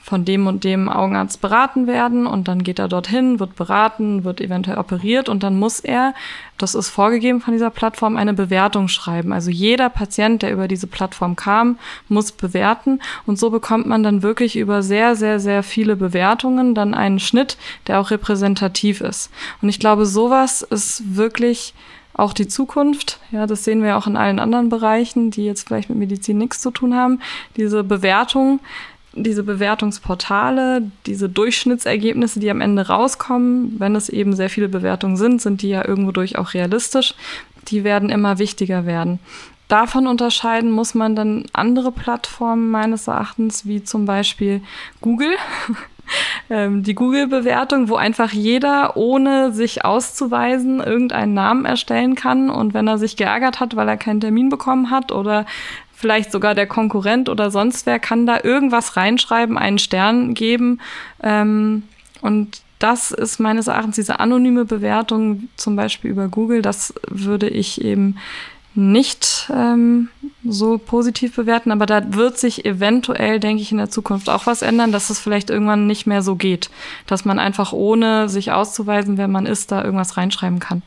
von 0.10 0.26
dem 0.26 0.48
und 0.48 0.64
dem 0.64 0.90
Augenarzt 0.90 1.40
beraten 1.40 1.86
werden 1.86 2.26
und 2.26 2.48
dann 2.48 2.64
geht 2.64 2.80
er 2.80 2.88
dorthin, 2.88 3.40
wird 3.40 3.56
beraten, 3.56 4.24
wird 4.24 4.42
eventuell 4.42 4.80
operiert 4.80 5.30
und 5.30 5.44
dann 5.44 5.60
muss 5.60 5.80
er, 5.80 6.16
das 6.58 6.74
ist 6.74 6.90
vorgegeben 6.90 7.42
von 7.42 7.54
dieser 7.54 7.70
Plattform, 7.70 8.18
eine 8.18 8.34
Bewertung 8.34 8.88
schreiben. 8.88 9.32
Also 9.32 9.52
jeder 9.52 9.88
Patient, 9.90 10.42
der 10.42 10.52
über 10.52 10.68
diese 10.68 10.88
Plattform 10.88 11.36
kam, 11.36 11.78
muss 12.08 12.32
bewerten 12.32 13.02
und 13.28 13.38
so 13.38 13.52
bekommt 13.52 13.86
man 13.86 14.02
dann 14.02 14.24
wirklich 14.24 14.56
über 14.56 14.82
sehr, 14.82 15.16
sehr, 15.16 15.40
sehr 15.40 15.62
viele 15.62 15.96
Bewertungen 15.96 16.74
dann 16.74 16.96
einen 16.96 17.20
Schnitt, 17.20 17.58
der 17.86 18.00
auch 18.00 18.10
repräsentativ 18.10 19.02
ist. 19.02 19.30
Und 19.62 19.70
ich 19.70 19.80
glaube, 19.80 20.08
sowas 20.08 20.64
ist 20.64 21.16
wirklich 21.18 21.76
auch 22.20 22.34
die 22.34 22.48
Zukunft. 22.48 23.20
Ja, 23.32 23.48
das 23.48 23.64
sehen 23.64 23.84
wir 23.84 23.98
auch 23.98 24.08
in 24.08 24.18
allen 24.18 24.40
anderen 24.40 24.70
Bereichen, 24.70 25.32
die 25.32 25.46
jetzt 25.46 25.68
vielleicht 25.68 25.90
mit 25.90 25.98
Medizin 25.98 26.38
nichts 26.38 26.62
zu 26.62 26.72
tun 26.72 26.96
haben. 26.96 27.20
Diese 27.58 27.84
Bewertung, 27.84 28.60
diese 29.14 29.44
Bewertungsportale, 29.44 30.84
diese 31.06 31.30
Durchschnittsergebnisse, 31.30 32.40
die 32.40 32.52
am 32.52 32.62
Ende 32.62 32.88
rauskommen, 32.88 33.80
wenn 33.80 33.96
es 33.96 34.10
eben 34.10 34.36
sehr 34.36 34.50
viele 34.50 34.70
Bewertungen 34.70 35.18
sind, 35.18 35.42
sind 35.42 35.62
die 35.62 35.70
ja 35.70 35.88
irgendwo 35.88 36.12
durch 36.12 36.38
auch 36.38 36.54
realistisch. 36.54 37.16
Die 37.68 37.84
werden 37.84 38.10
immer 38.10 38.40
wichtiger 38.40 38.86
werden. 38.86 39.20
Davon 39.68 40.08
unterscheiden 40.08 40.72
muss 40.72 40.96
man 40.96 41.16
dann 41.16 41.46
andere 41.54 41.92
Plattformen 41.92 42.72
meines 42.72 43.08
Erachtens, 43.08 43.68
wie 43.68 43.84
zum 43.84 44.06
Beispiel 44.06 44.62
Google. 45.00 45.34
ähm, 46.50 46.84
die 46.84 46.96
Google-Bewertung, 46.96 47.90
wo 47.90 47.96
einfach 47.96 48.32
jeder, 48.32 48.98
ohne 48.98 49.52
sich 49.52 49.86
auszuweisen, 49.86 50.80
irgendeinen 50.80 51.34
Namen 51.34 51.66
erstellen 51.66 52.16
kann. 52.16 52.50
Und 52.50 52.74
wenn 52.74 52.88
er 52.88 52.98
sich 52.98 53.18
geärgert 53.18 53.60
hat, 53.60 53.76
weil 53.76 53.88
er 53.88 53.98
keinen 53.98 54.22
Termin 54.22 54.50
bekommen 54.50 54.92
hat 54.92 55.12
oder 55.12 55.46
vielleicht 55.94 56.32
sogar 56.32 56.56
der 56.56 56.68
Konkurrent 56.68 57.28
oder 57.28 57.52
sonst 57.52 57.86
wer, 57.86 58.00
kann 58.00 58.26
da 58.26 58.40
irgendwas 58.42 58.96
reinschreiben, 58.96 59.58
einen 59.58 59.80
Stern 59.80 60.34
geben. 60.34 60.80
Ähm, 61.22 61.84
und 62.22 62.62
das 62.80 63.12
ist 63.12 63.40
meines 63.40 63.68
Erachtens 63.68 63.96
diese 63.96 64.20
anonyme 64.22 64.64
Bewertung, 64.64 65.50
zum 65.58 65.76
Beispiel 65.76 66.12
über 66.12 66.30
Google, 66.30 66.62
das 66.62 66.94
würde 67.10 67.50
ich 67.50 67.82
eben 67.84 68.16
nicht 68.80 69.52
ähm, 69.54 70.08
so 70.44 70.78
positiv 70.78 71.36
bewerten, 71.36 71.72
aber 71.72 71.86
da 71.86 72.14
wird 72.14 72.38
sich 72.38 72.66
eventuell, 72.66 73.40
denke 73.40 73.62
ich, 73.62 73.72
in 73.72 73.78
der 73.78 73.90
Zukunft 73.90 74.30
auch 74.30 74.46
was 74.46 74.62
ändern, 74.62 74.92
dass 74.92 75.10
es 75.10 75.20
vielleicht 75.20 75.50
irgendwann 75.50 75.86
nicht 75.86 76.08
mehr 76.08 76.22
so 76.22 76.36
geht, 76.36 76.70
dass 77.06 77.26
man 77.26 77.40
einfach 77.40 77.74
ohne 77.74 78.30
sich 78.30 78.52
auszuweisen, 78.52 79.18
wer 79.18 79.28
man 79.28 79.46
ist, 79.46 79.72
da 79.72 79.84
irgendwas 79.84 80.16
reinschreiben 80.16 80.60
kann. 80.60 80.82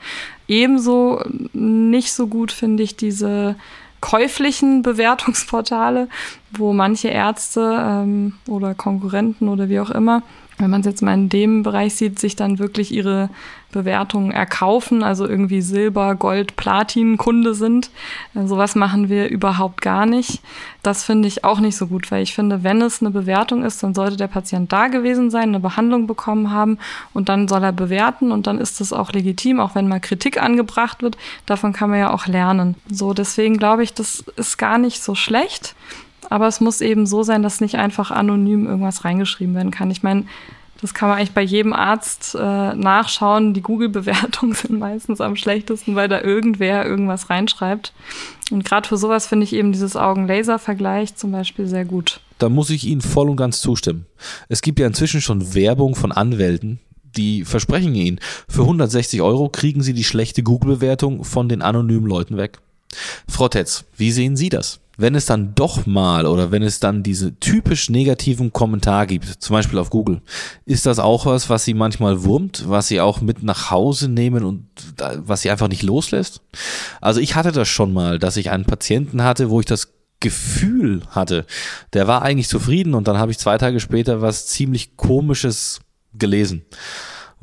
Ebenso 0.49 1.23
nicht 1.53 2.13
so 2.13 2.27
gut 2.27 2.51
finde 2.51 2.83
ich 2.83 2.97
diese 2.97 3.57
käuflichen 4.01 4.83
Bewertungsportale, 4.83 6.09
wo 6.51 6.73
manche 6.73 7.09
Ärzte 7.09 7.79
ähm, 7.79 8.35
oder 8.49 8.75
Konkurrenten 8.75 9.49
oder 9.49 9.69
wie 9.69 9.81
auch 9.81 9.91
immer 9.91 10.23
wenn 10.63 10.71
man 10.71 10.81
es 10.81 10.87
jetzt 10.87 11.03
mal 11.03 11.15
in 11.15 11.29
dem 11.29 11.63
Bereich 11.63 11.95
sieht, 11.95 12.19
sich 12.19 12.37
dann 12.37 12.59
wirklich 12.59 12.93
ihre 12.93 13.29
Bewertungen 13.73 14.31
erkaufen, 14.31 15.03
also 15.03 15.27
irgendwie 15.27 15.61
Silber, 15.63 16.15
Gold, 16.15 16.57
Platin 16.57 17.17
Kunde 17.17 17.55
sind. 17.55 17.91
Äh, 18.35 18.47
sowas 18.47 18.75
machen 18.75 19.09
wir 19.09 19.29
überhaupt 19.29 19.81
gar 19.81 20.07
nicht. 20.07 20.41
Das 20.83 21.05
finde 21.05 21.27
ich 21.27 21.45
auch 21.45 21.59
nicht 21.59 21.77
so 21.77 21.89
gut, 21.89 22.11
weil 22.11 22.23
ich 22.23 22.35
finde, 22.35 22.63
wenn 22.63 22.81
es 22.83 23.01
eine 23.01 23.11
Bewertung 23.11 23.65
ist, 23.65 23.83
dann 23.83 23.95
sollte 23.95 24.17
der 24.17 24.29
Patient 24.29 24.73
da 24.73 24.89
gewesen 24.89 25.31
sein, 25.31 25.49
eine 25.49 25.61
Behandlung 25.61 26.07
bekommen 26.07 26.51
haben 26.51 26.79
und 27.13 27.29
dann 27.29 27.49
soll 27.49 27.65
er 27.65 27.73
bewerten 27.73 28.31
und 28.31 28.47
dann 28.47 28.59
ist 28.59 28.81
es 28.81 28.93
auch 28.93 29.13
legitim, 29.13 29.59
auch 29.59 29.75
wenn 29.75 29.89
mal 29.89 30.01
Kritik 30.01 30.41
angebracht 30.41 31.03
wird. 31.03 31.17
Davon 31.47 31.73
kann 31.73 31.91
man 31.91 31.99
ja 31.99 32.13
auch 32.13 32.27
lernen. 32.27 32.77
So, 32.91 33.15
deswegen 33.15 33.57
glaube 33.57 33.83
ich, 33.83 33.95
das 33.95 34.25
ist 34.37 34.59
gar 34.59 34.79
nicht 34.79 35.03
so 35.03 35.15
schlecht. 35.15 35.75
Aber 36.31 36.47
es 36.47 36.61
muss 36.61 36.81
eben 36.81 37.07
so 37.07 37.23
sein, 37.23 37.43
dass 37.43 37.61
nicht 37.61 37.77
einfach 37.77 38.11
anonym 38.11 38.67
irgendwas 38.67 39.05
reingeschrieben 39.05 39.55
werden 39.55 39.71
kann. 39.71 39.91
Ich 39.91 40.03
meine, 40.03 40.25
das 40.83 40.95
kann 40.95 41.09
man 41.09 41.19
eigentlich 41.19 41.33
bei 41.33 41.43
jedem 41.43 41.73
Arzt 41.73 42.35
äh, 42.35 42.39
nachschauen. 42.75 43.55
Die 43.55 43.63
Google-Bewertungen 43.63 44.55
sind 44.55 44.79
meistens 44.79 45.21
am 45.21 45.37
schlechtesten, 45.37 45.95
weil 45.95 46.09
da 46.09 46.21
irgendwer 46.21 46.85
irgendwas 46.85 47.31
reinschreibt. 47.31 47.93
Und 48.51 48.65
gerade 48.65 48.89
für 48.89 48.97
sowas 48.97 49.27
finde 49.27 49.45
ich 49.45 49.53
eben 49.53 49.73
dieses 49.73 49.97
Augen-Laser-Vergleich 49.97 51.15
zum 51.15 51.31
Beispiel 51.31 51.69
sehr 51.69 51.85
gut. 51.85 52.21
Da 52.39 52.49
muss 52.49 52.69
ich 52.69 52.85
Ihnen 52.85 53.01
voll 53.01 53.31
und 53.31 53.37
ganz 53.37 53.61
zustimmen. 53.61 54.07
Es 54.49 54.61
gibt 54.61 54.81
ja 54.81 54.87
inzwischen 54.87 55.21
schon 55.21 55.55
Werbung 55.55 55.95
von 55.95 56.11
Anwälten, 56.11 56.81
die 57.17 57.45
versprechen 57.45 57.95
Ihnen, 57.95 58.19
für 58.49 58.63
160 58.63 59.23
Euro 59.23 59.49
kriegen 59.49 59.83
Sie 59.83 59.95
die 59.95 60.05
schlechte 60.05 60.43
Google-Bewertung 60.43 61.23
von 61.23 61.49
den 61.49 61.63
anonymen 61.63 62.07
Leuten 62.07 62.37
weg. 62.37 62.59
Frau 63.29 63.49
Tetz, 63.49 63.85
wie 63.97 64.11
sehen 64.11 64.37
Sie 64.37 64.49
das? 64.49 64.81
Wenn 65.03 65.17
es 65.17 65.27
dann 65.27 65.55
doch 65.55 65.85
mal 65.85 66.27
oder 66.27 66.53
wenn 66.53 66.63
es 66.63 66.79
dann 66.79 67.03
diese 67.03 67.39
typisch 67.41 67.91
negativen 67.91 68.53
Kommentar 68.53 69.07
gibt, 69.07 69.27
zum 69.27 69.55
Beispiel 69.55 69.79
auf 69.79 69.91
Google, 69.91 70.23
ist 70.65 70.87
das 70.87 71.01
auch 71.01 71.27
was, 71.27 71.51
was 71.51 71.65
sie 71.65 71.75
manchmal 71.75 72.23
wurmt, 72.23 72.65
was 72.69 72.87
sie 72.87 73.01
auch 73.01 73.21
mit 73.21 73.43
nach 73.43 73.73
Hause 73.73 74.09
nehmen 74.09 74.45
und 74.45 74.65
was 75.17 75.43
sie 75.43 75.51
einfach 75.51 75.67
nicht 75.67 75.83
loslässt? 75.83 76.41
Also 77.01 77.21
ich 77.21 77.35
hatte 77.35 77.51
das 77.51 77.69
schon 77.69 77.93
mal, 77.93 78.21
dass 78.21 78.37
ich 78.37 78.51
einen 78.51 78.65
Patienten 78.65 79.25
hatte, 79.25 79.51
wo 79.51 79.59
ich 79.59 79.67
das 79.67 79.93
Gefühl 80.21 81.03
hatte, 81.11 81.47
der 81.93 82.07
war 82.07 82.23
eigentlich 82.23 82.49
zufrieden 82.49 82.95
und 82.95 83.09
dann 83.09 83.19
habe 83.19 83.33
ich 83.33 83.39
zwei 83.39 83.59
Tage 83.59 83.81
später 83.81 84.23
was 84.23 84.47
ziemlich 84.47 84.97
komisches 84.97 85.81
gelesen 86.15 86.65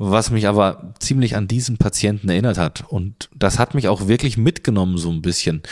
was 0.02 0.30
mich 0.30 0.48
aber 0.48 0.94
ziemlich 0.98 1.36
an 1.36 1.46
diesen 1.46 1.76
Patienten 1.76 2.30
erinnert 2.30 2.56
hat. 2.56 2.84
Und 2.88 3.28
das 3.36 3.58
hat 3.58 3.74
mich 3.74 3.86
auch 3.86 4.08
wirklich 4.08 4.38
mitgenommen 4.38 4.96
so 4.96 5.10
ein 5.10 5.20
bisschen, 5.20 5.62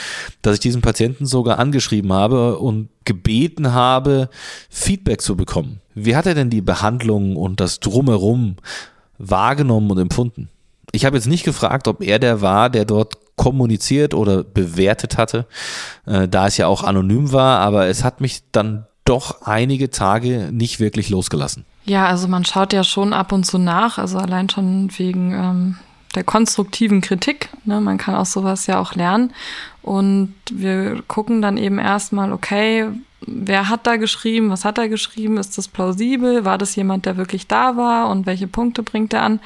dass 0.43 0.55
ich 0.55 0.61
diesen 0.61 0.83
Patienten 0.83 1.25
sogar 1.25 1.59
angeschrieben 1.59 2.13
habe 2.13 2.59
und 2.59 2.91
gebeten 3.07 3.73
habe, 3.73 4.29
Feedback 4.69 5.23
zu 5.23 5.35
bekommen. 5.35 5.81
Wie 5.95 6.15
hat 6.15 6.27
er 6.27 6.35
denn 6.35 6.51
die 6.51 6.61
Behandlung 6.61 7.37
und 7.37 7.59
das 7.59 7.81
drumherum 7.81 8.57
wahrgenommen 9.17 9.91
und 9.93 9.99
empfunden? 9.99 10.51
Ich 10.93 11.07
habe 11.07 11.17
jetzt 11.17 11.27
nicht 11.27 11.45
gefragt, 11.45 11.89
ob 11.89 12.03
er 12.03 12.19
der 12.19 12.43
war, 12.43 12.69
der 12.69 12.85
dort 12.85 13.15
kommuniziert 13.37 14.13
oder 14.13 14.45
bewertet 14.45 15.17
hatte, 15.17 15.47
äh, 16.05 16.29
da 16.29 16.49
es 16.49 16.59
ja 16.59 16.67
auch 16.67 16.85
anonym 16.85 17.33
war, 17.33 17.61
aber 17.61 17.87
es 17.87 18.05
hat 18.05 18.21
mich 18.21 18.43
dann 18.53 18.87
doch 19.07 19.41
einige 19.41 19.89
Tage 19.89 20.51
nicht 20.53 20.81
wirklich 20.81 21.09
losgelassen. 21.09 21.65
Ja, 21.89 22.07
also 22.07 22.29
man 22.29 22.45
schaut 22.45 22.75
ja 22.75 22.85
schon 22.85 23.15
ab 23.15 23.33
und 23.33 23.45
zu 23.45 23.57
nach, 23.57 23.97
also 23.97 24.19
allein 24.19 24.51
schon 24.51 24.91
wegen 24.99 25.33
ähm, 25.33 25.79
der 26.15 26.23
konstruktiven 26.23 27.01
Kritik. 27.01 27.49
Ne? 27.65 27.81
Man 27.81 27.97
kann 27.97 28.15
aus 28.15 28.33
sowas 28.33 28.67
ja 28.67 28.79
auch 28.79 28.95
lernen. 28.95 29.33
Und 29.81 30.35
wir 30.51 31.03
gucken 31.09 31.41
dann 31.41 31.57
eben 31.57 31.79
erstmal, 31.79 32.31
okay, 32.31 32.89
wer 33.23 33.71
hat 33.71 33.87
da 33.87 33.97
geschrieben, 33.97 34.51
was 34.51 34.67
hat 34.67 34.77
er 34.77 34.91
geschrieben, 34.91 35.39
ist 35.39 35.57
das 35.57 35.67
plausibel, 35.67 36.45
war 36.45 36.59
das 36.59 36.77
jemand, 36.77 37.07
der 37.07 37.17
wirklich 37.17 37.47
da 37.47 37.79
war 37.79 38.11
und 38.11 38.27
welche 38.27 38.49
Punkte 38.49 38.83
bringt 38.83 39.15
er 39.15 39.23
an. 39.23 39.41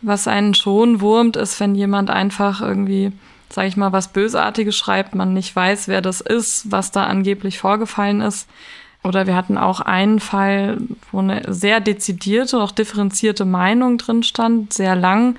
Was 0.00 0.28
einen 0.28 0.54
schon 0.54 1.00
wurmt, 1.00 1.36
ist, 1.36 1.58
wenn 1.58 1.74
jemand 1.74 2.10
einfach 2.10 2.60
irgendwie, 2.60 3.10
sag 3.50 3.66
ich 3.66 3.76
mal, 3.76 3.90
was 3.90 4.12
Bösartiges 4.12 4.76
schreibt, 4.76 5.16
man 5.16 5.34
nicht 5.34 5.54
weiß, 5.56 5.88
wer 5.88 6.00
das 6.00 6.20
ist, 6.20 6.70
was 6.70 6.92
da 6.92 7.06
angeblich 7.06 7.58
vorgefallen 7.58 8.20
ist. 8.20 8.48
Oder 9.04 9.26
wir 9.26 9.34
hatten 9.34 9.58
auch 9.58 9.80
einen 9.80 10.20
Fall, 10.20 10.78
wo 11.10 11.18
eine 11.18 11.42
sehr 11.52 11.80
dezidierte, 11.80 12.60
auch 12.60 12.70
differenzierte 12.70 13.44
Meinung 13.44 13.98
drin 13.98 14.22
stand, 14.22 14.72
sehr 14.72 14.94
lang. 14.94 15.36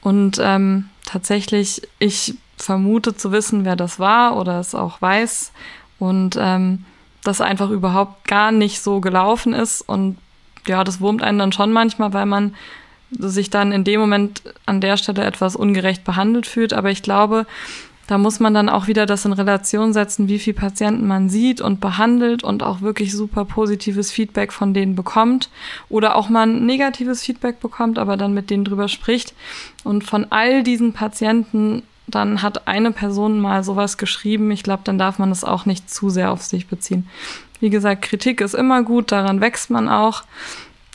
Und 0.00 0.40
ähm, 0.42 0.88
tatsächlich, 1.04 1.82
ich 1.98 2.34
vermute 2.56 3.14
zu 3.14 3.32
wissen, 3.32 3.64
wer 3.64 3.76
das 3.76 3.98
war 3.98 4.36
oder 4.36 4.60
es 4.60 4.74
auch 4.74 5.02
weiß. 5.02 5.52
Und 5.98 6.36
ähm, 6.40 6.84
das 7.22 7.40
einfach 7.40 7.70
überhaupt 7.70 8.26
gar 8.26 8.50
nicht 8.50 8.80
so 8.80 9.00
gelaufen 9.00 9.52
ist. 9.52 9.82
Und 9.82 10.16
ja, 10.66 10.82
das 10.82 11.00
wurmt 11.00 11.22
einen 11.22 11.38
dann 11.38 11.52
schon 11.52 11.72
manchmal, 11.72 12.12
weil 12.12 12.26
man 12.26 12.54
sich 13.10 13.50
dann 13.50 13.72
in 13.72 13.84
dem 13.84 14.00
Moment 14.00 14.42
an 14.64 14.80
der 14.80 14.96
Stelle 14.96 15.24
etwas 15.24 15.54
ungerecht 15.54 16.04
behandelt 16.04 16.46
fühlt. 16.46 16.72
Aber 16.72 16.90
ich 16.90 17.02
glaube, 17.02 17.46
da 18.12 18.18
muss 18.18 18.40
man 18.40 18.52
dann 18.52 18.68
auch 18.68 18.88
wieder 18.88 19.06
das 19.06 19.24
in 19.24 19.32
Relation 19.32 19.94
setzen, 19.94 20.28
wie 20.28 20.38
viele 20.38 20.52
Patienten 20.54 21.06
man 21.06 21.30
sieht 21.30 21.62
und 21.62 21.80
behandelt 21.80 22.44
und 22.44 22.62
auch 22.62 22.82
wirklich 22.82 23.10
super 23.12 23.46
positives 23.46 24.12
Feedback 24.12 24.52
von 24.52 24.74
denen 24.74 24.94
bekommt 24.94 25.48
oder 25.88 26.14
auch 26.14 26.28
mal 26.28 26.46
negatives 26.46 27.22
Feedback 27.22 27.58
bekommt, 27.58 27.98
aber 27.98 28.18
dann 28.18 28.34
mit 28.34 28.50
denen 28.50 28.66
drüber 28.66 28.88
spricht. 28.88 29.32
Und 29.82 30.04
von 30.04 30.26
all 30.28 30.62
diesen 30.62 30.92
Patienten 30.92 31.84
dann 32.06 32.42
hat 32.42 32.68
eine 32.68 32.92
Person 32.92 33.40
mal 33.40 33.64
sowas 33.64 33.96
geschrieben. 33.96 34.50
Ich 34.50 34.62
glaube, 34.62 34.82
dann 34.84 34.98
darf 34.98 35.18
man 35.18 35.30
es 35.30 35.42
auch 35.42 35.64
nicht 35.64 35.88
zu 35.88 36.10
sehr 36.10 36.32
auf 36.32 36.42
sich 36.42 36.66
beziehen. 36.66 37.08
Wie 37.60 37.70
gesagt, 37.70 38.02
Kritik 38.02 38.42
ist 38.42 38.54
immer 38.54 38.82
gut, 38.82 39.10
daran 39.10 39.40
wächst 39.40 39.70
man 39.70 39.88
auch. 39.88 40.24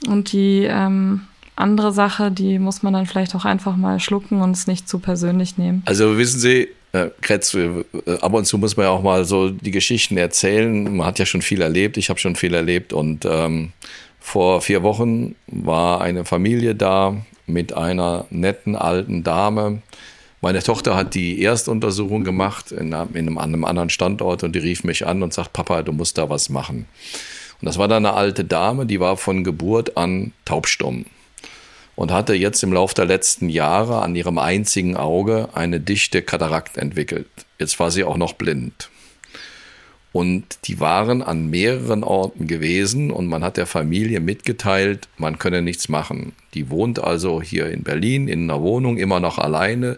Und 0.07 0.34
die 0.34 0.65
ähm, 0.70 1.22
andere 1.55 1.91
Sache, 1.93 2.30
die 2.30 2.59
muss 2.59 2.84
man 2.84 2.93
dann 2.93 3.07
vielleicht 3.07 3.34
auch 3.34 3.45
einfach 3.45 3.76
mal 3.76 3.99
schlucken 3.99 4.43
und 4.43 4.51
es 4.51 4.68
nicht 4.68 4.88
zu 4.88 4.99
persönlich 4.99 5.57
nehmen. 5.57 5.82
Also 5.86 6.15
wissen 6.20 6.39
Sie, 6.39 6.68
äh, 6.97 7.11
Kretz, 7.21 7.53
äh, 7.53 7.83
ab 8.21 8.33
und 8.33 8.45
zu 8.45 8.57
muss 8.57 8.77
man 8.77 8.85
ja 8.85 8.91
auch 8.91 9.03
mal 9.03 9.25
so 9.25 9.49
die 9.49 9.71
Geschichten 9.71 10.17
erzählen. 10.17 10.95
Man 10.95 11.05
hat 11.05 11.19
ja 11.19 11.25
schon 11.25 11.41
viel 11.41 11.61
erlebt, 11.61 11.97
ich 11.97 12.09
habe 12.09 12.19
schon 12.19 12.35
viel 12.35 12.53
erlebt 12.53 12.93
und 12.93 13.25
ähm, 13.25 13.71
vor 14.19 14.61
vier 14.61 14.83
Wochen 14.83 15.35
war 15.47 16.01
eine 16.01 16.25
Familie 16.25 16.75
da 16.75 17.15
mit 17.45 17.73
einer 17.73 18.25
netten 18.29 18.75
alten 18.75 19.23
Dame. 19.23 19.81
Meine 20.41 20.61
Tochter 20.61 20.95
hat 20.95 21.15
die 21.15 21.41
Erstuntersuchung 21.43 22.23
gemacht 22.23 22.71
in 22.71 22.93
einem, 22.93 23.37
an 23.37 23.53
einem 23.53 23.65
anderen 23.65 23.89
Standort 23.89 24.43
und 24.43 24.53
die 24.53 24.59
rief 24.59 24.83
mich 24.83 25.07
an 25.07 25.23
und 25.23 25.33
sagt, 25.33 25.53
Papa, 25.53 25.81
du 25.81 25.93
musst 25.93 26.17
da 26.17 26.29
was 26.29 26.49
machen. 26.49 26.85
Und 27.59 27.65
das 27.65 27.77
war 27.77 27.87
dann 27.87 28.05
eine 28.05 28.15
alte 28.15 28.45
Dame, 28.45 28.85
die 28.85 28.99
war 28.99 29.17
von 29.17 29.43
Geburt 29.43 29.97
an 29.97 30.33
taubstumm 30.45 31.05
und 31.97 32.11
hatte 32.11 32.35
jetzt 32.35 32.61
im 32.61 32.71
Laufe 32.71 32.93
der 32.93 33.05
letzten 33.05 33.49
Jahre 33.49 34.03
an 34.03 34.15
ihrem 34.15 34.37
einzigen 34.37 34.95
Auge 34.95 35.49
eine 35.55 35.79
dichte 35.79 36.21
Katarakt 36.21 36.77
entwickelt. 36.77 37.27
Jetzt 37.57 37.79
war 37.79 37.89
sie 37.89 38.03
auch 38.03 38.17
noch 38.17 38.33
blind. 38.33 38.89
Und 40.13 40.59
die 40.65 40.79
waren 40.79 41.23
an 41.23 41.49
mehreren 41.49 42.03
Orten 42.03 42.45
gewesen 42.47 43.09
und 43.09 43.25
man 43.25 43.43
hat 43.43 43.57
der 43.57 43.65
Familie 43.65 44.19
mitgeteilt, 44.19 45.07
man 45.17 45.39
könne 45.39 45.63
nichts 45.63 45.89
machen. 45.89 46.33
Die 46.53 46.69
wohnt 46.69 46.99
also 47.03 47.41
hier 47.41 47.71
in 47.71 47.81
Berlin 47.81 48.27
in 48.27 48.43
einer 48.43 48.61
Wohnung, 48.61 48.97
immer 48.97 49.19
noch 49.19 49.39
alleine, 49.39 49.97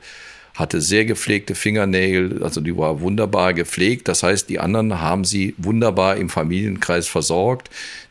hatte 0.56 0.80
sehr 0.80 1.04
gepflegte 1.04 1.54
Fingernägel, 1.54 2.44
also 2.44 2.62
die 2.62 2.78
war 2.78 3.02
wunderbar 3.02 3.54
gepflegt. 3.54 4.08
Das 4.08 4.24
heißt, 4.24 4.50
die 4.50 4.60
anderen 4.60 5.02
haben 5.02 5.26
sie 5.26 5.54
wunderbar 5.58 6.16
im 6.16 6.30
Familienkreis 6.30 7.10
versorgt. 7.10 7.70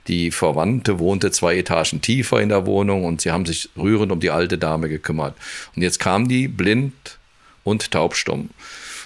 Die 0.08 0.30
Verwandte 0.30 0.98
wohnte 0.98 1.30
zwei 1.30 1.56
Etagen 1.58 2.00
tiefer 2.00 2.40
in 2.40 2.48
der 2.48 2.66
Wohnung 2.66 3.04
und 3.04 3.20
sie 3.20 3.30
haben 3.30 3.46
sich 3.46 3.68
rührend 3.76 4.10
um 4.10 4.20
die 4.20 4.30
alte 4.30 4.58
Dame 4.58 4.88
gekümmert. 4.88 5.34
Und 5.76 5.82
jetzt 5.82 6.00
kam 6.00 6.28
die 6.28 6.48
blind 6.48 7.18
und 7.62 7.90
taubstumm. 7.90 8.50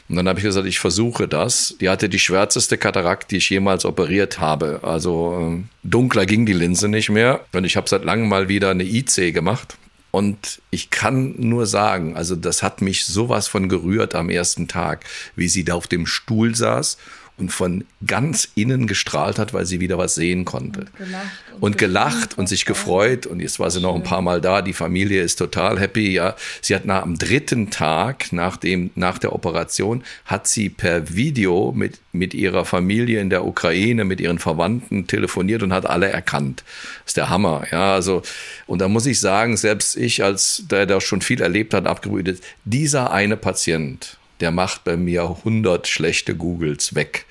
Und 0.08 0.16
dann 0.16 0.28
habe 0.28 0.38
ich 0.38 0.44
gesagt, 0.44 0.66
ich 0.66 0.78
versuche 0.78 1.26
das. 1.26 1.76
Die 1.80 1.88
hatte 1.88 2.08
die 2.08 2.18
schwärzeste 2.18 2.76
Katarakt, 2.76 3.30
die 3.30 3.38
ich 3.38 3.50
jemals 3.50 3.84
operiert 3.84 4.40
habe. 4.40 4.80
Also 4.82 5.58
äh, 5.58 5.88
dunkler 5.88 6.26
ging 6.26 6.44
die 6.44 6.52
Linse 6.52 6.88
nicht 6.88 7.08
mehr. 7.08 7.44
Und 7.52 7.64
ich 7.64 7.76
habe 7.76 7.88
seit 7.88 8.04
langem 8.04 8.28
mal 8.28 8.48
wieder 8.48 8.70
eine 8.70 8.84
IC 8.84 9.32
gemacht. 9.32 9.76
Und 10.10 10.60
ich 10.70 10.90
kann 10.90 11.34
nur 11.38 11.64
sagen, 11.64 12.16
also 12.16 12.36
das 12.36 12.62
hat 12.62 12.82
mich 12.82 13.06
sowas 13.06 13.48
von 13.48 13.70
gerührt 13.70 14.14
am 14.14 14.28
ersten 14.28 14.68
Tag, 14.68 15.06
wie 15.34 15.48
sie 15.48 15.64
da 15.64 15.74
auf 15.74 15.86
dem 15.86 16.06
Stuhl 16.06 16.54
saß 16.54 16.98
und 17.38 17.50
von 17.50 17.84
ganz 18.06 18.48
innen 18.54 18.86
gestrahlt 18.86 19.38
hat, 19.38 19.54
weil 19.54 19.64
sie 19.64 19.80
wieder 19.80 19.98
was 19.98 20.14
sehen 20.14 20.44
konnte. 20.44 20.80
Und 20.80 20.98
gelacht 20.98 21.24
und, 21.54 21.62
und, 21.62 21.78
gelacht 21.78 22.38
und 22.38 22.48
sich 22.48 22.64
gefreut. 22.66 23.26
Und 23.26 23.40
jetzt 23.40 23.58
war 23.58 23.70
sie 23.70 23.80
noch 23.80 23.94
ein 23.94 24.02
paar 24.02 24.22
Mal 24.22 24.40
da. 24.40 24.62
Die 24.62 24.72
Familie 24.72 25.22
ist 25.22 25.36
total 25.36 25.80
happy. 25.80 26.12
Ja, 26.12 26.36
sie 26.60 26.74
hat 26.74 26.84
nach 26.84 27.02
am 27.02 27.18
dritten 27.18 27.70
Tag 27.70 28.32
nach 28.32 28.56
dem 28.56 28.90
nach 28.94 29.18
der 29.18 29.32
Operation 29.32 30.04
hat 30.24 30.46
sie 30.46 30.68
per 30.68 31.14
Video 31.14 31.72
mit 31.74 32.00
mit 32.12 32.34
ihrer 32.34 32.64
Familie 32.64 33.20
in 33.20 33.30
der 33.30 33.46
Ukraine, 33.46 34.04
mit 34.04 34.20
ihren 34.20 34.38
Verwandten 34.38 35.06
telefoniert 35.06 35.62
und 35.62 35.72
hat 35.72 35.86
alle 35.86 36.08
erkannt. 36.08 36.62
Das 37.04 37.12
ist 37.12 37.16
der 37.16 37.30
Hammer. 37.30 37.64
Ja, 37.72 37.94
also 37.94 38.22
und 38.66 38.80
da 38.80 38.88
muss 38.88 39.06
ich 39.06 39.18
sagen, 39.18 39.56
selbst 39.56 39.96
ich 39.96 40.22
als 40.22 40.64
der 40.70 40.86
der 40.86 41.00
schon 41.00 41.22
viel 41.22 41.40
erlebt 41.40 41.74
hat, 41.74 41.86
abgebrüht 41.86 42.40
dieser 42.64 43.10
eine 43.10 43.36
Patient 43.36 44.18
der 44.42 44.50
macht 44.50 44.82
bei 44.84 44.96
mir 44.96 45.22
100 45.22 45.86
schlechte 45.86 46.34
Googles 46.34 46.94
weg. 46.96 47.26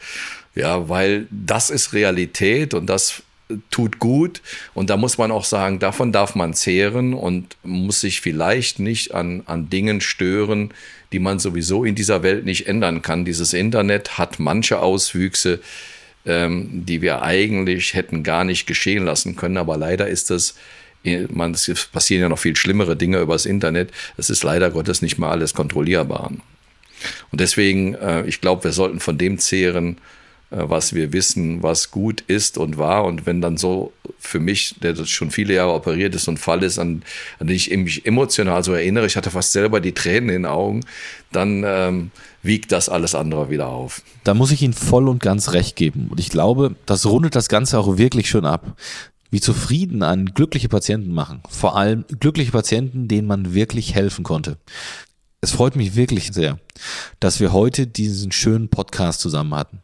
Ja, 0.56 0.90
weil 0.90 1.28
das 1.30 1.70
ist 1.70 1.94
Realität 1.94 2.74
und 2.74 2.88
das 2.88 3.22
tut 3.70 4.00
gut 4.00 4.42
und 4.74 4.90
da 4.90 4.96
muss 4.96 5.18
man 5.18 5.30
auch 5.30 5.44
sagen, 5.44 5.80
davon 5.80 6.14
darf 6.14 6.36
man 6.36 6.54
zehren 6.54 7.14
und 7.14 7.58
muss 7.64 8.00
sich 8.00 8.22
vielleicht 8.22 8.80
nicht 8.80 9.14
an, 9.14 9.44
an 9.46 9.70
Dingen 9.70 10.00
stören, 10.00 10.74
die 11.12 11.20
man 11.20 11.38
sowieso 11.38 11.84
in 11.84 11.96
dieser 11.96 12.24
Welt 12.24 12.46
nicht 12.46 12.68
ändern 12.68 13.02
kann. 13.02 13.26
Dieses 13.26 13.52
Internet 13.52 14.18
hat 14.18 14.40
manche 14.40 14.80
Auswüchse, 14.80 15.60
ähm, 16.26 16.86
die 16.86 17.02
wir 17.02 17.24
eigentlich 17.24 17.94
hätten 17.94 18.24
gar 18.24 18.46
nicht 18.46 18.68
geschehen 18.68 19.04
lassen 19.04 19.36
können, 19.36 19.58
aber 19.58 19.76
leider 19.76 20.08
ist 20.08 20.30
das 20.30 20.56
man, 21.30 21.54
es 21.54 21.90
passieren 21.92 22.22
ja 22.22 22.30
noch 22.30 22.38
viel 22.38 22.56
schlimmere 22.56 22.96
Dinge 22.96 23.22
übers 23.22 23.48
Internet. 23.48 23.90
Es 24.18 24.30
ist 24.30 24.44
leider 24.44 24.70
Gottes 24.70 25.02
nicht 25.02 25.18
mal 25.18 25.32
alles 25.32 25.56
kontrollierbar. 25.56 26.32
Und 27.32 27.42
deswegen, 27.42 27.96
äh, 27.96 28.26
ich 28.26 28.42
glaube, 28.42 28.64
wir 28.64 28.72
sollten 28.72 29.00
von 29.00 29.18
dem 29.18 29.38
zehren, 29.38 29.98
äh, 30.52 30.70
was 30.70 30.94
wir 30.94 31.14
wissen, 31.14 31.64
was 31.64 31.92
gut 31.92 32.22
ist 32.28 32.58
und 32.58 32.78
war. 32.78 33.06
Und 33.06 33.26
wenn 33.26 33.42
dann 33.42 33.58
so 33.58 33.94
für 34.20 34.40
mich, 34.40 34.76
der 34.82 34.94
das 34.94 35.10
schon 35.10 35.32
viele 35.32 35.54
Jahre 35.54 35.74
operiert 35.74 36.14
ist, 36.14 36.26
so 36.26 36.32
ein 36.32 36.38
Fall 36.38 36.62
ist, 36.64 36.78
an, 36.78 37.04
an 37.40 37.48
den 37.48 37.56
ich 37.56 37.76
mich 37.76 38.06
emotional 38.06 38.64
so 38.64 38.74
erinnere, 38.74 39.06
ich 39.06 39.16
hatte 39.16 39.32
fast 39.32 39.54
selber 39.54 39.80
die 39.80 39.94
Tränen 39.94 40.30
in 40.30 40.44
den 40.44 40.46
Augen, 40.46 40.82
dann 41.32 41.64
ähm, 41.66 42.12
wiegt 42.44 42.74
das 42.74 42.90
alles 42.90 43.16
andere 43.16 43.50
wieder 43.50 43.68
auf. 43.68 44.02
Da 44.26 44.34
muss 44.34 44.52
ich 44.52 44.62
Ihnen 44.62 44.74
voll 44.74 45.08
und 45.08 45.22
ganz 45.24 45.54
recht 45.54 45.78
geben. 45.78 46.10
Und 46.10 46.20
ich 46.20 46.30
glaube, 46.30 46.76
das 46.86 47.06
rundet 47.06 47.36
das 47.36 47.48
Ganze 47.48 47.80
auch 47.80 47.98
wirklich 47.98 48.30
schön 48.30 48.46
ab. 48.46 48.78
Wie 49.30 49.40
zufrieden 49.40 50.04
einen 50.04 50.34
glückliche 50.34 50.68
Patienten 50.68 51.14
machen. 51.14 51.42
Vor 51.50 51.78
allem 51.78 52.04
glückliche 52.20 52.52
Patienten, 52.52 53.08
denen 53.08 53.28
man 53.28 53.54
wirklich 53.54 53.96
helfen 53.96 54.26
konnte. 54.26 54.58
Es 55.44 55.54
freut 55.54 55.76
mich 55.76 55.96
wirklich 55.96 56.32
sehr, 56.34 56.60
dass 57.20 57.40
wir 57.40 57.52
heute 57.52 57.88
diesen 57.88 58.32
schönen 58.32 58.70
Podcast 58.70 59.22
zusammen 59.22 59.56
hatten. 59.56 59.80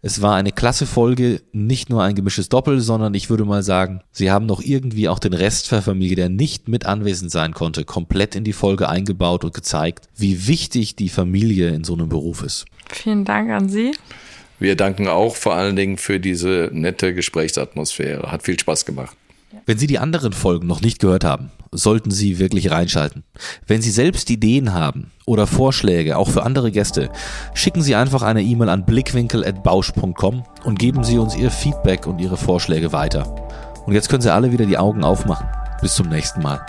Es 0.00 0.22
war 0.22 0.36
eine 0.36 0.52
klasse 0.52 0.86
Folge, 0.86 1.42
nicht 1.52 1.90
nur 1.90 2.02
ein 2.02 2.14
gemischtes 2.14 2.48
Doppel, 2.48 2.80
sondern 2.80 3.12
ich 3.12 3.28
würde 3.28 3.44
mal 3.44 3.62
sagen, 3.62 4.00
Sie 4.10 4.30
haben 4.30 4.46
noch 4.46 4.62
irgendwie 4.62 5.10
auch 5.10 5.18
den 5.18 5.34
Rest 5.34 5.70
der 5.70 5.82
Familie, 5.82 6.16
der 6.16 6.28
nicht 6.30 6.66
mit 6.66 6.86
anwesend 6.86 7.30
sein 7.30 7.52
konnte, 7.52 7.84
komplett 7.84 8.34
in 8.34 8.44
die 8.44 8.54
Folge 8.54 8.88
eingebaut 8.88 9.44
und 9.44 9.52
gezeigt, 9.52 10.08
wie 10.16 10.46
wichtig 10.46 10.96
die 10.96 11.10
Familie 11.10 11.68
in 11.68 11.84
so 11.84 11.92
einem 11.92 12.08
Beruf 12.08 12.42
ist. 12.42 12.64
Vielen 12.90 13.26
Dank 13.26 13.50
an 13.50 13.68
Sie. 13.68 13.92
Wir 14.58 14.76
danken 14.76 15.08
auch 15.08 15.36
vor 15.36 15.54
allen 15.54 15.76
Dingen 15.76 15.98
für 15.98 16.20
diese 16.20 16.70
nette 16.72 17.12
Gesprächsatmosphäre. 17.12 18.32
Hat 18.32 18.44
viel 18.44 18.58
Spaß 18.58 18.86
gemacht. 18.86 19.14
Wenn 19.66 19.78
Sie 19.78 19.86
die 19.86 19.98
anderen 19.98 20.32
Folgen 20.32 20.66
noch 20.66 20.80
nicht 20.80 20.98
gehört 20.98 21.24
haben, 21.24 21.50
sollten 21.70 22.10
Sie 22.10 22.38
wirklich 22.38 22.70
reinschalten. 22.70 23.24
Wenn 23.66 23.82
Sie 23.82 23.90
selbst 23.90 24.28
Ideen 24.30 24.72
haben 24.72 25.10
oder 25.26 25.46
Vorschläge, 25.46 26.16
auch 26.16 26.28
für 26.28 26.42
andere 26.42 26.70
Gäste, 26.70 27.10
schicken 27.54 27.82
Sie 27.82 27.94
einfach 27.94 28.22
eine 28.22 28.42
E-Mail 28.42 28.68
an 28.68 28.84
blickwinkel.bausch.com 28.84 30.42
und 30.64 30.78
geben 30.78 31.04
Sie 31.04 31.18
uns 31.18 31.36
Ihr 31.36 31.50
Feedback 31.50 32.06
und 32.06 32.20
Ihre 32.20 32.36
Vorschläge 32.36 32.92
weiter. 32.92 33.34
Und 33.86 33.94
jetzt 33.94 34.08
können 34.08 34.22
Sie 34.22 34.32
alle 34.32 34.52
wieder 34.52 34.66
die 34.66 34.78
Augen 34.78 35.04
aufmachen. 35.04 35.46
Bis 35.80 35.94
zum 35.94 36.08
nächsten 36.08 36.42
Mal. 36.42 36.64